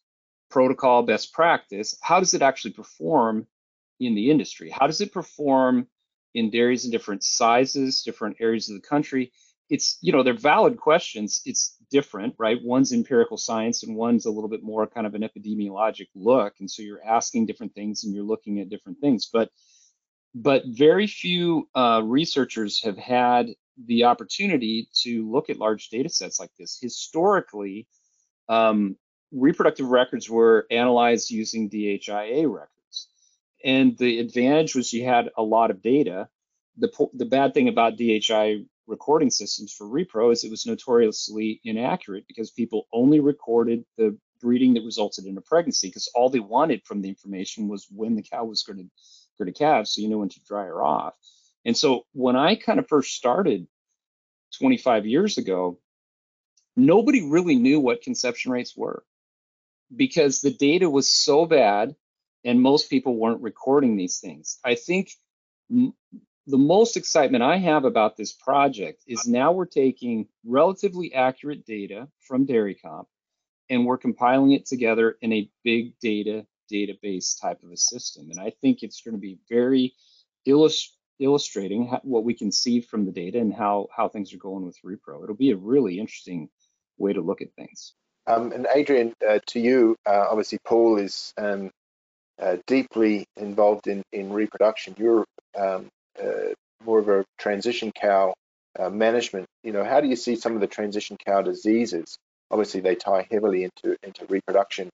protocol, 0.49 1.03
best 1.03 1.33
practice. 1.33 1.97
How 2.01 2.19
does 2.19 2.33
it 2.33 2.41
actually 2.41 2.73
perform 2.73 3.47
in 3.99 4.15
the 4.15 4.29
industry? 4.29 4.69
How 4.69 4.87
does 4.87 5.01
it 5.01 5.13
perform 5.13 5.87
in 6.33 6.49
dairies 6.49 6.85
in 6.85 6.91
different 6.91 7.23
sizes, 7.23 8.03
different 8.03 8.37
areas 8.39 8.69
of 8.69 8.75
the 8.75 8.87
country? 8.87 9.31
It's, 9.69 9.97
you 10.01 10.11
know, 10.11 10.21
they're 10.21 10.33
valid 10.33 10.77
questions. 10.77 11.41
It's 11.45 11.77
different, 11.89 12.35
right? 12.37 12.61
One's 12.61 12.91
empirical 12.91 13.37
science 13.37 13.83
and 13.83 13.95
one's 13.95 14.25
a 14.25 14.31
little 14.31 14.49
bit 14.49 14.63
more 14.63 14.85
kind 14.85 15.07
of 15.07 15.15
an 15.15 15.21
epidemiologic 15.21 16.07
look. 16.13 16.55
And 16.59 16.69
so 16.69 16.81
you're 16.81 17.03
asking 17.05 17.45
different 17.45 17.73
things 17.73 18.03
and 18.03 18.13
you're 18.13 18.23
looking 18.23 18.59
at 18.59 18.69
different 18.69 18.99
things. 18.99 19.29
But 19.31 19.49
but 20.33 20.63
very 20.65 21.07
few 21.07 21.67
uh, 21.75 22.01
researchers 22.03 22.81
have 22.83 22.97
had 22.97 23.47
the 23.85 24.05
opportunity 24.05 24.89
to 25.03 25.29
look 25.29 25.49
at 25.49 25.57
large 25.57 25.89
data 25.89 26.09
sets 26.09 26.39
like 26.39 26.51
this. 26.57 26.77
Historically, 26.81 27.87
um, 28.49 28.95
reproductive 29.31 29.87
records 29.87 30.29
were 30.29 30.67
analyzed 30.71 31.29
using 31.29 31.69
DHIA 31.69 32.51
records. 32.51 33.07
And 33.63 33.97
the 33.97 34.19
advantage 34.19 34.75
was 34.75 34.91
you 34.91 35.05
had 35.05 35.29
a 35.37 35.43
lot 35.43 35.71
of 35.71 35.81
data. 35.81 36.27
The, 36.77 36.89
the 37.13 37.25
bad 37.25 37.53
thing 37.53 37.67
about 37.67 37.97
DHI 37.97 38.65
recording 38.87 39.29
systems 39.29 39.71
for 39.71 39.85
repro 39.85 40.31
is 40.31 40.43
it 40.43 40.51
was 40.51 40.65
notoriously 40.65 41.61
inaccurate 41.63 42.25
because 42.27 42.51
people 42.51 42.87
only 42.91 43.19
recorded 43.19 43.85
the 43.97 44.17
breeding 44.41 44.73
that 44.73 44.83
resulted 44.83 45.25
in 45.25 45.37
a 45.37 45.41
pregnancy 45.41 45.87
because 45.87 46.09
all 46.15 46.29
they 46.29 46.39
wanted 46.39 46.83
from 46.83 47.01
the 47.01 47.09
information 47.09 47.67
was 47.67 47.87
when 47.91 48.15
the 48.15 48.23
cow 48.23 48.43
was 48.43 48.63
going 48.63 48.79
to 48.79 48.89
go 49.37 49.45
to 49.45 49.51
calve 49.51 49.87
so 49.87 50.01
you 50.01 50.09
know 50.09 50.17
when 50.17 50.29
to 50.29 50.41
dry 50.45 50.65
her 50.65 50.83
off. 50.83 51.13
And 51.65 51.77
so 51.77 52.05
when 52.13 52.35
I 52.35 52.55
kind 52.55 52.79
of 52.79 52.87
first 52.87 53.15
started 53.15 53.67
25 54.59 55.05
years 55.07 55.37
ago, 55.37 55.79
nobody 56.75 57.23
really 57.29 57.55
knew 57.55 57.79
what 57.79 58.01
conception 58.03 58.51
rates 58.51 58.75
were. 58.77 59.03
because 59.95 60.41
the 60.41 60.51
data 60.51 60.89
was 60.89 61.09
so 61.09 61.45
bad 61.45 61.95
and 62.45 62.61
most 62.61 62.89
people 62.89 63.15
weren't 63.17 63.41
recording 63.41 63.97
these 63.97 64.19
things. 64.19 64.59
I 64.63 64.75
think 64.75 65.11
m- 65.71 65.93
the 66.47 66.57
most 66.57 66.97
excitement 66.97 67.43
I 67.43 67.57
have 67.57 67.85
about 67.85 68.17
this 68.17 68.33
project 68.33 69.03
is 69.07 69.27
now 69.27 69.51
we're 69.51 69.65
taking 69.65 70.27
relatively 70.45 71.13
accurate 71.13 71.65
data 71.65 72.09
from 72.27 72.47
DairyComp 72.47 73.05
and 73.69 73.85
we're 73.85 73.97
compiling 73.97 74.53
it 74.53 74.65
together 74.65 75.17
in 75.21 75.33
a 75.33 75.51
big 75.63 75.99
data 75.99 76.45
database 76.71 77.39
type 77.41 77.63
of 77.63 77.71
a 77.71 77.77
system. 77.77 78.29
And 78.31 78.39
I 78.39 78.51
think 78.61 78.83
it's 78.83 79.01
going 79.01 79.15
to 79.15 79.21
be 79.21 79.39
very 79.49 79.93
illust- 80.45 80.97
illustrating 81.21 81.87
how, 81.87 82.01
what 82.03 82.23
we 82.23 82.33
can 82.33 82.51
see 82.51 82.81
from 82.81 83.05
the 83.05 83.11
data 83.11 83.39
and 83.39 83.53
how, 83.53 83.87
how 83.95 84.09
things 84.09 84.33
are 84.33 84.37
going 84.37 84.65
with 84.65 84.77
Repro. 84.83 85.23
It'll 85.23 85.35
be 85.35 85.51
a 85.51 85.57
really 85.57 85.99
interesting 85.99 86.49
way 86.97 87.13
to 87.13 87.21
look 87.21 87.41
at 87.41 87.53
things. 87.53 87.93
Um, 88.27 88.51
and 88.51 88.67
Adrian, 88.73 89.13
uh, 89.27 89.39
to 89.47 89.59
you, 89.59 89.95
uh, 90.05 90.27
obviously 90.29 90.59
Paul 90.65 90.97
is 90.97 91.33
um, 91.37 91.71
uh, 92.41 92.57
deeply 92.67 93.25
involved 93.37 93.87
in, 93.87 94.03
in 94.11 94.31
reproduction. 94.31 94.95
You're 94.97 95.25
um, 95.57 95.87
uh, 96.21 96.53
more 96.83 96.99
of 96.99 97.09
a 97.09 97.25
transition 97.37 97.91
cow 97.91 98.33
uh, 98.79 98.89
management. 98.89 99.47
You 99.63 99.73
know, 99.73 99.83
how 99.83 100.01
do 100.01 100.07
you 100.07 100.15
see 100.15 100.35
some 100.35 100.55
of 100.55 100.61
the 100.61 100.67
transition 100.67 101.17
cow 101.25 101.41
diseases? 101.41 102.17
Obviously, 102.49 102.81
they 102.81 102.95
tie 102.95 103.27
heavily 103.31 103.63
into 103.63 103.95
into 104.03 104.25
reproduction. 104.25 104.89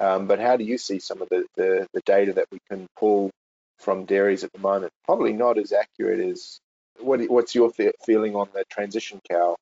Um, 0.00 0.26
but 0.26 0.38
how 0.38 0.56
do 0.56 0.64
you 0.64 0.78
see 0.78 1.00
some 1.00 1.22
of 1.22 1.28
the, 1.28 1.44
the, 1.56 1.86
the 1.92 2.00
data 2.06 2.32
that 2.34 2.46
we 2.52 2.58
can 2.70 2.86
pull 2.96 3.30
from 3.78 4.04
dairies 4.04 4.44
at 4.44 4.52
the 4.52 4.58
moment? 4.58 4.92
Probably 5.04 5.32
not 5.32 5.58
as 5.58 5.72
accurate 5.72 6.20
as 6.20 6.60
what, 7.00 7.20
what's 7.30 7.54
your 7.54 7.70
feeling 8.04 8.34
on 8.34 8.48
the 8.52 8.64
transition 8.68 9.20
cow 9.28 9.56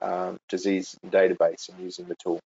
um, 0.00 0.38
disease 0.48 0.96
database 1.06 1.68
and 1.68 1.80
using 1.80 2.06
the 2.06 2.16
tool? 2.16 2.40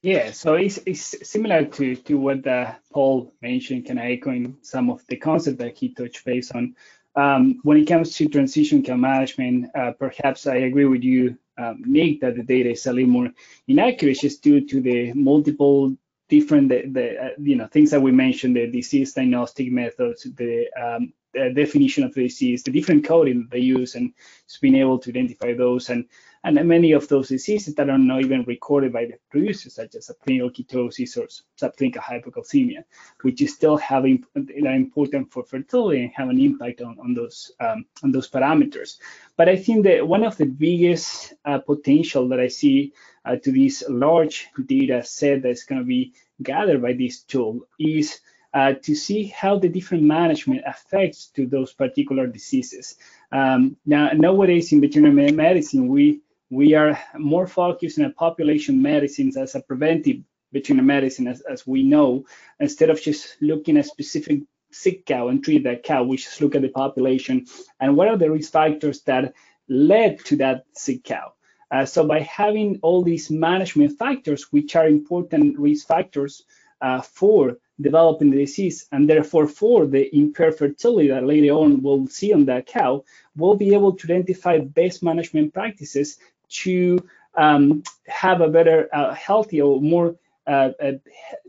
Yeah, 0.00 0.30
so 0.30 0.54
it's, 0.54 0.78
it's 0.86 1.28
similar 1.28 1.64
to, 1.64 1.96
to 1.96 2.14
what 2.18 2.46
uh, 2.46 2.74
Paul 2.92 3.32
mentioned, 3.42 3.86
kind 3.86 3.98
of 3.98 4.04
echoing 4.04 4.56
some 4.62 4.90
of 4.90 5.04
the 5.08 5.16
concepts 5.16 5.58
that 5.58 5.76
he 5.76 5.92
touched 5.92 6.24
base 6.24 6.52
on. 6.52 6.76
Um, 7.16 7.58
when 7.64 7.78
it 7.78 7.86
comes 7.86 8.14
to 8.16 8.28
transition 8.28 8.84
cow 8.84 8.94
management, 8.94 9.74
uh, 9.74 9.92
perhaps 9.98 10.46
I 10.46 10.56
agree 10.56 10.84
with 10.84 11.02
you, 11.02 11.36
um, 11.56 11.82
Nick, 11.84 12.20
that 12.20 12.36
the 12.36 12.44
data 12.44 12.70
is 12.70 12.86
a 12.86 12.92
little 12.92 13.10
more 13.10 13.30
inaccurate 13.66 14.20
just 14.20 14.40
due 14.40 14.64
to 14.68 14.80
the 14.80 15.12
multiple 15.14 15.96
different 16.28 16.68
the, 16.68 16.86
the 16.86 17.24
uh, 17.24 17.28
you 17.38 17.56
know 17.56 17.66
things 17.66 17.90
that 17.90 18.02
we 18.02 18.12
mentioned, 18.12 18.56
the 18.56 18.66
disease 18.66 19.14
diagnostic 19.14 19.70
methods, 19.72 20.24
the, 20.24 20.68
um, 20.80 21.12
the 21.32 21.50
definition 21.54 22.04
of 22.04 22.14
the 22.14 22.24
disease, 22.24 22.62
the 22.62 22.70
different 22.70 23.04
coding 23.04 23.48
they 23.50 23.58
use, 23.58 23.94
and 23.94 24.12
just 24.46 24.60
being 24.60 24.76
able 24.76 24.98
to 24.98 25.10
identify 25.10 25.54
those. 25.54 25.90
And 25.90 26.06
and 26.44 26.62
many 26.68 26.92
of 26.92 27.08
those 27.08 27.28
diseases 27.28 27.74
that 27.74 27.90
are 27.90 27.98
not 27.98 28.20
even 28.20 28.44
recorded 28.44 28.92
by 28.92 29.04
the 29.06 29.14
producers, 29.30 29.74
such 29.74 29.94
as 29.94 30.08
subclinical 30.08 30.54
ketosis 30.54 31.16
or 31.16 31.26
subclinical 31.60 31.98
hypocalcemia, 31.98 32.84
which 33.22 33.42
is 33.42 33.54
still 33.54 33.76
having 33.76 34.24
are 34.36 34.74
important 34.74 35.32
for 35.32 35.44
fertility 35.44 36.02
and 36.02 36.12
have 36.14 36.28
an 36.28 36.40
impact 36.40 36.80
on, 36.80 36.96
on 37.00 37.14
those 37.14 37.52
um, 37.60 37.84
on 38.02 38.12
those 38.12 38.30
parameters. 38.30 38.98
But 39.36 39.48
I 39.48 39.56
think 39.56 39.84
that 39.84 40.06
one 40.06 40.24
of 40.24 40.36
the 40.36 40.46
biggest 40.46 41.34
uh, 41.44 41.58
potential 41.58 42.28
that 42.28 42.40
I 42.40 42.48
see 42.48 42.92
uh, 43.24 43.36
to 43.36 43.52
this 43.52 43.84
large 43.88 44.48
data 44.66 45.02
set 45.04 45.42
that's 45.42 45.64
going 45.64 45.80
to 45.80 45.86
be 45.86 46.14
gathered 46.42 46.82
by 46.82 46.92
this 46.92 47.22
tool 47.22 47.66
is 47.78 48.20
uh, 48.54 48.72
to 48.82 48.94
see 48.94 49.26
how 49.26 49.58
the 49.58 49.68
different 49.68 50.04
management 50.04 50.62
affects 50.66 51.26
to 51.26 51.46
those 51.46 51.72
particular 51.72 52.26
diseases. 52.26 52.96
Um, 53.30 53.76
now, 53.84 54.10
nowadays 54.12 54.72
in 54.72 54.80
veterinary 54.80 55.32
medicine, 55.32 55.88
we 55.88 56.20
we 56.50 56.74
are 56.74 56.98
more 57.16 57.46
focused 57.46 57.98
on 57.98 58.12
population 58.14 58.80
medicines 58.80 59.36
as 59.36 59.54
a 59.54 59.60
preventive 59.60 60.22
between 60.52 60.78
veterinary 60.78 61.00
medicine, 61.00 61.28
as, 61.28 61.40
as 61.42 61.66
we 61.66 61.82
know, 61.82 62.24
instead 62.60 62.90
of 62.90 63.00
just 63.00 63.36
looking 63.40 63.76
at 63.76 63.86
specific 63.86 64.40
sick 64.70 65.06
cow 65.06 65.28
and 65.28 65.42
treat 65.42 65.64
that 65.64 65.82
cow. 65.82 66.02
We 66.02 66.16
just 66.16 66.40
look 66.40 66.54
at 66.54 66.62
the 66.62 66.68
population 66.68 67.46
and 67.80 67.96
what 67.96 68.08
are 68.08 68.16
the 68.16 68.30
risk 68.30 68.52
factors 68.52 69.02
that 69.02 69.34
led 69.68 70.24
to 70.26 70.36
that 70.36 70.64
sick 70.72 71.04
cow. 71.04 71.32
Uh, 71.70 71.84
so 71.84 72.06
by 72.06 72.20
having 72.20 72.78
all 72.82 73.02
these 73.02 73.30
management 73.30 73.98
factors, 73.98 74.44
which 74.52 74.74
are 74.74 74.88
important 74.88 75.58
risk 75.58 75.86
factors 75.86 76.44
uh, 76.80 77.02
for 77.02 77.58
developing 77.80 78.30
the 78.30 78.38
disease, 78.38 78.86
and 78.90 79.08
therefore 79.08 79.46
for 79.46 79.86
the 79.86 80.14
impaired 80.16 80.56
fertility 80.56 81.08
that 81.08 81.24
later 81.24 81.52
on 81.52 81.82
we'll 81.82 82.06
see 82.06 82.32
on 82.32 82.46
that 82.46 82.66
cow, 82.66 83.04
we'll 83.36 83.54
be 83.54 83.74
able 83.74 83.92
to 83.92 84.06
identify 84.06 84.58
best 84.58 85.02
management 85.02 85.52
practices 85.52 86.18
to 86.48 86.98
um, 87.36 87.82
have 88.06 88.40
a 88.40 88.48
better, 88.48 88.88
uh, 88.92 89.14
healthy 89.14 89.60
or 89.60 89.80
more 89.80 90.16
uh, 90.46 90.70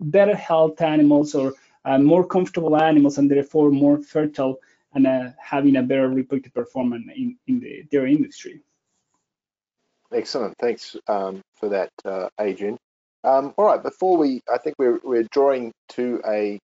better 0.02 0.36
health 0.36 0.82
animals 0.82 1.34
or 1.34 1.54
uh, 1.86 1.98
more 1.98 2.26
comfortable 2.26 2.76
animals 2.76 3.18
and 3.18 3.32
therefore 3.32 3.72
more 3.72 3.98
fertile 4.02 4.60
and 4.94 5.08
uh, 5.08 5.30
having 5.42 5.78
a 5.78 5.84
better 5.84 6.10
reproductive 6.10 6.54
performance 6.54 7.06
in, 7.16 7.38
in 7.48 7.60
the 7.60 7.84
dairy 7.92 8.14
industry. 8.14 8.60
Excellent. 10.12 10.58
Thanks 10.58 10.96
um, 11.08 11.42
for 11.56 11.70
that, 11.70 11.92
uh, 12.04 12.28
Adrian. 12.40 12.78
Um, 13.24 13.54
all 13.58 13.66
right, 13.66 13.82
before 13.82 14.18
we, 14.18 14.42
I 14.52 14.58
think 14.58 14.76
we're, 14.80 15.00
we're 15.04 15.28
drawing 15.32 15.72
to 15.90 16.22
a 16.26 16.60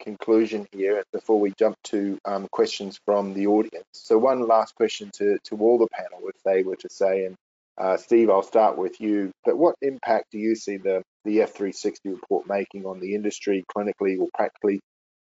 conclusion 0.00 0.66
here 0.72 1.02
before 1.12 1.40
we 1.40 1.52
jump 1.58 1.76
to 1.84 2.18
um, 2.24 2.48
questions 2.50 3.00
from 3.04 3.32
the 3.32 3.46
audience. 3.46 3.86
So 3.92 4.18
one 4.18 4.46
last 4.46 4.74
question 4.74 5.10
to, 5.14 5.38
to 5.44 5.56
all 5.58 5.78
the 5.78 5.88
panel, 5.92 6.28
if 6.28 6.42
they 6.44 6.62
were 6.62 6.76
to 6.76 6.88
say, 6.88 7.24
and 7.26 7.36
uh, 7.80 7.96
Steve, 7.96 8.28
I'll 8.28 8.42
start 8.42 8.76
with 8.76 9.00
you. 9.00 9.32
But 9.44 9.56
what 9.56 9.74
impact 9.80 10.26
do 10.32 10.38
you 10.38 10.54
see 10.54 10.76
the 10.76 11.02
the 11.24 11.38
F360 11.38 11.96
report 12.04 12.46
making 12.46 12.84
on 12.84 13.00
the 13.00 13.14
industry, 13.14 13.64
clinically 13.74 14.20
or 14.20 14.28
practically? 14.34 14.80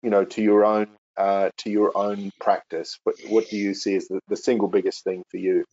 You 0.03 0.11
know, 0.11 0.25
to 0.25 0.41
your 0.41 0.63
own 0.63 0.87
uh, 1.17 1.49
to 1.59 1.71
your 1.71 1.97
own 1.97 2.31
practice. 2.39 2.99
What 3.03 3.15
what 3.27 3.49
do 3.49 3.57
you 3.57 3.73
see 3.73 3.95
as 3.95 4.07
the, 4.07 4.19
the 4.27 4.37
single 4.37 4.67
biggest 4.67 5.03
thing 5.03 5.23
for 5.31 5.37
you? 5.37 5.65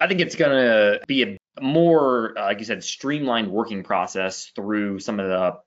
I 0.00 0.08
think 0.08 0.20
it's 0.20 0.34
going 0.34 0.50
to 0.50 1.00
be 1.06 1.22
a 1.22 1.38
more, 1.62 2.38
uh, 2.38 2.42
like 2.42 2.58
you 2.58 2.64
said, 2.64 2.84
streamlined 2.84 3.50
working 3.50 3.82
process 3.82 4.50
through 4.54 4.98
some 4.98 5.20
of 5.20 5.28
the 5.28 5.58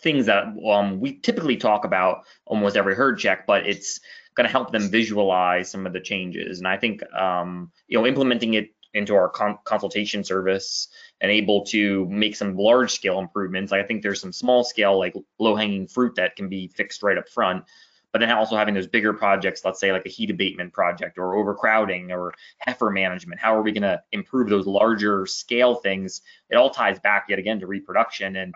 things 0.00 0.26
that 0.26 0.44
um, 0.68 1.00
we 1.00 1.18
typically 1.20 1.56
talk 1.58 1.84
about 1.84 2.24
almost 2.44 2.76
every 2.76 2.94
herd 2.94 3.18
check, 3.18 3.46
but 3.46 3.66
it's 3.66 4.00
going 4.34 4.46
to 4.46 4.50
help 4.50 4.72
them 4.72 4.90
visualize 4.90 5.70
some 5.70 5.86
of 5.86 5.92
the 5.92 6.00
changes. 6.00 6.58
And 6.58 6.66
I 6.66 6.76
think, 6.76 7.02
um, 7.12 7.70
you 7.86 7.98
know, 7.98 8.06
implementing 8.06 8.54
it 8.54 8.70
into 8.94 9.14
our 9.14 9.28
con- 9.28 9.58
consultation 9.64 10.24
service 10.24 10.88
and 11.20 11.30
able 11.30 11.64
to 11.66 12.06
make 12.06 12.36
some 12.36 12.56
large 12.56 12.92
scale 12.92 13.18
improvements. 13.18 13.72
I 13.72 13.82
think 13.82 14.02
there's 14.02 14.20
some 14.20 14.32
small 14.32 14.64
scale, 14.64 14.98
like 14.98 15.14
low 15.38 15.56
hanging 15.56 15.86
fruit 15.86 16.14
that 16.16 16.36
can 16.36 16.48
be 16.48 16.68
fixed 16.68 17.02
right 17.02 17.18
up 17.18 17.28
front. 17.28 17.64
But 18.10 18.20
then 18.20 18.30
also 18.30 18.56
having 18.56 18.74
those 18.74 18.86
bigger 18.86 19.12
projects, 19.12 19.64
let's 19.64 19.78
say 19.78 19.92
like 19.92 20.06
a 20.06 20.10
heat 20.10 20.30
abatement 20.30 20.72
project 20.72 21.18
or 21.18 21.36
overcrowding 21.36 22.10
or 22.10 22.32
heifer 22.58 22.90
management, 22.90 23.38
how 23.38 23.54
are 23.54 23.62
we 23.62 23.72
going 23.72 23.82
to 23.82 24.02
improve 24.12 24.48
those 24.48 24.66
larger 24.66 25.26
scale 25.26 25.74
things? 25.74 26.22
It 26.48 26.56
all 26.56 26.70
ties 26.70 26.98
back 27.00 27.26
yet 27.28 27.38
again 27.38 27.60
to 27.60 27.66
reproduction. 27.66 28.36
And 28.36 28.54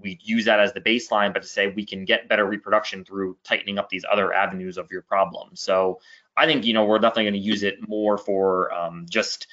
we 0.00 0.18
use 0.22 0.46
that 0.46 0.58
as 0.58 0.72
the 0.72 0.80
baseline, 0.80 1.34
but 1.34 1.42
to 1.42 1.48
say 1.48 1.68
we 1.68 1.84
can 1.84 2.06
get 2.06 2.28
better 2.28 2.46
reproduction 2.46 3.04
through 3.04 3.36
tightening 3.44 3.78
up 3.78 3.90
these 3.90 4.04
other 4.10 4.32
avenues 4.32 4.78
of 4.78 4.90
your 4.90 5.02
problem. 5.02 5.50
So 5.54 6.00
I 6.36 6.46
think, 6.46 6.64
you 6.64 6.72
know, 6.72 6.84
we're 6.84 6.98
definitely 6.98 7.24
going 7.24 7.34
to 7.34 7.40
use 7.40 7.62
it 7.62 7.86
more 7.86 8.16
for 8.18 8.72
um, 8.72 9.06
just 9.08 9.46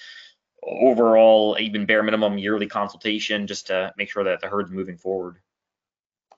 overall, 0.64 1.57
even 1.59 1.86
bare 1.86 2.03
minimum 2.03 2.38
yearly 2.38 2.68
consultation 2.68 3.47
just 3.47 3.68
to 3.68 3.93
make 3.97 4.12
sure 4.12 4.24
that 4.24 4.41
the 4.41 4.47
herd's 4.47 4.72
moving 4.72 4.97
forward. 4.97 5.38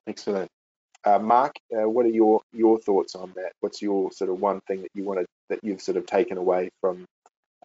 Excellent. 0.08 0.50
Uh, 1.06 1.20
Mark, 1.20 1.56
uh, 1.76 1.88
what 1.88 2.06
are 2.06 2.10
your 2.10 2.42
your 2.54 2.80
thoughts 2.80 3.16
on 3.16 3.34
that? 3.36 3.52
What's 3.60 3.82
your 3.82 4.12
sort 4.12 4.30
of 4.30 4.40
one 4.40 4.62
thing 4.62 4.82
that 4.84 4.92
you 4.94 5.04
want 5.04 5.20
to 5.20 5.26
that 5.50 5.60
you've 5.62 5.82
sort 5.82 5.98
of 5.98 6.06
taken 6.06 6.38
away 6.38 6.70
from 6.80 7.06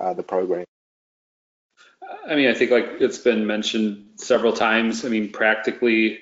uh, 0.01 0.13
the 0.15 0.25
program? 0.25 0.65
I 2.27 2.35
mean, 2.35 2.49
I 2.49 2.55
think 2.55 2.71
like 2.71 2.97
it's 3.01 3.19
been 3.19 3.47
mentioned 3.47 4.07
several 4.17 4.53
times. 4.53 5.05
I 5.05 5.09
mean, 5.09 5.31
practically, 5.31 6.19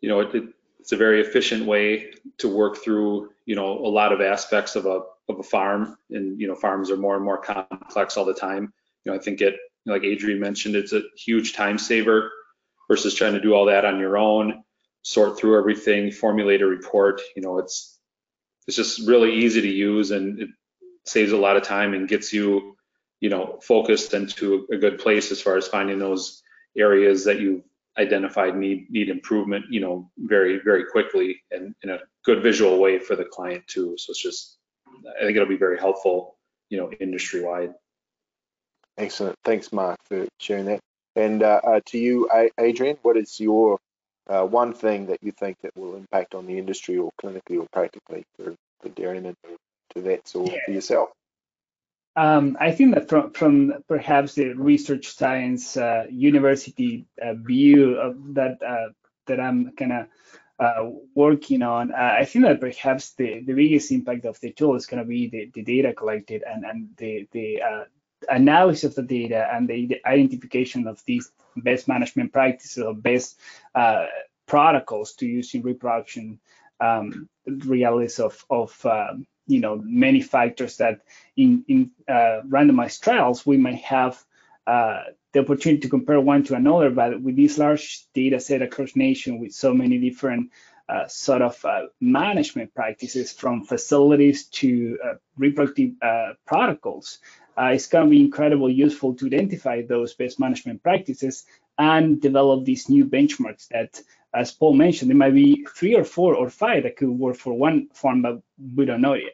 you 0.00 0.08
know, 0.08 0.20
it, 0.20 0.44
it's 0.80 0.92
a 0.92 0.96
very 0.96 1.20
efficient 1.20 1.66
way 1.66 2.12
to 2.38 2.48
work 2.48 2.78
through, 2.78 3.30
you 3.44 3.56
know, 3.56 3.78
a 3.78 3.88
lot 3.88 4.12
of 4.12 4.20
aspects 4.20 4.76
of 4.76 4.86
a 4.86 5.02
of 5.28 5.38
a 5.38 5.42
farm, 5.42 5.96
and 6.10 6.40
you 6.40 6.46
know, 6.46 6.54
farms 6.54 6.90
are 6.90 6.96
more 6.96 7.16
and 7.16 7.24
more 7.24 7.38
complex 7.38 8.16
all 8.16 8.24
the 8.24 8.34
time. 8.34 8.72
You 9.04 9.12
know, 9.12 9.18
I 9.18 9.20
think 9.20 9.42
it 9.42 9.56
like 9.86 10.04
Adrian 10.04 10.40
mentioned, 10.40 10.76
it's 10.76 10.92
a 10.92 11.02
huge 11.16 11.52
time 11.52 11.78
saver 11.78 12.30
versus 12.88 13.14
trying 13.14 13.34
to 13.34 13.40
do 13.40 13.54
all 13.54 13.66
that 13.66 13.84
on 13.84 13.98
your 13.98 14.18
own, 14.18 14.62
sort 15.02 15.38
through 15.38 15.58
everything, 15.58 16.10
formulate 16.10 16.62
a 16.62 16.66
report. 16.66 17.20
You 17.36 17.42
know, 17.42 17.58
it's 17.58 17.98
it's 18.66 18.76
just 18.76 19.06
really 19.06 19.34
easy 19.34 19.60
to 19.60 19.68
use 19.68 20.10
and 20.10 20.40
it 20.40 20.48
saves 21.04 21.32
a 21.32 21.36
lot 21.36 21.56
of 21.56 21.62
time 21.62 21.92
and 21.92 22.08
gets 22.08 22.32
you, 22.32 22.76
you 23.20 23.28
know, 23.28 23.58
focused 23.62 24.14
into 24.14 24.66
a 24.72 24.76
good 24.76 24.98
place 24.98 25.30
as 25.30 25.40
far 25.40 25.56
as 25.56 25.68
finding 25.68 25.98
those 25.98 26.42
areas 26.76 27.24
that 27.24 27.40
you've 27.40 27.62
identified 27.98 28.56
need 28.56 28.86
need 28.90 29.08
improvement, 29.08 29.66
you 29.70 29.80
know, 29.80 30.10
very 30.18 30.60
very 30.64 30.84
quickly 30.86 31.42
and 31.50 31.74
in 31.82 31.90
a 31.90 31.98
good 32.24 32.42
visual 32.42 32.78
way 32.78 32.98
for 32.98 33.16
the 33.16 33.24
client 33.24 33.66
too. 33.66 33.94
So 33.98 34.10
it's 34.10 34.22
just 34.22 34.58
I 35.20 35.24
think 35.24 35.36
it'll 35.36 35.48
be 35.48 35.56
very 35.56 35.78
helpful, 35.78 36.36
you 36.70 36.78
know, 36.78 36.90
industry 37.00 37.42
wide. 37.42 37.72
Excellent. 38.96 39.36
Thanks, 39.44 39.72
Mark, 39.72 39.98
for 40.04 40.26
sharing 40.38 40.66
that. 40.66 40.80
And 41.16 41.42
uh, 41.42 41.60
uh, 41.64 41.80
to 41.86 41.98
you, 41.98 42.28
Adrian, 42.58 42.96
what 43.02 43.16
is 43.16 43.38
your 43.40 43.78
uh, 44.28 44.44
one 44.44 44.72
thing 44.72 45.06
that 45.06 45.18
you 45.22 45.32
think 45.32 45.56
that 45.62 45.76
will 45.76 45.96
impact 45.96 46.34
on 46.34 46.46
the 46.46 46.58
industry 46.58 46.96
or 46.96 47.10
clinically 47.22 47.60
or 47.60 47.66
practically 47.72 48.24
for, 48.36 48.54
for 48.80 48.88
dairymen, 48.90 49.36
to 49.94 50.00
vets, 50.00 50.34
or 50.34 50.46
yeah. 50.46 50.58
for 50.64 50.72
yourself? 50.72 51.10
Um, 52.16 52.56
I 52.60 52.70
think 52.70 52.94
that 52.94 53.08
from, 53.08 53.32
from 53.32 53.74
perhaps 53.88 54.34
the 54.34 54.52
research 54.52 55.08
science 55.08 55.76
uh, 55.76 56.06
university 56.10 57.06
uh, 57.20 57.34
view 57.34 57.96
of 57.96 58.34
that 58.34 58.62
uh, 58.62 58.92
that 59.26 59.40
I'm 59.40 59.72
kind 59.72 59.92
of 59.92 60.06
uh, 60.58 60.90
working 61.14 61.62
on, 61.62 61.92
uh, 61.92 62.16
I 62.20 62.24
think 62.24 62.44
that 62.44 62.60
perhaps 62.60 63.14
the, 63.14 63.40
the 63.40 63.54
biggest 63.54 63.90
impact 63.90 64.26
of 64.26 64.38
the 64.40 64.52
tool 64.52 64.76
is 64.76 64.86
going 64.86 65.02
to 65.02 65.08
be 65.08 65.28
the, 65.28 65.50
the 65.52 65.62
data 65.62 65.92
collected 65.92 66.44
and, 66.46 66.64
and 66.64 66.88
the, 66.96 67.26
the 67.32 67.62
uh, 67.62 67.84
analysis 68.28 68.84
of 68.84 68.94
the 68.94 69.02
data 69.02 69.46
and 69.52 69.68
the, 69.68 70.00
identification 70.06 70.86
of 70.86 71.02
these 71.06 71.30
best 71.56 71.88
management 71.88 72.32
practices 72.32 72.82
or 72.82 72.94
best 72.94 73.38
protocols 74.46 75.14
to 75.14 75.26
use 75.26 75.54
in 75.54 75.62
reproduction 75.62 76.38
um, 76.80 77.28
realities 77.46 78.18
of, 78.18 78.44
of 78.50 78.84
um, 78.84 79.26
you 79.46 79.60
know 79.60 79.80
many 79.84 80.20
factors 80.20 80.78
that 80.78 81.00
in 81.36 81.64
in 81.68 81.90
uh, 82.08 82.40
randomized 82.48 83.00
trials 83.00 83.46
we 83.46 83.56
might 83.56 83.82
have 83.82 84.22
uh, 84.66 85.02
the 85.32 85.40
opportunity 85.40 85.80
to 85.80 85.88
compare 85.88 86.20
one 86.20 86.44
to 86.44 86.54
another, 86.54 86.90
but 86.90 87.20
with 87.20 87.36
this 87.36 87.58
large 87.58 88.06
data 88.14 88.40
set 88.40 88.62
across 88.62 88.96
nation 88.96 89.40
with 89.40 89.52
so 89.52 89.74
many 89.74 89.98
different 89.98 90.50
uh, 90.88 91.06
sort 91.08 91.42
of 91.42 91.62
uh, 91.64 91.82
management 92.00 92.72
practices 92.74 93.32
from 93.32 93.64
facilities 93.64 94.46
to 94.46 94.96
uh, 95.04 95.14
reproductive 95.36 95.90
uh, 97.58 97.70
it's 97.72 97.86
going 97.86 98.06
to 98.06 98.10
be 98.10 98.20
incredibly 98.20 98.72
useful 98.72 99.14
to 99.14 99.26
identify 99.26 99.82
those 99.82 100.14
best 100.14 100.40
management 100.40 100.82
practices 100.82 101.44
and 101.78 102.20
develop 102.20 102.64
these 102.64 102.88
new 102.88 103.04
benchmarks 103.04 103.68
that 103.68 104.00
as 104.34 104.50
Paul 104.50 104.74
mentioned, 104.74 105.10
there 105.10 105.16
might 105.16 105.34
be 105.34 105.64
three 105.76 105.94
or 105.94 106.04
four 106.04 106.34
or 106.34 106.50
five 106.50 106.82
that 106.82 106.96
could 106.96 107.08
work 107.08 107.36
for 107.36 107.54
one 107.54 107.88
farm, 107.94 108.22
but 108.22 108.42
we 108.74 108.84
don't 108.84 109.00
know 109.00 109.14
yet. 109.14 109.32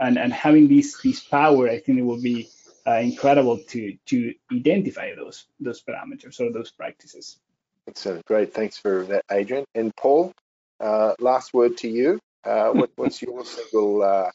And, 0.00 0.18
and 0.18 0.32
having 0.32 0.66
this, 0.66 1.00
this 1.02 1.20
power, 1.20 1.68
I 1.68 1.78
think 1.78 1.98
it 1.98 2.02
will 2.02 2.20
be 2.20 2.48
uh, 2.86 2.94
incredible 2.94 3.58
to, 3.58 3.96
to 4.06 4.34
identify 4.52 5.14
those, 5.14 5.46
those 5.60 5.82
parameters 5.82 6.40
or 6.40 6.52
those 6.52 6.70
practices. 6.70 7.38
Excellent, 7.86 8.24
great. 8.24 8.52
Thanks 8.52 8.76
for 8.76 9.04
that, 9.04 9.24
Adrian. 9.30 9.64
And 9.74 9.94
Paul, 9.94 10.32
uh, 10.80 11.14
last 11.20 11.54
word 11.54 11.76
to 11.78 11.88
you. 11.88 12.18
Uh, 12.42 12.70
what, 12.70 12.90
what's 12.96 13.22
your 13.22 13.44
single 13.44 14.02
uh, 14.02 14.30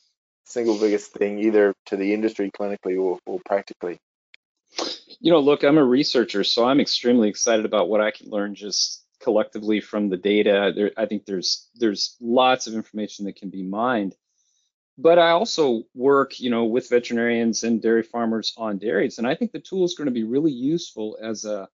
single 0.46 0.80
biggest 0.80 1.12
thing, 1.12 1.39
either 1.39 1.76
to 1.88 1.98
the 1.98 2.14
industry 2.14 2.52
clinically 2.52 3.00
or, 3.00 3.20
or 3.26 3.39
practically? 3.46 4.00
You 5.20 5.32
know, 5.32 5.39
look, 5.39 5.64
I'm 5.64 5.78
a 5.78 5.84
researcher, 5.84 6.43
so 6.43 6.66
I'm 6.66 6.80
extremely 6.80 7.30
excited 7.30 7.66
about 7.66 7.89
what 7.89 8.02
I 8.02 8.12
can 8.12 8.30
learn 8.30 8.56
just 8.56 9.04
collectively 9.22 9.82
from 9.82 10.10
the 10.10 10.18
data. 10.18 10.72
There, 10.76 10.91
I 10.98 11.06
think 11.06 11.26
there's 11.26 11.70
there's 11.76 12.16
lots 12.22 12.68
of 12.68 12.74
information 12.74 13.26
that 13.26 13.36
can 13.36 13.50
be 13.50 13.64
mined. 13.64 14.16
But 14.98 15.20
I 15.20 15.32
also 15.32 15.84
work, 15.93 16.39
you 16.39 16.50
know, 16.50 16.66
with 16.66 16.89
veterinarians 16.89 17.64
and 17.64 17.82
dairy 17.82 18.04
farmers 18.04 18.54
on 18.56 18.78
dairies, 18.78 19.18
and 19.18 19.28
I 19.28 19.36
think 19.36 19.52
the 19.52 19.60
tool 19.60 19.84
is 19.84 19.96
going 19.96 20.06
to 20.06 20.12
be 20.12 20.24
really 20.24 20.54
useful 20.54 21.18
as 21.22 21.43
a, 21.43 21.68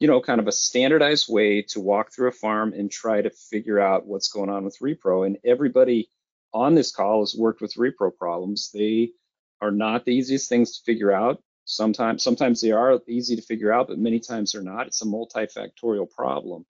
you 0.00 0.08
know, 0.08 0.20
kind 0.20 0.40
of 0.40 0.48
a 0.48 0.52
standardized 0.52 1.26
way 1.28 1.62
to 1.62 1.80
walk 1.80 2.10
through 2.10 2.28
a 2.28 2.32
farm 2.32 2.72
and 2.72 2.90
try 2.90 3.22
to 3.22 3.30
figure 3.30 3.78
out 3.78 4.06
what's 4.06 4.28
going 4.28 4.50
on 4.50 4.64
with 4.64 4.80
repro. 4.80 5.24
And 5.24 5.38
everybody 5.44 6.10
on 6.52 6.74
this 6.74 6.92
call 6.92 7.20
has 7.20 7.34
worked 7.36 7.60
with 7.60 7.74
repro 7.74 8.14
problems. 8.16 8.70
They 8.72 9.12
are 9.60 9.70
not 9.70 10.04
the 10.04 10.14
easiest 10.14 10.48
things 10.48 10.78
to 10.78 10.84
figure 10.84 11.12
out. 11.12 11.42
Sometimes, 11.64 12.22
sometimes 12.22 12.60
they 12.60 12.72
are 12.72 13.00
easy 13.06 13.36
to 13.36 13.42
figure 13.42 13.72
out, 13.72 13.88
but 13.88 13.98
many 13.98 14.18
times 14.18 14.52
they're 14.52 14.62
not. 14.62 14.88
It's 14.88 15.02
a 15.02 15.06
multifactorial 15.06 16.10
problem. 16.10 16.66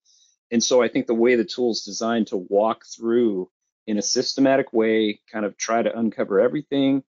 And 0.50 0.62
so 0.62 0.82
I 0.82 0.88
think 0.88 1.06
the 1.06 1.14
way 1.14 1.36
the 1.36 1.44
tool 1.44 1.70
is 1.70 1.82
designed 1.82 2.26
to 2.28 2.36
walk 2.36 2.84
through 2.84 3.48
in 3.86 3.98
a 3.98 4.02
systematic 4.02 4.72
way, 4.72 5.20
kind 5.32 5.46
of 5.46 5.56
try 5.56 5.82
to 5.82 5.98
uncover 5.98 6.40
everything, 6.40 7.02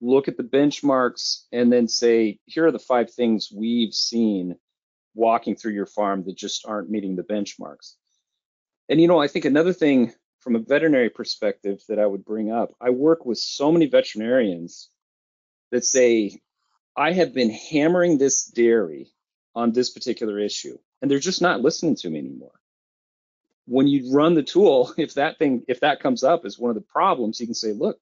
look 0.00 0.28
at 0.28 0.36
the 0.36 0.42
benchmarks, 0.42 1.44
and 1.52 1.72
then 1.72 1.88
say, 1.88 2.38
here 2.46 2.66
are 2.66 2.72
the 2.72 2.78
five 2.78 3.12
things 3.12 3.52
we've 3.54 3.94
seen 3.94 4.56
walking 5.14 5.56
through 5.56 5.72
your 5.72 5.86
farm 5.86 6.24
that 6.24 6.36
just 6.36 6.66
aren't 6.66 6.90
meeting 6.90 7.16
the 7.16 7.22
benchmarks. 7.22 7.94
And 8.88 9.00
you 9.00 9.06
know, 9.06 9.20
I 9.20 9.28
think 9.28 9.44
another 9.44 9.72
thing 9.72 10.12
from 10.40 10.56
a 10.56 10.60
veterinary 10.60 11.10
perspective 11.10 11.82
that 11.88 11.98
I 11.98 12.06
would 12.06 12.24
bring 12.24 12.50
up, 12.50 12.74
I 12.80 12.90
work 12.90 13.24
with 13.24 13.38
so 13.38 13.70
many 13.70 13.86
veterinarians 13.86 14.90
that 15.70 15.84
say, 15.84 16.40
I 16.96 17.12
have 17.12 17.32
been 17.32 17.50
hammering 17.50 18.18
this 18.18 18.44
dairy 18.44 19.12
on 19.54 19.72
this 19.72 19.90
particular 19.90 20.38
issue, 20.38 20.78
and 21.00 21.10
they're 21.10 21.18
just 21.18 21.42
not 21.42 21.60
listening 21.60 21.96
to 21.96 22.10
me 22.10 22.18
anymore. 22.18 22.58
When 23.66 23.86
you 23.86 24.12
run 24.12 24.34
the 24.34 24.42
tool, 24.42 24.92
if 24.98 25.14
that 25.14 25.38
thing, 25.38 25.64
if 25.68 25.80
that 25.80 26.00
comes 26.00 26.24
up 26.24 26.44
as 26.44 26.58
one 26.58 26.70
of 26.70 26.74
the 26.74 26.80
problems, 26.80 27.40
you 27.40 27.46
can 27.46 27.54
say, 27.54 27.72
look, 27.72 27.98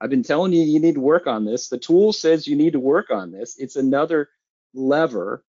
I've 0.00 0.10
been 0.10 0.22
telling 0.22 0.52
you 0.52 0.62
you 0.62 0.80
need 0.80 0.94
to 0.94 1.00
work 1.00 1.26
on 1.26 1.44
this. 1.44 1.68
The 1.68 1.78
tool 1.78 2.12
says 2.12 2.46
you 2.46 2.56
need 2.56 2.74
to 2.74 2.80
work 2.80 3.10
on 3.10 3.30
this. 3.30 3.56
It's 3.58 3.76
another 3.76 4.28
lever 4.74 5.42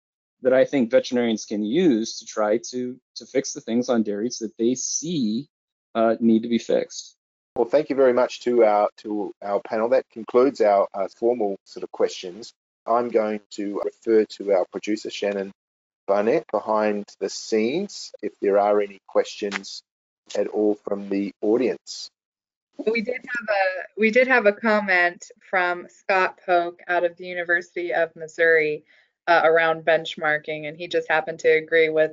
that 0.43 0.53
I 0.53 0.65
think 0.65 0.91
veterinarians 0.91 1.45
can 1.45 1.63
use 1.63 2.19
to 2.19 2.25
try 2.25 2.59
to 2.69 2.99
to 3.15 3.25
fix 3.25 3.53
the 3.53 3.61
things 3.61 3.89
on 3.89 4.03
dairies 4.03 4.37
that 4.39 4.55
they 4.57 4.75
see 4.75 5.49
uh, 5.95 6.15
need 6.19 6.43
to 6.43 6.49
be 6.49 6.59
fixed. 6.59 7.15
Well, 7.55 7.65
thank 7.65 7.89
you 7.89 7.95
very 7.95 8.13
much 8.13 8.41
to 8.41 8.65
our 8.65 8.89
to 8.97 9.33
our 9.41 9.61
panel. 9.61 9.89
That 9.89 10.05
concludes 10.11 10.59
our 10.61 10.87
uh, 10.93 11.07
formal 11.17 11.57
sort 11.63 11.83
of 11.83 11.91
questions. 11.91 12.53
I'm 12.85 13.09
going 13.09 13.39
to 13.51 13.81
refer 13.83 14.25
to 14.25 14.51
our 14.51 14.65
producer, 14.71 15.09
Shannon 15.09 15.51
Barnett, 16.05 16.45
behind 16.51 17.05
the 17.19 17.29
scenes, 17.29 18.11
if 18.21 18.33
there 18.41 18.59
are 18.59 18.81
any 18.81 18.99
questions 19.07 19.81
at 20.37 20.47
all 20.47 20.75
from 20.75 21.09
the 21.09 21.31
audience. 21.41 22.09
We 22.85 23.01
did 23.01 23.15
have 23.15 23.47
a 23.49 23.83
we 23.97 24.11
did 24.11 24.27
have 24.27 24.45
a 24.45 24.51
comment 24.51 25.31
from 25.49 25.87
Scott 25.89 26.39
Poock 26.45 26.81
out 26.89 27.05
of 27.05 27.15
the 27.15 27.25
University 27.25 27.93
of 27.93 28.13
Missouri 28.17 28.83
uh, 29.27 29.41
around 29.45 29.85
benchmarking, 29.85 30.67
and 30.67 30.75
he 30.75 30.89
just 30.89 31.09
happened 31.09 31.39
to 31.39 31.49
agree 31.49 31.87
with 31.87 32.11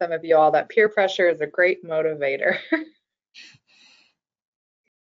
some 0.00 0.12
of 0.12 0.24
you 0.24 0.36
all 0.36 0.52
that 0.52 0.68
peer 0.68 0.88
pressure 0.88 1.28
is 1.28 1.40
a 1.40 1.46
great 1.46 1.84
motivator. 1.84 2.58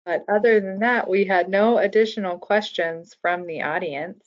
but 0.04 0.24
other 0.28 0.60
than 0.60 0.80
that, 0.80 1.08
we 1.08 1.24
had 1.24 1.48
no 1.48 1.78
additional 1.78 2.38
questions 2.38 3.14
from 3.20 3.46
the 3.46 3.62
audience. 3.62 4.26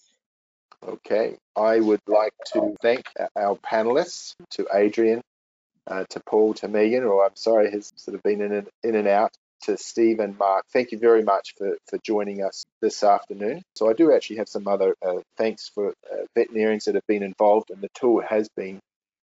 Okay, 0.86 1.38
I 1.56 1.80
would 1.80 2.02
like 2.08 2.34
to 2.54 2.76
thank 2.82 3.06
our 3.36 3.56
panelists, 3.58 4.36
to 4.52 4.68
Adrian, 4.74 5.22
uh, 5.88 6.06
to 6.10 6.22
Paul, 6.28 6.54
to 6.56 6.68
Megan, 6.68 7.04
or 7.04 7.26
I'm 7.26 7.36
sorry, 7.36 7.72
has 7.72 7.92
sort 7.96 8.16
of 8.16 8.24
been 8.24 8.42
in 8.42 8.52
and, 8.52 8.68
in 8.84 8.96
and 8.96 9.08
out, 9.08 9.32
to 9.64 9.78
Steve 9.78 10.20
and 10.20 10.38
Mark. 10.38 10.66
Thank 10.72 10.92
you 10.92 11.00
very 11.00 11.24
much 11.24 11.54
for, 11.58 11.76
for 11.88 11.98
joining 12.04 12.44
us 12.44 12.66
this 12.82 13.04
afternoon. 13.04 13.64
So 13.76 13.90
I 13.90 13.94
do 13.94 14.14
actually 14.14 14.38
have 14.38 14.50
some 14.50 14.68
other 14.68 14.96
uh, 15.06 15.22
thanks 15.38 15.70
for 15.70 15.90
uh, 15.90 16.16
veterinarians 16.36 16.86
that 16.86 16.96
have 16.96 17.08
been 17.08 17.24
involved, 17.24 17.72
and 17.72 17.82
the 17.82 17.90
tool 17.96 18.22
has 18.22 18.48
been 18.56 18.80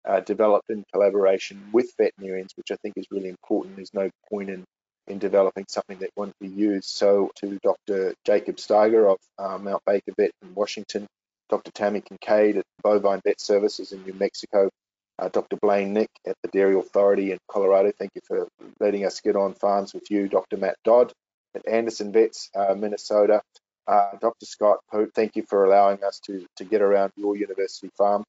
uh, 0.05 0.21
developed 0.21 0.71
in 0.71 0.85
collaboration 0.93 1.63
with 1.73 1.93
veterinarians, 1.99 2.53
which 2.57 2.71
I 2.71 2.77
think 2.77 2.95
is 2.97 3.07
really 3.11 3.29
important. 3.29 3.77
There's 3.77 3.93
no 3.93 4.09
point 4.31 4.49
in 4.49 4.65
in 5.11 5.19
developing 5.19 5.67
something 5.69 5.99
that 5.99 6.11
won't 6.17 6.39
be 6.41 6.49
used. 6.49 6.89
So 6.89 7.31
to 7.37 7.59
Dr. 7.63 8.15
Jacob 8.25 8.57
Steiger 8.57 9.13
of 9.13 9.19
uh, 9.39 9.59
Mount 9.59 9.83
Baker 9.85 10.13
Vet 10.17 10.31
in 10.43 10.55
Washington, 10.55 11.07
Dr. 11.49 11.71
Tammy 11.73 12.01
Kincaid 12.01 12.59
at 12.59 12.65
Bovine 12.83 13.21
Vet 13.25 13.41
Services 13.41 13.93
in 13.93 14.03
New 14.05 14.15
Mexico, 14.15 14.71
uh, 15.19 15.29
Dr. 15.29 15.57
Blaine 15.61 15.93
Nick 15.93 16.09
at 16.27 16.37
the 16.43 16.49
Dairy 16.49 16.79
Authority 16.79 17.33
in 17.33 17.39
Colorado. 17.51 17.93
Thank 17.99 18.13
you 18.15 18.23
for 18.27 18.49
letting 18.79 19.05
us 19.05 19.21
get 19.21 19.37
on 19.37 19.55
farms 19.55 19.93
with 19.93 20.11
you. 20.11 20.29
Dr. 20.29 20.57
Matt 20.57 20.77
Dodd 20.85 21.13
at 21.55 21.67
Anderson 21.69 22.13
Vets, 22.13 22.49
uh, 22.55 22.75
Minnesota. 22.75 23.43
Uh, 23.87 24.13
Dr. 24.21 24.47
Scott 24.47 24.79
Poock, 24.93 25.11
thank 25.15 25.35
you 25.35 25.43
for 25.49 25.65
allowing 25.65 26.05
us 26.05 26.21
to, 26.21 26.47
to 26.57 26.65
get 26.65 26.81
around 26.81 27.13
your 27.17 27.37
university 27.37 27.91
farm. 27.99 28.25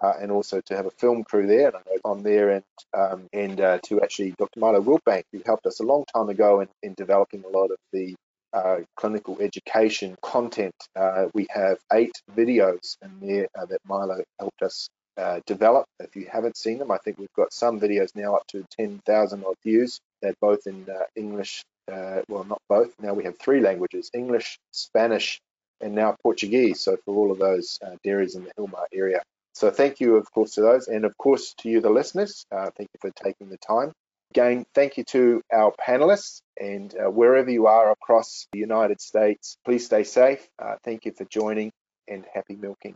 Uh, 0.00 0.14
and 0.20 0.30
also 0.32 0.60
to 0.62 0.74
have 0.74 0.86
a 0.86 0.90
film 0.92 1.22
crew 1.22 1.46
there 1.46 1.66
and 1.68 2.00
on 2.04 2.22
there 2.22 2.50
and 2.50 2.64
um, 2.94 3.28
and 3.34 3.60
uh, 3.60 3.78
to 3.84 4.00
actually 4.00 4.30
Dr. 4.38 4.58
Milo 4.58 4.80
Wiltbank 4.80 5.24
who 5.32 5.42
helped 5.44 5.66
us 5.66 5.80
a 5.80 5.82
long 5.82 6.04
time 6.14 6.30
ago 6.30 6.60
in, 6.60 6.68
in 6.82 6.94
developing 6.94 7.44
a 7.44 7.48
lot 7.48 7.70
of 7.70 7.76
the 7.92 8.14
uh, 8.52 8.80
clinical 8.96 9.38
education 9.40 10.16
content. 10.22 10.74
Uh, 10.94 11.26
we 11.34 11.46
have 11.50 11.78
eight 11.92 12.12
videos 12.36 12.96
in 13.02 13.10
there 13.26 13.48
uh, 13.58 13.64
that 13.66 13.80
Milo 13.86 14.22
helped 14.38 14.62
us 14.62 14.88
uh, 15.16 15.40
develop. 15.46 15.86
If 16.00 16.16
you 16.16 16.26
haven't 16.30 16.56
seen 16.56 16.78
them, 16.78 16.90
I 16.90 16.98
think 16.98 17.18
we've 17.18 17.32
got 17.34 17.52
some 17.52 17.80
videos 17.80 18.14
now 18.14 18.34
up 18.34 18.46
to 18.48 18.64
10,000 18.78 19.44
odd 19.44 19.54
views. 19.64 20.00
They're 20.20 20.34
both 20.40 20.66
in 20.66 20.86
uh, 20.88 21.04
English, 21.16 21.64
uh, 21.90 22.22
well, 22.28 22.44
not 22.44 22.60
both. 22.68 22.92
Now 23.00 23.14
we 23.14 23.24
have 23.24 23.38
three 23.38 23.60
languages 23.60 24.10
English, 24.14 24.58
Spanish, 24.70 25.40
and 25.80 25.94
now 25.94 26.16
Portuguese. 26.22 26.80
So 26.80 26.96
for 27.04 27.14
all 27.16 27.32
of 27.32 27.38
those 27.38 27.78
dairies 28.04 28.34
in 28.34 28.44
the 28.44 28.52
Hilmar 28.58 28.84
area. 28.92 29.22
So 29.54 29.70
thank 29.70 30.00
you, 30.00 30.16
of 30.16 30.30
course, 30.32 30.52
to 30.54 30.62
those, 30.62 30.88
and 30.88 31.04
of 31.04 31.16
course 31.18 31.54
to 31.58 31.68
you, 31.68 31.80
the 31.80 31.90
listeners. 31.90 32.44
thank 32.50 32.72
you 32.78 32.98
for 33.00 33.10
taking 33.10 33.48
the 33.48 33.58
time. 33.58 33.92
Again, 34.32 34.64
thank 34.74 34.96
you 34.96 35.04
to 35.04 35.42
our 35.52 35.72
panelists 35.86 36.40
and 36.58 36.94
uh, 36.94 37.10
wherever 37.10 37.50
you 37.50 37.66
are 37.66 37.90
across 37.90 38.46
the 38.52 38.58
United 38.60 38.98
States, 39.00 39.58
please 39.62 39.84
stay 39.84 40.04
safe. 40.04 40.48
Uh, 40.58 40.76
thank 40.84 41.04
you 41.04 41.12
for 41.12 41.26
joining 41.26 41.70
and 42.08 42.24
happy 42.32 42.56
milking. 42.56 42.94